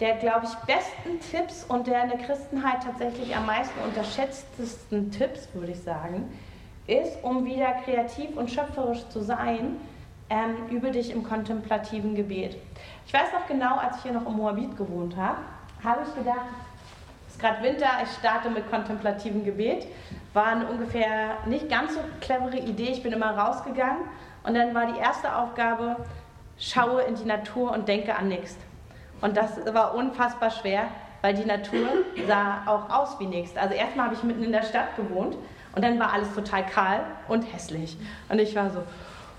der, 0.00 0.16
glaube 0.16 0.46
ich, 0.46 0.54
besten 0.66 1.20
Tipps 1.30 1.64
und 1.64 1.86
der 1.86 2.04
in 2.04 2.10
der 2.10 2.18
Christenheit 2.18 2.82
tatsächlich 2.82 3.34
am 3.36 3.46
meisten 3.46 3.78
unterschätztesten 3.80 5.10
Tipps, 5.12 5.48
würde 5.54 5.72
ich 5.72 5.80
sagen, 5.80 6.32
ist, 6.86 7.22
um 7.22 7.44
wieder 7.44 7.72
kreativ 7.84 8.36
und 8.36 8.50
schöpferisch 8.50 9.08
zu 9.08 9.20
sein, 9.20 9.76
ähm, 10.30 10.56
übe 10.70 10.90
dich 10.90 11.10
im 11.10 11.22
kontemplativen 11.22 12.14
Gebet. 12.14 12.56
Ich 13.06 13.12
weiß 13.12 13.32
noch 13.32 13.46
genau, 13.46 13.76
als 13.76 13.96
ich 13.98 14.02
hier 14.02 14.12
noch 14.12 14.26
im 14.26 14.34
Moabit 14.34 14.76
gewohnt 14.76 15.16
habe, 15.16 15.38
habe 15.82 16.00
ich 16.06 16.14
gedacht, 16.14 16.46
es 17.28 17.34
ist 17.34 17.40
gerade 17.40 17.62
Winter, 17.62 17.88
ich 18.02 18.10
starte 18.10 18.50
mit 18.50 18.68
kontemplativem 18.70 19.44
Gebet. 19.44 19.86
War 20.32 20.46
eine 20.46 20.66
ungefähr 20.66 21.36
nicht 21.46 21.68
ganz 21.68 21.94
so 21.94 22.00
clevere 22.20 22.58
Idee. 22.58 22.90
Ich 22.90 23.02
bin 23.02 23.12
immer 23.12 23.36
rausgegangen 23.36 24.02
und 24.44 24.54
dann 24.54 24.74
war 24.74 24.86
die 24.92 24.98
erste 24.98 25.34
Aufgabe, 25.34 25.96
schaue 26.58 27.02
in 27.02 27.16
die 27.16 27.24
Natur 27.24 27.72
und 27.72 27.88
denke 27.88 28.14
an 28.16 28.28
nichts. 28.28 28.56
Und 29.24 29.38
das 29.38 29.52
war 29.72 29.94
unfassbar 29.94 30.50
schwer, 30.50 30.88
weil 31.22 31.32
die 31.32 31.46
Natur 31.46 31.88
sah 32.28 32.60
auch 32.66 32.90
aus 32.90 33.18
wie 33.18 33.26
nichts. 33.26 33.56
Also 33.56 33.72
erstmal 33.72 34.04
habe 34.04 34.14
ich 34.14 34.22
mitten 34.22 34.44
in 34.44 34.52
der 34.52 34.62
Stadt 34.62 34.94
gewohnt 34.96 35.34
und 35.74 35.82
dann 35.82 35.98
war 35.98 36.12
alles 36.12 36.34
total 36.34 36.66
kahl 36.66 37.00
und 37.26 37.40
hässlich. 37.40 37.96
Und 38.28 38.38
ich 38.38 38.54
war 38.54 38.68
so, 38.68 38.82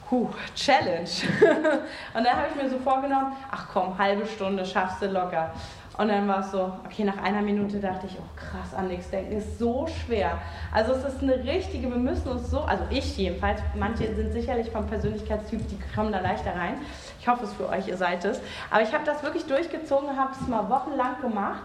Puh, 0.10 0.30
Challenge. 0.56 1.08
und 2.16 2.24
dann 2.24 2.36
habe 2.36 2.48
ich 2.50 2.64
mir 2.64 2.68
so 2.68 2.80
vorgenommen, 2.80 3.36
ach 3.52 3.68
komm, 3.72 3.96
halbe 3.96 4.26
Stunde 4.26 4.66
schaffst 4.66 5.04
du 5.04 5.06
locker. 5.06 5.52
Und 5.98 6.10
dann 6.10 6.28
war 6.28 6.40
es 6.40 6.52
so, 6.52 6.74
okay, 6.86 7.06
nach 7.06 7.18
einer 7.24 7.42
Minute 7.42 7.80
dachte 7.80 8.08
ich, 8.08 8.18
oh 8.20 8.36
krass, 8.36 8.74
an 8.74 8.90
nichts 8.90 9.10
denken 9.10 9.38
ist 9.38 9.58
so 9.58 9.88
schwer. 9.88 10.40
Also 10.74 10.92
es 10.92 11.06
ist 11.06 11.22
eine 11.22 11.36
richtige, 11.44 11.90
wir 11.90 11.98
müssen 11.98 12.28
uns 12.28 12.50
so, 12.50 12.62
also 12.62 12.84
ich 12.90 13.18
jedenfalls, 13.18 13.62
manche 13.76 14.14
sind 14.14 14.34
sicherlich 14.34 14.70
vom 14.72 14.86
Persönlichkeitstyp, 14.88 15.62
die 15.70 15.80
kommen 15.96 16.12
da 16.12 16.20
leichter 16.20 16.54
rein. 16.54 16.76
Ich 17.22 17.28
hoffe 17.28 17.46
es 17.46 17.54
für 17.54 17.70
euch, 17.70 17.88
ihr 17.88 17.96
seid 17.96 18.26
es. 18.26 18.42
Aber 18.70 18.82
ich 18.82 18.94
habe 18.94 19.06
das 19.06 19.24
wirklich 19.24 19.46
durchgezogen, 19.46 20.18
habe 20.18 20.32
es 20.34 20.48
mal 20.48 20.70
wochenlang 20.70 21.22
gemacht 21.22 21.64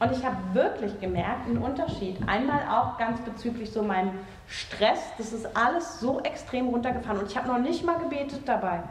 und 0.00 0.12
ich 0.12 0.24
habe 0.24 0.36
wirklich 0.52 1.00
gemerkt, 1.00 1.46
einen 1.46 1.58
Unterschied. 1.58 2.18
Einmal 2.26 2.60
auch 2.70 2.98
ganz 2.98 3.20
bezüglich 3.22 3.72
so 3.72 3.82
meinem 3.82 4.10
Stress, 4.48 5.00
das 5.16 5.32
ist 5.32 5.56
alles 5.56 5.98
so 5.98 6.20
extrem 6.20 6.68
runtergefahren 6.68 7.20
und 7.20 7.30
ich 7.30 7.38
habe 7.38 7.48
noch 7.48 7.58
nicht 7.58 7.86
mal 7.86 7.98
gebetet 7.98 8.42
dabei. 8.44 8.82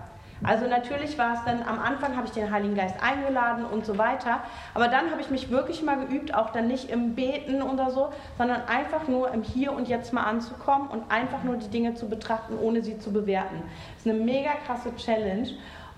Also 0.43 0.67
natürlich 0.67 1.17
war 1.17 1.35
es 1.35 1.43
dann, 1.45 1.61
am 1.63 1.79
Anfang 1.79 2.15
habe 2.15 2.25
ich 2.25 2.33
den 2.33 2.51
Heiligen 2.51 2.75
Geist 2.75 2.95
eingeladen 3.01 3.65
und 3.65 3.85
so 3.85 3.97
weiter, 3.97 4.41
aber 4.73 4.87
dann 4.87 5.11
habe 5.11 5.21
ich 5.21 5.29
mich 5.29 5.49
wirklich 5.51 5.83
mal 5.83 5.97
geübt, 6.05 6.33
auch 6.33 6.49
dann 6.49 6.67
nicht 6.67 6.89
im 6.89 7.13
Beten 7.15 7.61
oder 7.61 7.91
so, 7.91 8.09
sondern 8.37 8.61
einfach 8.65 9.07
nur 9.07 9.31
im 9.31 9.43
Hier 9.43 9.71
und 9.73 9.87
Jetzt 9.87 10.13
mal 10.13 10.23
anzukommen 10.23 10.87
und 10.89 11.03
einfach 11.11 11.43
nur 11.43 11.57
die 11.57 11.69
Dinge 11.69 11.93
zu 11.93 12.09
betrachten, 12.09 12.57
ohne 12.59 12.83
sie 12.83 12.97
zu 12.97 13.11
bewerten. 13.11 13.61
Das 13.95 14.05
ist 14.05 14.11
eine 14.11 14.23
mega 14.23 14.51
krasse 14.65 14.95
Challenge. 14.95 15.49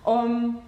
Um, 0.06 0.62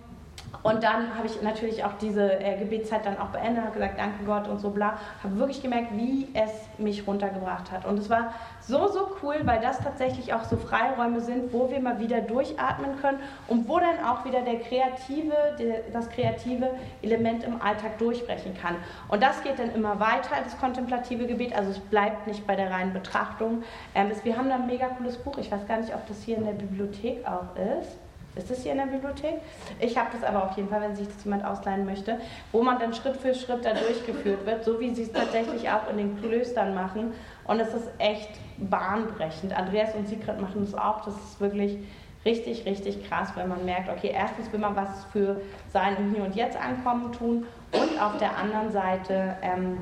und 0.63 0.84
dann 0.84 1.15
habe 1.15 1.28
ich 1.28 1.41
natürlich 1.41 1.84
auch 1.84 1.94
diese 2.00 2.39
äh, 2.39 2.58
Gebetszeit 2.58 3.06
dann 3.06 3.18
auch 3.18 3.28
beendet, 3.28 3.63
habe 3.63 3.74
gesagt, 3.74 4.00
danke 4.00 4.24
Gott 4.26 4.48
und 4.48 4.60
so 4.60 4.70
bla. 4.70 4.98
Habe 5.24 5.38
wirklich 5.38 5.62
gemerkt, 5.62 5.96
wie 5.96 6.30
es 6.34 6.52
mich 6.78 7.06
runtergebracht 7.08 7.72
hat. 7.72 7.86
Und 7.86 8.00
es 8.00 8.10
war 8.10 8.34
so, 8.62 8.88
so 8.88 9.15
cool, 9.22 9.36
weil 9.44 9.60
das 9.60 9.80
tatsächlich 9.80 10.34
auch 10.34 10.44
so 10.44 10.58
Freiräume 10.58 11.22
sind, 11.22 11.54
wo 11.54 11.70
wir 11.70 11.80
mal 11.80 12.00
wieder 12.00 12.22
durchatmen 12.22 13.00
können 13.02 13.20
und 13.48 13.68
wo 13.68 13.80
dann 13.80 14.04
auch 14.06 14.26
wieder 14.26 14.41
der 14.41 14.60
kreative, 14.60 15.36
der, 15.60 15.82
das 15.94 16.10
kreative 16.10 16.72
Element 17.02 17.44
im 17.44 17.62
Alltag 17.62 17.98
durchbrechen 17.98 18.56
kann. 18.60 18.76
Und 19.08 19.22
das 19.22 19.44
geht 19.44 19.60
dann 19.60 19.74
immer 19.74 20.00
weiter, 20.00 20.36
das 20.44 20.58
kontemplative 20.60 21.28
Gebet. 21.28 21.56
Also 21.56 21.72
es 21.72 21.80
bleibt 21.80 22.28
nicht 22.28 22.48
bei 22.48 22.56
der 22.56 22.72
reinen 22.72 22.94
Betrachtung. 22.94 23.63
Ähm, 23.94 24.10
es, 24.12 24.24
wir 24.26 24.38
haben 24.38 24.50
da 24.50 24.56
ein 24.56 24.68
mega 24.68 24.88
cooles 24.88 25.18
Buch. 25.18 25.38
Ich 25.38 25.52
weiß 25.52 25.68
gar 25.68 25.80
nicht, 25.80 25.94
ob 25.94 26.08
das 26.08 26.24
hier 26.24 26.38
in 26.38 26.46
der 26.46 26.54
Bibliothek 26.54 27.26
auch 27.28 27.56
ist. 27.80 28.05
Ist 28.36 28.52
das 28.52 28.63
hier 28.63 28.74
in 28.74 28.80
der 28.80 28.86
Bibliothek? 28.86 29.36
Ich 29.80 29.98
habe 29.98 30.10
das 30.12 30.24
aber 30.24 30.43
auf 30.43 30.58
jeden 30.58 30.69
Fall, 30.69 30.82
wenn 30.82 30.95
sich 30.95 31.08
das 31.08 31.24
jemand 31.24 31.45
ausleihen 31.45 31.86
möchte, 31.86 32.19
wo 32.52 32.62
man 32.62 32.80
dann 32.80 32.93
Schritt 32.93 33.17
für 33.17 33.34
Schritt 33.34 33.63
da 33.63 33.74
durchgeführt 33.74 34.45
wird, 34.45 34.63
so 34.65 34.80
wie 34.80 34.93
sie 34.93 35.04
es 35.04 35.12
tatsächlich 35.12 35.69
auch 35.69 35.89
in 35.89 35.98
den 35.98 36.19
Klöstern 36.19 36.74
machen. 36.76 37.13
Und 37.45 37.60
es 37.60 37.74
ist 37.74 37.88
echt 37.98 38.30
bahnbrechend. 38.58 39.58
Andreas 39.58 39.95
und 39.95 40.08
Sigrid 40.08 40.41
machen 40.41 40.65
das 40.65 40.76
auch. 40.76 41.06
Das 41.06 41.15
ist 41.15 41.39
wirklich 41.39 41.78
richtig, 42.26 42.65
richtig 42.65 43.08
krass, 43.08 43.30
wenn 43.36 43.48
man 43.48 43.63
merkt, 43.63 43.89
okay, 43.89 44.12
erstens 44.13 44.52
will 44.52 44.60
man 44.60 44.76
was 44.76 45.06
für 45.13 45.39
sein 45.71 45.95
Hier 46.13 46.24
und 46.24 46.36
Jetzt 46.36 46.58
ankommen 46.58 47.13
tun 47.13 47.45
und 47.71 48.02
auf 48.02 48.17
der 48.17 48.36
anderen 48.36 48.71
Seite 48.71 49.38
ähm, 49.41 49.78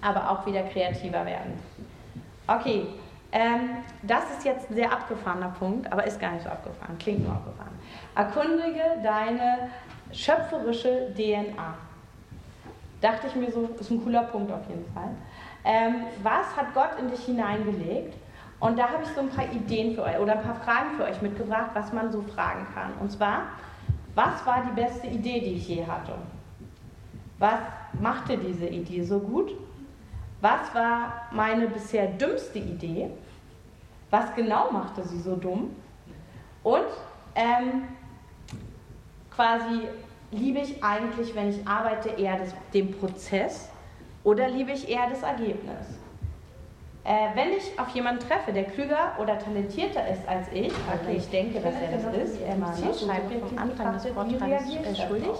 aber 0.00 0.30
auch 0.30 0.46
wieder 0.46 0.62
kreativer 0.62 1.24
werden. 1.24 1.52
Okay, 2.46 2.86
ähm, 3.38 3.84
das 4.02 4.24
ist 4.30 4.46
jetzt 4.46 4.70
ein 4.70 4.76
sehr 4.76 4.90
abgefahrener 4.90 5.50
Punkt, 5.58 5.92
aber 5.92 6.06
ist 6.06 6.18
gar 6.18 6.32
nicht 6.32 6.44
so 6.44 6.48
abgefahren, 6.48 6.96
klingt 6.96 7.22
nur 7.22 7.32
abgefahren. 7.32 7.74
Erkundige 8.14 8.80
deine 9.02 9.68
schöpferische 10.10 11.12
DNA. 11.14 11.74
Dachte 13.02 13.26
ich 13.26 13.36
mir 13.36 13.52
so, 13.52 13.68
ist 13.78 13.90
ein 13.90 14.02
cooler 14.02 14.22
Punkt 14.22 14.50
auf 14.50 14.66
jeden 14.70 14.90
Fall. 14.94 15.10
Ähm, 15.64 16.06
was 16.22 16.56
hat 16.56 16.72
Gott 16.72 16.98
in 16.98 17.10
dich 17.10 17.26
hineingelegt? 17.26 18.14
Und 18.58 18.78
da 18.78 18.84
habe 18.84 19.02
ich 19.02 19.10
so 19.10 19.20
ein 19.20 19.28
paar 19.28 19.52
Ideen 19.52 19.94
für 19.94 20.04
euch 20.04 20.18
oder 20.18 20.38
ein 20.38 20.42
paar 20.42 20.54
Fragen 20.54 20.96
für 20.96 21.04
euch 21.04 21.20
mitgebracht, 21.20 21.72
was 21.74 21.92
man 21.92 22.10
so 22.10 22.22
fragen 22.22 22.66
kann. 22.74 22.94
Und 23.00 23.12
zwar, 23.12 23.42
was 24.14 24.46
war 24.46 24.64
die 24.64 24.80
beste 24.80 25.08
Idee, 25.08 25.40
die 25.40 25.56
ich 25.56 25.68
je 25.68 25.86
hatte? 25.86 26.14
Was 27.38 27.60
machte 28.00 28.38
diese 28.38 28.64
Idee 28.64 29.02
so 29.02 29.18
gut? 29.20 29.50
Was 30.40 30.74
war 30.74 31.28
meine 31.32 31.66
bisher 31.66 32.06
dümmste 32.06 32.60
Idee? 32.60 33.10
Was 34.16 34.34
genau 34.34 34.70
machte 34.70 35.02
sie 35.02 35.20
so 35.20 35.36
dumm? 35.36 35.76
Und 36.62 36.86
ähm, 37.34 37.82
quasi 39.30 39.88
liebe 40.30 40.60
ich 40.60 40.82
eigentlich, 40.82 41.34
wenn 41.34 41.50
ich 41.50 41.68
arbeite, 41.68 42.08
eher 42.08 42.38
das, 42.38 42.54
den 42.72 42.98
Prozess 42.98 43.68
oder 44.24 44.48
liebe 44.48 44.72
ich 44.72 44.88
eher 44.88 45.10
das 45.10 45.22
Ergebnis? 45.22 45.98
Äh, 47.04 47.28
wenn 47.34 47.50
ich 47.50 47.78
auf 47.78 47.90
jemanden 47.90 48.26
treffe, 48.26 48.54
der 48.54 48.64
klüger 48.64 49.12
oder 49.20 49.38
talentierter 49.38 50.08
ist 50.08 50.26
als 50.26 50.48
ich, 50.50 50.72
okay, 50.72 51.18
ich 51.18 51.28
denke, 51.28 51.60
dass 51.60 51.74
er 51.74 51.92
das 51.92 52.30
ist, 52.30 52.40
er 52.40 52.56
schreibt 52.94 53.28
mir 53.28 53.38
vom 53.38 53.58
Anfang 53.58 53.92
des 53.92 54.06
Vortrags 54.06 54.98
schuldig, 55.06 55.36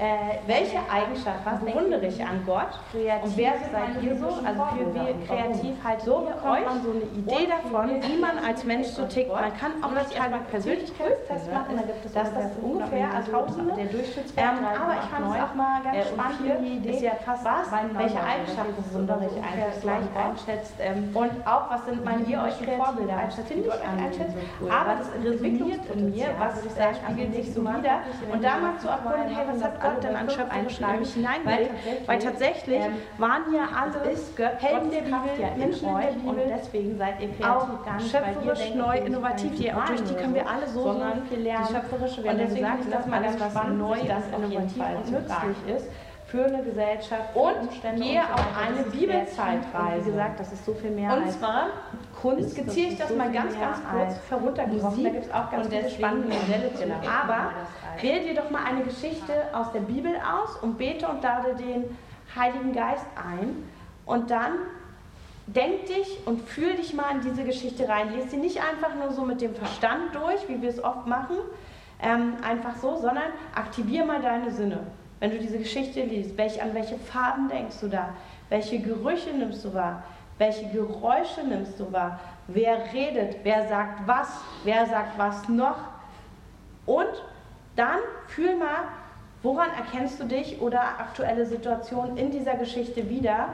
äh, 0.00 0.40
welche 0.46 0.78
Eigenschaft, 0.90 1.44
was 1.44 1.60
bewundere 1.60 2.06
ich 2.06 2.24
an 2.24 2.42
Gott? 2.46 2.72
Kreativ 2.90 3.24
und 3.24 3.36
wer 3.36 3.52
seid 3.52 4.02
ihr 4.02 4.16
so? 4.16 4.26
Also 4.26 4.64
für 4.72 4.94
wie 4.94 5.26
kreativ 5.26 5.76
halt 5.84 6.00
so 6.00 6.20
bekommt 6.20 6.64
man 6.64 6.82
so 6.82 6.90
eine 6.90 7.04
Idee 7.20 7.46
davon, 7.46 8.02
wie 8.02 8.16
man 8.16 8.38
als 8.38 8.64
Mensch 8.64 8.88
so 8.88 9.04
tickt. 9.06 9.30
Man 9.30 9.52
kann 9.58 9.72
auch 9.82 9.90
nicht 9.90 10.18
halt 10.18 10.32
Persönlichkeitstest 10.50 11.52
machen, 11.52 11.76
da 11.76 11.82
gibt 11.82 12.04
es 12.04 12.12
das, 12.12 12.30
ungefähr 12.62 13.12
also 13.14 13.30
Tausende. 13.30 13.74
Der 13.74 13.86
Durchschnittswert 13.86 14.46
ähm, 14.58 14.64
aber 14.64 14.94
ich 14.94 15.08
fand 15.10 15.36
es 15.36 15.42
auch 15.42 15.54
mal 15.54 15.82
ganz 15.82 15.96
äh, 15.96 16.04
spannend. 16.08 16.64
Die 16.64 16.76
Idee 16.76 16.90
ist 16.96 17.02
ja 17.02 17.12
fast 17.24 17.44
was, 17.44 17.70
welche 17.70 18.22
Eigenschaften 18.22 18.82
bewundere 18.82 19.26
ich 19.26 19.36
eigentlich 19.36 19.80
gleich 19.82 20.08
einschätzt 20.16 20.74
ähm, 20.80 21.10
und 21.14 21.46
auch 21.46 21.70
was 21.70 21.84
sind 21.84 22.04
meine 22.04 22.22
ihr 22.24 22.40
euch 22.42 22.54
für 22.54 22.72
Vorbilder 22.72 23.16
einschätzt, 23.16 23.48
finde 23.48 23.68
ich 23.68 24.02
einschätzt. 24.02 24.36
Aber 24.64 24.96
das 24.96 25.08
resoniert 25.22 25.84
in 25.92 26.10
mir, 26.10 26.28
was 26.38 26.64
ich 26.64 26.72
sage, 26.72 26.96
spiegelt 26.96 27.34
sich 27.34 27.52
so 27.52 27.60
wieder 27.60 28.00
und 28.32 28.42
da 28.42 28.56
mal 28.56 28.78
zu 28.78 28.88
erkunden, 28.88 29.28
hey, 29.28 29.46
was 29.46 29.62
hat 29.62 29.80
Gott 29.80 29.89
Gott 29.94 30.04
dann 30.04 30.16
an 30.16 30.30
Schöpfung 30.30 30.90
nämlich 30.90 31.14
hinein 31.14 31.40
weil, 31.44 31.66
tatsächlich, 31.66 32.08
weil 32.08 32.18
tatsächlich 32.18 32.80
ähm, 32.80 32.92
waren 33.18 33.42
hier 33.50 33.62
alle 33.62 33.92
Helden 34.58 34.90
der 34.90 35.00
Bibel, 35.02 35.20
ja 35.38 35.48
in 35.48 35.70
Bibel 35.70 36.24
und 36.24 36.38
deswegen 36.48 36.96
seid 36.98 37.20
ihr 37.20 37.28
kreativ 37.32 37.84
gar 37.84 37.96
nicht, 37.96 38.10
schöpferisch, 38.10 38.74
neu, 38.74 38.98
innovativ, 38.98 39.50
die, 39.56 39.70
durch 39.70 40.02
die 40.02 40.14
können 40.14 40.34
wir 40.34 40.48
alle 40.48 40.68
so, 40.68 40.82
so 40.82 41.02
viel 41.28 41.40
lernen. 41.40 41.66
Die 41.68 41.74
schöpferische, 41.74 42.24
wenn 42.24 42.32
und 42.32 42.38
deswegen 42.38 42.64
gesagt, 42.66 42.80
ist 42.84 42.94
das 42.94 43.06
mal 43.06 43.22
ganz 43.22 43.40
was 43.40 43.68
neu, 43.68 43.98
das 44.06 44.26
innovativ 44.26 44.82
und 44.96 45.10
nützlich 45.12 45.76
ist 45.76 45.88
für 46.30 46.44
eine 46.44 46.62
Gesellschaft, 46.62 47.34
und 47.34 47.68
Umstände 47.68 48.02
gehe 48.02 48.20
und 48.20 48.26
so 48.26 48.34
auf 48.34 48.56
eine 48.56 48.82
Bibelzeitreise. 48.84 50.06
Wie 50.06 50.10
gesagt, 50.10 50.38
das 50.38 50.52
ist 50.52 50.64
so 50.64 50.74
viel 50.74 50.90
mehr. 50.90 51.16
Und 51.16 51.30
zwar 51.32 51.68
Kunst, 52.20 52.52
skizziere 52.52 52.92
ich 52.92 52.98
das, 52.98 53.08
das 53.08 53.16
mal 53.16 53.32
ganz, 53.32 53.58
ganz 53.58 53.78
kurz 53.90 54.14
heruntergebrochen. 54.30 55.04
Da 55.04 55.10
gibt 55.10 55.24
es 55.24 55.32
auch 55.32 55.50
ganz 55.50 55.68
viele 55.68 55.90
spannende 55.90 56.28
Modelle 56.28 56.74
zu. 56.74 56.84
Aber 56.84 57.50
wähle 58.00 58.20
dir 58.20 58.34
doch 58.34 58.50
mal 58.50 58.64
eine 58.64 58.82
Geschichte 58.82 59.32
aus 59.52 59.72
der 59.72 59.80
Bibel 59.80 60.12
aus 60.16 60.56
und 60.62 60.78
bete 60.78 61.08
und 61.08 61.22
lade 61.22 61.54
den 61.56 61.96
Heiligen 62.36 62.72
Geist 62.72 63.06
ein. 63.16 63.68
Und 64.06 64.30
dann 64.30 64.52
denk 65.46 65.86
dich 65.86 66.26
und 66.26 66.42
fühl 66.42 66.74
dich 66.76 66.94
mal 66.94 67.10
in 67.12 67.22
diese 67.22 67.42
Geschichte 67.42 67.88
rein. 67.88 68.12
Lies 68.14 68.30
sie 68.30 68.36
nicht 68.36 68.60
einfach 68.60 68.94
nur 68.94 69.12
so 69.12 69.24
mit 69.24 69.40
dem 69.40 69.54
Verstand 69.54 70.14
durch, 70.14 70.48
wie 70.48 70.62
wir 70.62 70.68
es 70.68 70.82
oft 70.82 71.06
machen, 71.06 71.36
ähm, 72.00 72.34
einfach 72.42 72.76
so, 72.76 72.96
sondern 72.96 73.32
aktiviere 73.54 74.06
mal 74.06 74.22
deine 74.22 74.52
Sinne. 74.52 74.86
Wenn 75.20 75.30
du 75.30 75.38
diese 75.38 75.58
Geschichte 75.58 76.02
liest, 76.02 76.36
welch, 76.36 76.60
an 76.60 76.74
welche 76.74 76.96
Farben 76.96 77.48
denkst 77.48 77.76
du 77.80 77.88
da? 77.88 78.14
Welche 78.48 78.78
Gerüche 78.80 79.30
nimmst 79.30 79.64
du 79.64 79.74
wahr? 79.74 80.02
Welche 80.38 80.66
Geräusche 80.68 81.42
nimmst 81.46 81.78
du 81.78 81.92
wahr? 81.92 82.18
Wer 82.48 82.92
redet? 82.94 83.36
Wer 83.42 83.68
sagt 83.68 84.08
was? 84.08 84.28
Wer 84.64 84.86
sagt 84.86 85.18
was 85.18 85.46
noch? 85.48 85.76
Und 86.86 87.22
dann 87.76 87.98
fühl 88.28 88.56
mal, 88.56 88.88
woran 89.42 89.68
erkennst 89.76 90.18
du 90.18 90.24
dich 90.24 90.60
oder 90.62 90.80
aktuelle 90.80 91.44
Situationen 91.44 92.16
in 92.16 92.30
dieser 92.30 92.54
Geschichte 92.54 93.10
wieder? 93.10 93.50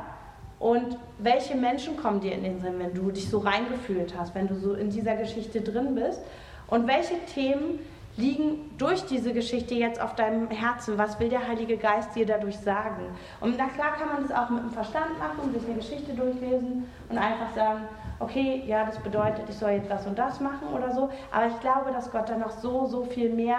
Und 0.61 0.97
welche 1.19 1.57
Menschen 1.57 1.97
kommen 1.97 2.21
dir 2.21 2.33
in 2.33 2.45
den 2.45 2.61
Sinn, 2.61 2.79
wenn 2.79 2.95
du 2.95 3.11
dich 3.11 3.29
so 3.29 3.39
reingefühlt 3.39 4.15
hast, 4.17 4.35
wenn 4.37 4.47
du 4.47 4.55
so 4.55 4.75
in 4.75 4.91
dieser 4.91 5.17
Geschichte 5.17 5.61
drin 5.61 5.97
bist? 5.97 6.21
Und 6.69 6.87
welche 6.87 7.19
Themen 7.35 7.81
liegen 8.17 8.71
durch 8.79 9.05
diese 9.05 9.33
Geschichte 9.33 9.75
jetzt 9.75 10.01
auf 10.01 10.15
deinem 10.15 10.51
Herzen? 10.51 10.97
Was 10.99 11.21
will 11.21 11.29
der 11.29 11.47
Heilige 11.47 11.77
Geist 11.77 12.15
dir 12.15 12.27
dadurch 12.27 12.59
sagen? 12.59 13.05
Und 13.41 13.57
na 13.59 13.67
klar 13.69 13.93
kann 13.93 14.09
man 14.09 14.23
das 14.23 14.37
auch 14.37 14.51
mit 14.51 14.63
dem 14.63 14.71
Verstand 14.71 15.19
machen 15.19 15.53
sich 15.53 15.65
eine 15.65 15.77
Geschichte 15.77 16.13
durchlesen 16.15 16.85
und 17.09 17.19
einfach 17.19 17.55
sagen, 17.55 17.83
okay, 18.19 18.63
ja, 18.67 18.85
das 18.85 18.99
bedeutet, 18.99 19.49
ich 19.49 19.57
soll 19.57 19.73
jetzt 19.73 19.91
das 19.91 20.07
und 20.07 20.19
das 20.19 20.41
machen 20.41 20.69
oder 20.75 20.93
so. 20.93 21.11
Aber 21.31 21.47
ich 21.47 21.61
glaube, 21.61 21.93
dass 21.93 22.11
Gott 22.11 22.29
da 22.29 22.37
noch 22.37 22.51
so, 22.51 22.87
so 22.87 23.05
viel 23.05 23.33
mehr 23.33 23.59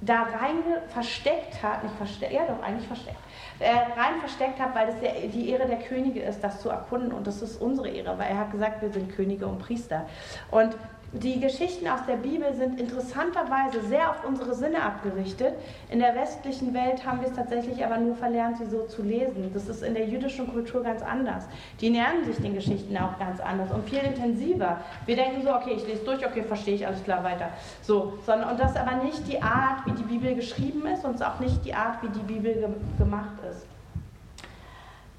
da 0.00 0.22
rein 0.22 0.62
versteckt 0.88 1.60
hat, 1.62 1.82
nicht 1.82 1.96
versteckt, 1.96 2.32
ja 2.32 2.42
doch, 2.46 2.62
eigentlich 2.62 2.86
versteckt, 2.86 3.18
äh, 3.58 3.70
rein 3.70 4.20
versteckt 4.20 4.60
hat, 4.60 4.74
weil 4.74 4.88
es 4.90 5.32
die 5.32 5.50
Ehre 5.50 5.66
der 5.66 5.78
Könige 5.78 6.20
ist, 6.20 6.40
das 6.44 6.60
zu 6.60 6.68
erkunden 6.68 7.10
und 7.10 7.26
das 7.26 7.42
ist 7.42 7.60
unsere 7.60 7.88
Ehre, 7.88 8.16
weil 8.16 8.28
er 8.28 8.38
hat 8.38 8.52
gesagt, 8.52 8.80
wir 8.80 8.90
sind 8.90 9.14
Könige 9.16 9.48
und 9.48 9.58
Priester. 9.58 10.06
Und 10.52 10.76
die 11.12 11.40
Geschichten 11.40 11.88
aus 11.88 12.00
der 12.06 12.16
Bibel 12.16 12.52
sind 12.52 12.78
interessanterweise 12.78 13.80
sehr 13.80 14.10
auf 14.10 14.24
unsere 14.26 14.54
Sinne 14.54 14.82
abgerichtet. 14.82 15.54
In 15.90 16.00
der 16.00 16.14
westlichen 16.14 16.74
Welt 16.74 17.06
haben 17.06 17.22
wir 17.22 17.28
es 17.28 17.34
tatsächlich 17.34 17.82
aber 17.82 17.96
nur 17.96 18.14
verlernt, 18.14 18.58
sie 18.58 18.66
so 18.66 18.84
zu 18.86 19.02
lesen. 19.02 19.50
Das 19.54 19.68
ist 19.68 19.82
in 19.82 19.94
der 19.94 20.06
jüdischen 20.06 20.52
Kultur 20.52 20.82
ganz 20.82 21.00
anders. 21.00 21.44
Die 21.80 21.88
nähern 21.88 22.24
sich 22.26 22.36
den 22.36 22.54
Geschichten 22.54 22.94
auch 22.98 23.18
ganz 23.18 23.40
anders 23.40 23.70
und 23.70 23.88
viel 23.88 24.00
intensiver. 24.00 24.82
Wir 25.06 25.16
denken 25.16 25.42
so, 25.42 25.54
okay, 25.54 25.72
ich 25.76 25.86
lese 25.86 26.04
durch, 26.04 26.26
okay, 26.26 26.42
verstehe 26.42 26.74
ich, 26.74 26.86
alles 26.86 27.02
klar, 27.02 27.24
weiter. 27.24 27.48
So, 27.80 28.18
sondern, 28.26 28.50
und 28.50 28.60
das 28.60 28.72
ist 28.72 28.76
aber 28.76 29.02
nicht 29.02 29.26
die 29.26 29.40
Art, 29.40 29.86
wie 29.86 29.92
die 29.92 30.02
Bibel 30.02 30.34
geschrieben 30.34 30.86
ist 30.86 31.06
und 31.06 31.22
auch 31.22 31.40
nicht 31.40 31.64
die 31.64 31.72
Art, 31.72 32.02
wie 32.02 32.08
die 32.08 32.24
Bibel 32.34 32.52
ge 32.52 32.68
gemacht 32.98 33.38
ist. 33.50 33.66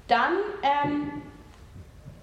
Dann, 0.06 0.34
ähm, 0.62 1.22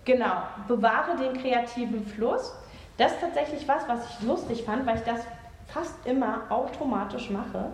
genau, 0.05 0.43
bewahre 0.69 1.17
den 1.17 1.41
kreativen 1.41 2.05
Fluss. 2.05 2.53
Das 2.97 3.13
ist 3.13 3.21
tatsächlich 3.21 3.67
was, 3.67 3.87
was 3.87 3.99
ich 4.09 4.27
lustig 4.27 4.63
fand, 4.63 4.85
weil 4.85 4.97
ich 4.97 5.03
das 5.03 5.21
fast 5.67 6.05
immer 6.05 6.43
automatisch 6.49 7.29
mache. 7.29 7.71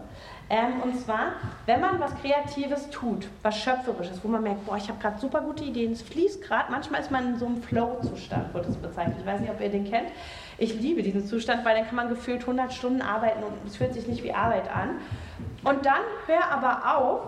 Ähm, 0.50 0.82
und 0.84 1.00
zwar, 1.00 1.34
wenn 1.66 1.80
man 1.80 2.00
was 2.00 2.14
Kreatives 2.16 2.90
tut, 2.90 3.28
was 3.44 3.58
Schöpferisches, 3.58 4.24
wo 4.24 4.28
man 4.28 4.44
merkt, 4.44 4.66
boah, 4.66 4.76
ich 4.76 4.90
habe 4.90 5.00
gerade 5.00 5.20
super 5.20 5.42
gute 5.42 5.64
Ideen, 5.64 5.94
es 5.94 6.02
fließt 6.02 6.42
gerade. 6.42 6.72
Manchmal 6.72 7.02
ist 7.02 7.12
man 7.12 7.34
in 7.34 7.40
so 7.40 7.46
einem 7.46 7.64
Flow-Zustand, 7.64 8.54
wird 8.54 8.68
es 8.68 8.76
bezeichnet. 8.76 9.18
Ich 9.20 9.26
weiß 9.26 9.40
nicht, 9.40 9.52
ob 9.52 9.62
ihr 9.62 9.70
den 9.70 9.90
kennt. 9.90 10.10
Ich 10.58 10.80
liebe 10.80 11.02
diesen 11.02 11.26
Zustand, 11.26 11.64
weil 11.64 11.76
dann 11.76 11.86
kann 11.86 11.96
man 11.96 12.10
gefühlt 12.10 12.42
100 12.42 12.74
Stunden 12.74 13.02
arbeiten 13.02 13.44
und 13.44 13.54
es 13.66 13.78
fühlt 13.78 13.94
sich 13.94 14.08
nicht 14.08 14.24
wie 14.24 14.34
Arbeit 14.34 14.70
an. 14.70 15.00
Und 15.64 15.86
dann 15.86 16.02
hör 16.28 16.52
aber 16.52 16.98
auf, 16.98 17.22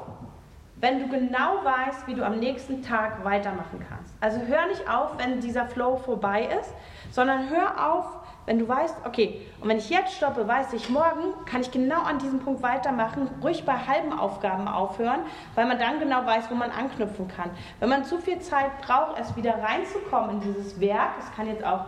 wenn 0.78 1.00
du 1.00 1.08
genau 1.08 1.64
weißt, 1.64 2.08
wie 2.08 2.16
du 2.16 2.26
am 2.26 2.40
nächsten 2.40 2.82
Tag 2.82 3.24
weitermachen 3.24 3.84
kannst. 3.88 4.14
Also 4.20 4.40
hör 4.42 4.68
nicht 4.68 4.90
auf, 4.90 5.18
wenn 5.18 5.40
dieser 5.40 5.66
Flow 5.66 5.98
vorbei 5.98 6.50
ist, 6.60 6.74
sondern 7.12 7.50
hör 7.50 7.94
auf, 7.94 8.06
wenn 8.46 8.60
du 8.60 8.68
weißt, 8.68 8.98
okay, 9.06 9.42
und 9.60 9.70
wenn 9.70 9.78
ich 9.78 9.90
jetzt 9.90 10.14
stoppe, 10.14 10.48
weiß 10.48 10.74
ich, 10.74 10.90
morgen 10.90 11.34
kann 11.46 11.62
ich 11.62 11.72
genau 11.72 12.02
an 12.02 12.20
diesem 12.20 12.40
Punkt 12.40 12.62
weitermachen, 12.62 13.28
ruhig 13.42 13.66
bei 13.66 13.74
halben 13.74 14.14
Aufgaben 14.14 14.68
aufhören, 14.68 15.22
weil 15.56 15.66
man 15.66 15.80
dann 15.80 16.00
genau 16.00 16.26
weiß, 16.26 16.52
wo 16.52 16.56
man 16.56 16.70
anknüpfen 16.70 17.28
kann. 17.28 17.50
Wenn 17.80 17.90
man 17.90 18.06
zu 18.06 18.20
viel 18.20 18.40
Zeit 18.40 18.82
braucht, 18.82 19.18
erst 19.18 19.36
wieder 19.36 19.56
reinzukommen 19.64 20.36
in 20.36 20.42
dieses 20.42 20.80
Werk, 20.80 21.16
das 21.20 21.36
kann 21.36 21.48
jetzt 21.48 21.66
auch, 21.66 21.86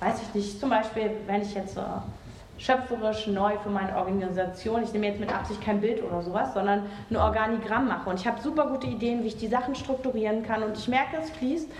weiß 0.00 0.22
ich 0.22 0.34
nicht, 0.34 0.60
zum 0.60 0.70
Beispiel, 0.70 1.12
wenn 1.26 1.42
ich 1.42 1.54
jetzt 1.54 1.74
so 1.74 1.82
schöpferisch 2.60 3.26
neu 3.26 3.56
für 3.62 3.70
meine 3.70 3.96
Organisation. 3.96 4.82
Ich 4.82 4.92
nehme 4.92 5.06
jetzt 5.06 5.18
mit 5.18 5.34
Absicht 5.34 5.62
kein 5.62 5.80
Bild 5.80 6.04
oder 6.04 6.22
sowas, 6.22 6.52
sondern 6.52 6.84
ein 7.10 7.16
Organigramm 7.16 7.88
mache. 7.88 8.10
Und 8.10 8.20
ich 8.20 8.26
habe 8.26 8.40
super 8.40 8.66
gute 8.66 8.86
Ideen, 8.86 9.22
wie 9.22 9.28
ich 9.28 9.38
die 9.38 9.48
Sachen 9.48 9.74
strukturieren 9.74 10.42
kann. 10.42 10.62
Und 10.62 10.76
ich 10.76 10.86
merke, 10.86 11.16
es 11.16 11.30
fließt. 11.30 11.70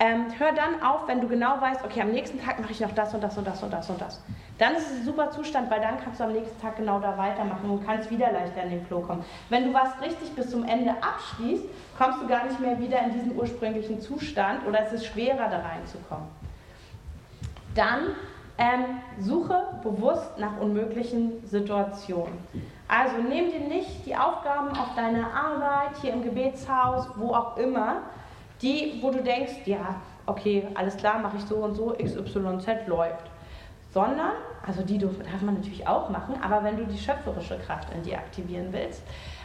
Ähm, 0.00 0.26
hör 0.38 0.52
dann 0.52 0.80
auf, 0.80 1.08
wenn 1.08 1.20
du 1.20 1.26
genau 1.26 1.60
weißt, 1.60 1.84
okay, 1.84 2.02
am 2.02 2.12
nächsten 2.12 2.40
Tag 2.40 2.60
mache 2.60 2.70
ich 2.70 2.78
noch 2.78 2.92
das 2.92 3.12
und 3.14 3.20
das 3.20 3.36
und 3.36 3.44
das 3.44 3.60
und 3.64 3.72
das 3.72 3.90
und 3.90 4.00
das. 4.00 4.22
Dann 4.56 4.76
ist 4.76 4.86
es 4.86 4.98
ein 4.98 5.04
super 5.04 5.32
Zustand, 5.32 5.68
weil 5.72 5.80
dann 5.80 5.98
kannst 5.98 6.20
du 6.20 6.24
am 6.24 6.32
nächsten 6.32 6.60
Tag 6.60 6.76
genau 6.76 7.00
da 7.00 7.18
weitermachen 7.18 7.68
und 7.68 7.84
kannst 7.84 8.08
wieder 8.08 8.30
leichter 8.30 8.62
in 8.62 8.70
den 8.70 8.86
Flow 8.86 9.00
kommen. 9.00 9.24
Wenn 9.48 9.64
du 9.64 9.74
was 9.74 10.00
richtig 10.00 10.30
bis 10.36 10.50
zum 10.50 10.64
Ende 10.64 10.92
abschließt, 11.00 11.64
kommst 11.98 12.22
du 12.22 12.28
gar 12.28 12.44
nicht 12.44 12.60
mehr 12.60 12.78
wieder 12.78 13.02
in 13.02 13.12
diesen 13.12 13.36
ursprünglichen 13.36 14.00
Zustand 14.00 14.64
oder 14.68 14.86
es 14.86 14.92
ist 14.92 15.06
schwerer 15.06 15.48
da 15.50 15.58
reinzukommen. 15.58 16.28
Dann 17.74 18.14
ähm, 18.58 19.00
suche 19.20 19.66
bewusst 19.82 20.36
nach 20.38 20.58
unmöglichen 20.60 21.46
Situationen. 21.46 22.36
Also 22.88 23.16
nimm 23.16 23.50
dir 23.50 23.60
nicht 23.60 24.04
die 24.04 24.16
Aufgaben 24.16 24.70
auf 24.76 24.94
deiner 24.96 25.32
Arbeit, 25.32 25.96
hier 26.00 26.12
im 26.12 26.22
Gebetshaus, 26.22 27.08
wo 27.16 27.32
auch 27.34 27.56
immer, 27.56 28.02
die, 28.60 28.98
wo 29.00 29.10
du 29.10 29.22
denkst, 29.22 29.66
ja, 29.66 30.00
okay, 30.26 30.66
alles 30.74 30.96
klar, 30.96 31.20
mache 31.20 31.36
ich 31.36 31.44
so 31.44 31.56
und 31.56 31.76
so, 31.76 31.94
XYZ 31.96 32.88
läuft. 32.88 33.30
Sondern, 33.90 34.32
also 34.66 34.82
die 34.82 34.98
darf 34.98 35.12
man 35.42 35.54
natürlich 35.54 35.86
auch 35.86 36.10
machen, 36.10 36.34
aber 36.42 36.64
wenn 36.64 36.76
du 36.76 36.84
die 36.84 36.98
schöpferische 36.98 37.58
Kraft 37.58 37.88
in 37.94 38.02
dir 38.02 38.18
aktivieren 38.18 38.68
willst, 38.72 39.02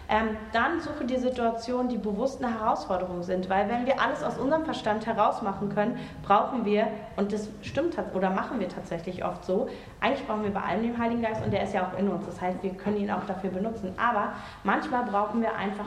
ähm, 0.09 0.37
dann 0.51 0.81
suche 0.81 1.05
die 1.05 1.17
Situationen, 1.17 1.89
die 1.89 1.97
bewusst 1.97 2.43
eine 2.43 2.59
Herausforderung 2.59 3.23
sind. 3.23 3.49
Weil 3.49 3.69
wenn 3.69 3.85
wir 3.85 4.01
alles 4.01 4.23
aus 4.23 4.37
unserem 4.37 4.65
Verstand 4.65 5.05
herausmachen 5.05 5.73
können, 5.73 5.97
brauchen 6.23 6.65
wir, 6.65 6.87
und 7.15 7.31
das 7.31 7.49
stimmt 7.61 7.97
oder 8.13 8.29
machen 8.29 8.59
wir 8.59 8.69
tatsächlich 8.69 9.23
oft 9.23 9.45
so, 9.45 9.69
eigentlich 10.01 10.25
brauchen 10.27 10.43
wir 10.43 10.51
bei 10.51 10.61
allem 10.61 10.83
den 10.83 10.97
Heiligen 10.97 11.21
Geist 11.21 11.43
und 11.43 11.51
der 11.51 11.63
ist 11.63 11.73
ja 11.73 11.87
auch 11.87 11.97
in 11.97 12.07
uns. 12.09 12.25
Das 12.25 12.41
heißt, 12.41 12.61
wir 12.61 12.71
können 12.71 12.97
ihn 12.97 13.11
auch 13.11 13.25
dafür 13.25 13.49
benutzen. 13.49 13.93
Aber 13.97 14.33
manchmal 14.63 15.05
brauchen 15.05 15.41
wir 15.41 15.55
einfach 15.55 15.85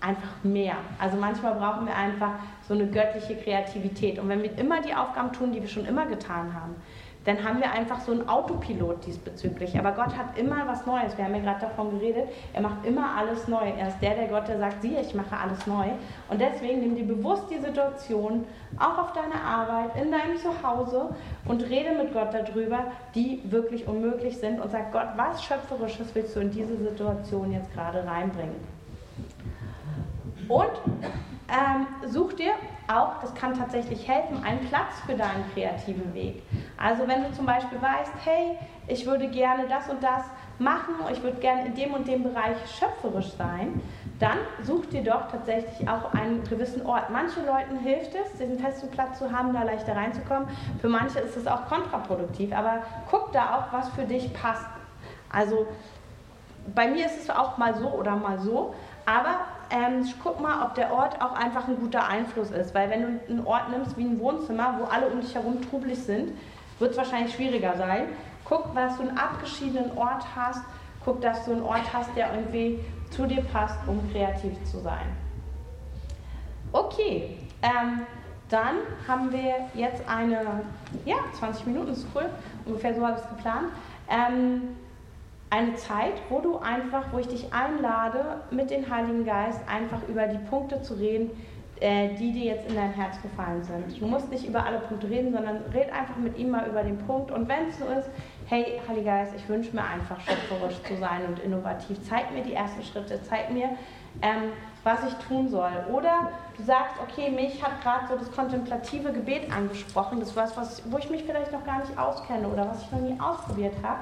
einfach 0.00 0.28
mehr. 0.44 0.76
Also 0.98 1.16
manchmal 1.16 1.54
brauchen 1.54 1.86
wir 1.86 1.96
einfach 1.96 2.32
so 2.66 2.74
eine 2.74 2.86
göttliche 2.86 3.36
Kreativität. 3.36 4.18
Und 4.18 4.28
wenn 4.28 4.42
wir 4.42 4.56
immer 4.58 4.80
die 4.80 4.94
Aufgaben 4.94 5.32
tun, 5.32 5.52
die 5.52 5.60
wir 5.60 5.68
schon 5.68 5.86
immer 5.86 6.06
getan 6.06 6.54
haben, 6.54 6.76
dann 7.28 7.44
haben 7.44 7.60
wir 7.60 7.70
einfach 7.70 8.00
so 8.00 8.12
einen 8.12 8.26
Autopilot 8.26 9.04
diesbezüglich. 9.04 9.78
Aber 9.78 9.92
Gott 9.92 10.16
hat 10.16 10.38
immer 10.38 10.66
was 10.66 10.86
Neues. 10.86 11.16
Wir 11.18 11.26
haben 11.26 11.34
ja 11.34 11.42
gerade 11.42 11.60
davon 11.60 11.90
geredet. 11.90 12.28
Er 12.54 12.62
macht 12.62 12.86
immer 12.86 13.16
alles 13.18 13.46
neu. 13.48 13.68
Er 13.78 13.88
ist 13.88 14.00
der, 14.00 14.14
der 14.14 14.28
Gott, 14.28 14.48
der 14.48 14.58
sagt, 14.58 14.80
siehe, 14.80 14.98
ich 15.02 15.14
mache 15.14 15.36
alles 15.36 15.66
neu. 15.66 15.88
Und 16.30 16.40
deswegen 16.40 16.80
nimm 16.80 16.96
dir 16.96 17.06
bewusst 17.06 17.44
die 17.50 17.58
Situation, 17.58 18.46
auch 18.78 18.96
auf 18.96 19.12
deiner 19.12 19.42
Arbeit, 19.44 20.02
in 20.02 20.10
deinem 20.10 20.38
Zuhause 20.38 21.10
und 21.44 21.62
rede 21.64 21.94
mit 22.02 22.14
Gott 22.14 22.32
darüber, 22.32 22.84
die 23.14 23.42
wirklich 23.44 23.86
unmöglich 23.86 24.38
sind 24.38 24.58
und 24.58 24.70
sag 24.70 24.90
Gott, 24.90 25.08
was 25.16 25.44
Schöpferisches 25.44 26.14
willst 26.14 26.34
du 26.34 26.40
in 26.40 26.50
diese 26.50 26.78
Situation 26.78 27.52
jetzt 27.52 27.70
gerade 27.74 28.06
reinbringen? 28.06 28.56
Und 30.48 30.70
ähm, 31.48 31.86
such 32.06 32.34
dir 32.34 32.52
auch, 32.88 33.20
das 33.20 33.34
kann 33.34 33.54
tatsächlich 33.54 34.06
helfen, 34.06 34.42
einen 34.44 34.60
Platz 34.68 35.00
für 35.06 35.14
deinen 35.14 35.50
kreativen 35.54 36.12
Weg. 36.12 36.42
Also 36.76 37.08
wenn 37.08 37.24
du 37.24 37.32
zum 37.32 37.46
Beispiel 37.46 37.80
weißt, 37.80 38.12
hey, 38.24 38.58
ich 38.86 39.06
würde 39.06 39.28
gerne 39.28 39.66
das 39.66 39.88
und 39.88 40.02
das 40.02 40.24
machen, 40.58 40.94
ich 41.10 41.22
würde 41.22 41.38
gerne 41.38 41.66
in 41.66 41.74
dem 41.74 41.94
und 41.94 42.06
dem 42.06 42.22
Bereich 42.22 42.56
schöpferisch 42.78 43.32
sein, 43.32 43.80
dann 44.18 44.38
such 44.62 44.86
dir 44.86 45.02
doch 45.02 45.28
tatsächlich 45.30 45.88
auch 45.88 46.12
einen 46.12 46.44
gewissen 46.44 46.84
Ort. 46.84 47.10
Manche 47.10 47.40
Leuten 47.40 47.78
hilft 47.78 48.14
es, 48.14 48.38
diesen 48.38 48.58
festen 48.58 48.90
Platz 48.90 49.18
zu 49.18 49.32
haben, 49.32 49.52
da 49.52 49.62
leichter 49.62 49.96
reinzukommen. 49.96 50.48
Für 50.80 50.88
manche 50.88 51.20
ist 51.20 51.36
es 51.36 51.46
auch 51.46 51.66
kontraproduktiv, 51.66 52.52
aber 52.54 52.82
guck 53.10 53.32
da 53.32 53.56
auch, 53.56 53.72
was 53.72 53.88
für 53.90 54.04
dich 54.04 54.32
passt. 54.34 54.66
Also 55.30 55.66
bei 56.74 56.88
mir 56.88 57.06
ist 57.06 57.18
es 57.20 57.30
auch 57.30 57.56
mal 57.56 57.74
so 57.74 57.88
oder 57.88 58.16
mal 58.16 58.38
so, 58.38 58.74
aber 59.06 59.36
ähm, 59.70 60.06
guck 60.22 60.40
mal, 60.40 60.64
ob 60.64 60.74
der 60.74 60.92
Ort 60.92 61.20
auch 61.20 61.32
einfach 61.32 61.68
ein 61.68 61.76
guter 61.76 62.06
Einfluss 62.06 62.50
ist. 62.50 62.74
Weil 62.74 62.90
wenn 62.90 63.02
du 63.02 63.20
einen 63.28 63.46
Ort 63.46 63.70
nimmst 63.70 63.96
wie 63.96 64.04
ein 64.04 64.18
Wohnzimmer, 64.18 64.78
wo 64.78 64.84
alle 64.84 65.08
um 65.08 65.20
dich 65.20 65.34
herum 65.34 65.60
trubelig 65.68 66.02
sind, 66.02 66.32
wird 66.78 66.92
es 66.92 66.96
wahrscheinlich 66.96 67.34
schwieriger 67.34 67.76
sein. 67.76 68.08
Guck, 68.44 68.74
dass 68.74 68.96
du 68.96 69.02
einen 69.02 69.18
abgeschiedenen 69.18 69.96
Ort 69.96 70.24
hast. 70.34 70.62
Guck, 71.04 71.20
dass 71.20 71.44
du 71.44 71.52
einen 71.52 71.62
Ort 71.62 71.92
hast, 71.92 72.10
der 72.16 72.32
irgendwie 72.34 72.80
zu 73.10 73.26
dir 73.26 73.42
passt, 73.42 73.78
um 73.86 74.00
kreativ 74.12 74.52
zu 74.64 74.78
sein. 74.80 75.06
Okay, 76.72 77.38
ähm, 77.62 78.02
dann 78.48 78.76
haben 79.06 79.32
wir 79.32 79.54
jetzt 79.74 80.02
eine, 80.08 80.62
ja, 81.04 81.16
20 81.38 81.66
Minuten 81.66 81.92
ist 81.92 82.06
cool, 82.14 82.28
ungefähr 82.64 82.94
so 82.94 83.06
habe 83.06 83.16
ich 83.18 83.24
es 83.24 83.28
geplant. 83.28 83.68
Ähm, 84.08 84.76
eine 85.50 85.74
Zeit, 85.76 86.14
wo 86.28 86.40
du 86.40 86.58
einfach, 86.58 87.04
wo 87.12 87.18
ich 87.18 87.28
dich 87.28 87.52
einlade, 87.52 88.42
mit 88.50 88.70
dem 88.70 88.88
Heiligen 88.90 89.24
Geist 89.24 89.60
einfach 89.66 90.06
über 90.08 90.26
die 90.26 90.38
Punkte 90.38 90.82
zu 90.82 90.94
reden, 90.94 91.30
äh, 91.80 92.14
die 92.16 92.32
dir 92.32 92.44
jetzt 92.44 92.68
in 92.68 92.74
dein 92.74 92.92
Herz 92.92 93.22
gefallen 93.22 93.62
sind. 93.62 94.00
Du 94.00 94.06
musst 94.06 94.30
nicht 94.30 94.44
über 94.46 94.64
alle 94.64 94.80
Punkte 94.80 95.08
reden, 95.08 95.32
sondern 95.32 95.62
red 95.72 95.92
einfach 95.92 96.16
mit 96.16 96.36
ihm 96.36 96.50
mal 96.50 96.66
über 96.66 96.82
den 96.82 96.98
Punkt. 96.98 97.30
Und 97.30 97.48
wenn 97.48 97.68
es 97.68 97.78
so 97.78 97.84
ist, 97.84 98.10
hey, 98.46 98.80
Heiliger 98.88 99.12
Geist, 99.12 99.34
ich 99.36 99.48
wünsche 99.48 99.74
mir 99.74 99.84
einfach 99.84 100.20
schöpferisch 100.20 100.82
zu 100.82 100.96
sein 100.96 101.26
und 101.28 101.38
innovativ. 101.38 101.98
Zeig 102.08 102.32
mir 102.32 102.42
die 102.42 102.54
ersten 102.54 102.82
Schritte, 102.82 103.20
zeig 103.22 103.50
mir, 103.52 103.70
ähm, 104.22 104.50
was 104.82 105.04
ich 105.04 105.14
tun 105.26 105.48
soll. 105.48 105.70
Oder 105.92 106.32
du 106.56 106.62
sagst, 106.64 106.96
okay, 107.00 107.30
mich 107.30 107.62
hat 107.62 107.80
gerade 107.82 108.08
so 108.08 108.16
das 108.16 108.32
kontemplative 108.32 109.12
Gebet 109.12 109.52
angesprochen, 109.54 110.18
das 110.18 110.34
was, 110.34 110.56
was, 110.56 110.82
wo 110.90 110.98
ich 110.98 111.08
mich 111.10 111.24
vielleicht 111.24 111.52
noch 111.52 111.64
gar 111.64 111.78
nicht 111.80 111.96
auskenne 111.96 112.48
oder 112.48 112.68
was 112.68 112.82
ich 112.82 112.90
noch 112.90 113.00
nie 113.00 113.18
ausprobiert 113.20 113.74
habe. 113.82 114.00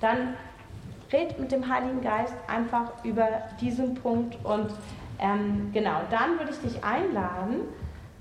Dann 0.00 0.34
red 1.12 1.38
mit 1.38 1.52
dem 1.52 1.72
Heiligen 1.72 2.00
Geist 2.00 2.34
einfach 2.46 2.92
über 3.04 3.26
diesen 3.60 3.94
Punkt 3.94 4.36
und 4.44 4.70
ähm, 5.20 5.70
genau, 5.72 6.00
dann 6.10 6.38
würde 6.38 6.52
ich 6.52 6.60
dich 6.60 6.84
einladen, 6.84 7.62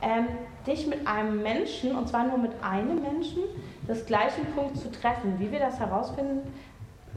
ähm, 0.01 0.27
dich 0.65 0.87
mit 0.87 1.07
einem 1.07 1.41
Menschen, 1.41 1.95
und 1.95 2.07
zwar 2.07 2.23
nur 2.23 2.37
mit 2.37 2.51
einem 2.61 3.01
Menschen, 3.01 3.43
das 3.87 4.05
gleichen 4.05 4.45
Punkt 4.53 4.77
zu 4.77 4.91
treffen. 4.91 5.39
Wie 5.39 5.51
wir 5.51 5.59
das 5.59 5.79
herausfinden, 5.79 6.51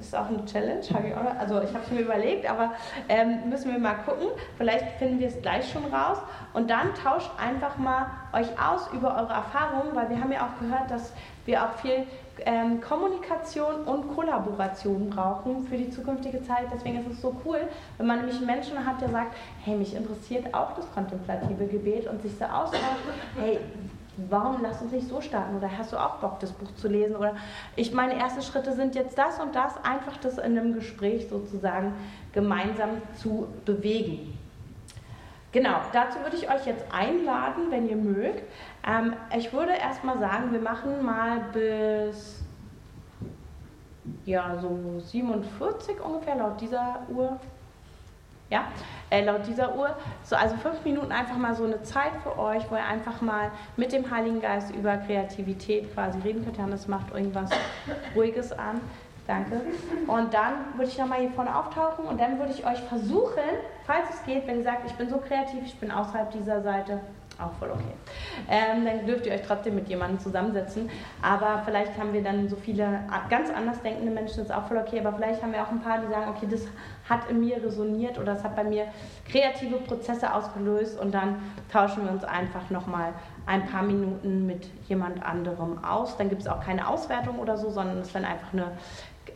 ist 0.01 0.17
auch 0.17 0.29
eine 0.29 0.45
Challenge, 0.47 0.83
habe 0.95 1.09
ich 1.09 1.15
auch, 1.15 1.39
also 1.39 1.61
ich 1.61 1.69
habe 1.75 1.85
es 1.85 1.91
mir 1.91 2.01
überlegt, 2.01 2.49
aber 2.49 2.73
ähm, 3.09 3.49
müssen 3.49 3.71
wir 3.71 3.79
mal 3.79 3.95
gucken. 3.95 4.29
Vielleicht 4.57 4.97
finden 4.99 5.21
wir 5.21 5.29
es 5.29 5.41
gleich 5.43 5.71
schon 5.71 5.85
raus. 5.85 6.19
Und 6.55 6.71
dann 6.71 6.95
tauscht 6.95 7.31
einfach 7.39 7.77
mal 7.77 8.07
euch 8.33 8.49
aus 8.59 8.89
über 8.93 9.15
eure 9.15 9.33
Erfahrungen, 9.33 9.95
weil 9.95 10.09
wir 10.09 10.21
haben 10.21 10.33
ja 10.33 10.47
auch 10.47 10.61
gehört, 10.61 10.91
dass 10.91 11.13
wir 11.45 11.63
auch 11.63 11.75
viel 11.81 12.07
ähm, 12.47 12.81
Kommunikation 12.81 13.83
und 13.85 14.15
Kollaboration 14.15 15.11
brauchen 15.11 15.67
für 15.67 15.77
die 15.77 15.91
zukünftige 15.91 16.43
Zeit. 16.43 16.67
Deswegen 16.73 17.01
ist 17.01 17.13
es 17.13 17.21
so 17.21 17.35
cool, 17.45 17.61
wenn 17.99 18.07
man 18.07 18.19
nämlich 18.19 18.41
Menschen 18.41 18.85
hat, 18.85 19.01
der 19.01 19.09
sagt, 19.11 19.37
hey, 19.65 19.77
mich 19.77 19.95
interessiert 19.95 20.53
auch 20.55 20.75
das 20.75 20.91
kontemplative 20.93 21.67
Gebet 21.67 22.07
und 22.07 22.23
sich 22.23 22.33
so 22.39 22.45
austauscht, 22.45 23.05
hey, 23.39 23.59
warum 24.29 24.63
lass 24.63 24.83
uns 24.83 24.93
nicht 24.93 25.09
so 25.09 25.21
starten? 25.21 25.57
Oder 25.57 25.71
hast 25.77 25.93
du 25.93 25.97
auch 25.97 26.17
Bock, 26.17 26.41
das 26.41 26.53
Buch 26.53 26.75
zu 26.77 26.89
lesen? 26.89 27.17
Oder 27.17 27.37
ich 27.77 27.93
meine 27.93 28.15
ersten 28.15 28.43
Schritte 28.43 28.73
sind 28.73 28.95
jetzt 28.95 29.17
das 29.17 29.39
und 29.41 29.55
das, 29.55 29.73
einfach 29.85 30.17
das 30.19 30.39
in 30.39 30.59
einem 30.59 30.75
Gespräch 30.75 31.29
sozusagen 31.29 31.95
gemeinsam 32.33 33.03
zu 33.17 33.49
bewegen. 33.65 34.37
Genau, 35.53 35.81
dazu 35.93 36.21
würde 36.21 36.37
ich 36.37 36.49
euch 36.49 36.65
jetzt 36.65 36.85
einladen, 36.93 37.71
wenn 37.71 37.89
ihr 37.89 37.97
mögt. 37.97 38.45
Ähm, 38.87 39.15
ich 39.37 39.53
würde 39.53 39.73
erstmal 39.73 40.19
sagen, 40.19 40.53
wir 40.53 40.61
machen 40.61 41.05
mal 41.05 41.41
bis 41.53 42.43
ja, 44.25 44.57
so 44.61 45.01
47 45.01 46.01
ungefähr 46.01 46.37
laut 46.37 46.61
dieser 46.61 47.03
Uhr. 47.09 47.39
Ja, 48.49 48.65
äh, 49.11 49.25
laut 49.25 49.47
dieser 49.47 49.77
Uhr. 49.77 49.95
So, 50.25 50.35
also 50.35 50.57
fünf 50.57 50.85
Minuten 50.85 51.13
einfach 51.13 51.37
mal 51.37 51.55
so 51.55 51.65
eine 51.65 51.83
Zeit 51.83 52.13
für 52.23 52.37
euch, 52.37 52.69
wo 52.71 52.75
ihr 52.75 52.85
einfach 52.85 53.21
mal 53.21 53.51
mit 53.77 53.93
dem 53.93 54.11
Heiligen 54.11 54.41
Geist 54.41 54.75
über 54.75 54.97
Kreativität 54.97 55.93
quasi 55.95 56.19
reden 56.21 56.45
könnt. 56.45 56.59
Hannes 56.59 56.89
macht 56.89 57.13
irgendwas 57.15 57.51
Ruhiges 58.17 58.53
an. 58.53 58.81
Danke. 59.27 59.61
Und 60.09 60.35
dann 60.35 60.55
würde 60.75 60.91
ich 60.91 60.99
nochmal 60.99 61.21
hier 61.21 61.31
vorne 61.31 61.55
auftauchen 61.55 62.05
und 62.07 62.21
dann 62.21 62.41
würde 62.41 62.53
ich 62.53 62.67
euch 62.67 62.81
versuchen, 62.81 63.45
falls 63.87 64.11
es 64.11 64.25
geht, 64.25 64.45
wenn 64.49 64.59
ihr 64.59 64.65
sagt, 64.65 64.85
ich 64.87 64.95
bin 64.95 65.09
so 65.09 65.19
kreativ, 65.19 65.63
ich 65.65 65.79
bin 65.79 65.93
außerhalb 65.93 66.33
dieser 66.33 66.63
Seite, 66.63 67.01
auch 67.41 67.53
voll 67.59 67.71
okay. 67.71 67.95
Ähm, 68.49 68.85
dann 68.85 69.07
dürft 69.07 69.27
ihr 69.27 69.33
euch 69.33 69.43
trotzdem 69.43 69.75
mit 69.75 69.89
jemandem 69.89 70.19
zusammensetzen. 70.19 70.91
Aber 71.23 71.63
vielleicht 71.65 71.99
haben 71.99 72.13
wir 72.13 72.23
dann 72.23 72.49
so 72.49 72.57
viele 72.57 73.01
ganz 73.29 73.51
anders 73.51 73.81
denkende 73.83 74.11
Menschen, 74.11 74.39
das 74.39 74.47
ist 74.47 74.55
auch 74.55 74.67
voll 74.67 74.79
okay. 74.79 75.01
Aber 75.01 75.17
vielleicht 75.17 75.43
haben 75.43 75.53
wir 75.53 75.63
auch 75.63 75.71
ein 75.71 75.81
paar, 75.81 75.99
die 76.01 76.09
sagen, 76.09 76.31
okay, 76.31 76.47
das 76.51 76.63
hat 77.09 77.29
in 77.31 77.41
mir 77.41 77.63
resoniert 77.63 78.19
oder 78.19 78.35
das 78.35 78.45
hat 78.45 78.57
bei 78.57 78.65
mir 78.65 78.87
kreative 79.29 79.77
Prozesse 79.77 80.33
ausgelöst. 80.33 80.99
Und 81.01 81.13
dann 81.13 81.37
tauschen 81.71 82.05
wir 82.05 82.13
uns 82.13 82.25
einfach 82.25 82.71
nochmal 82.71 83.13
ein 83.47 83.67
paar 83.67 83.83
Minuten 83.83 84.47
mit 84.47 84.69
jemand 84.89 85.25
anderem 85.25 85.85
aus. 85.85 86.17
Dann 86.17 86.29
gibt 86.29 86.43
es 86.43 86.49
auch 86.49 86.61
keine 86.61 86.89
Auswertung 86.89 87.39
oder 87.39 87.57
so, 87.57 87.71
sondern 87.71 87.99
es 87.99 88.09
ist 88.09 88.15
dann 88.15 88.25
einfach 88.25 88.53
eine 88.53 88.73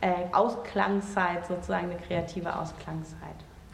äh, 0.01 0.33
Ausklangszeit, 0.33 1.45
sozusagen 1.45 1.89
eine 1.91 1.99
kreative 1.99 2.57
Ausklangszeit. 2.57 3.35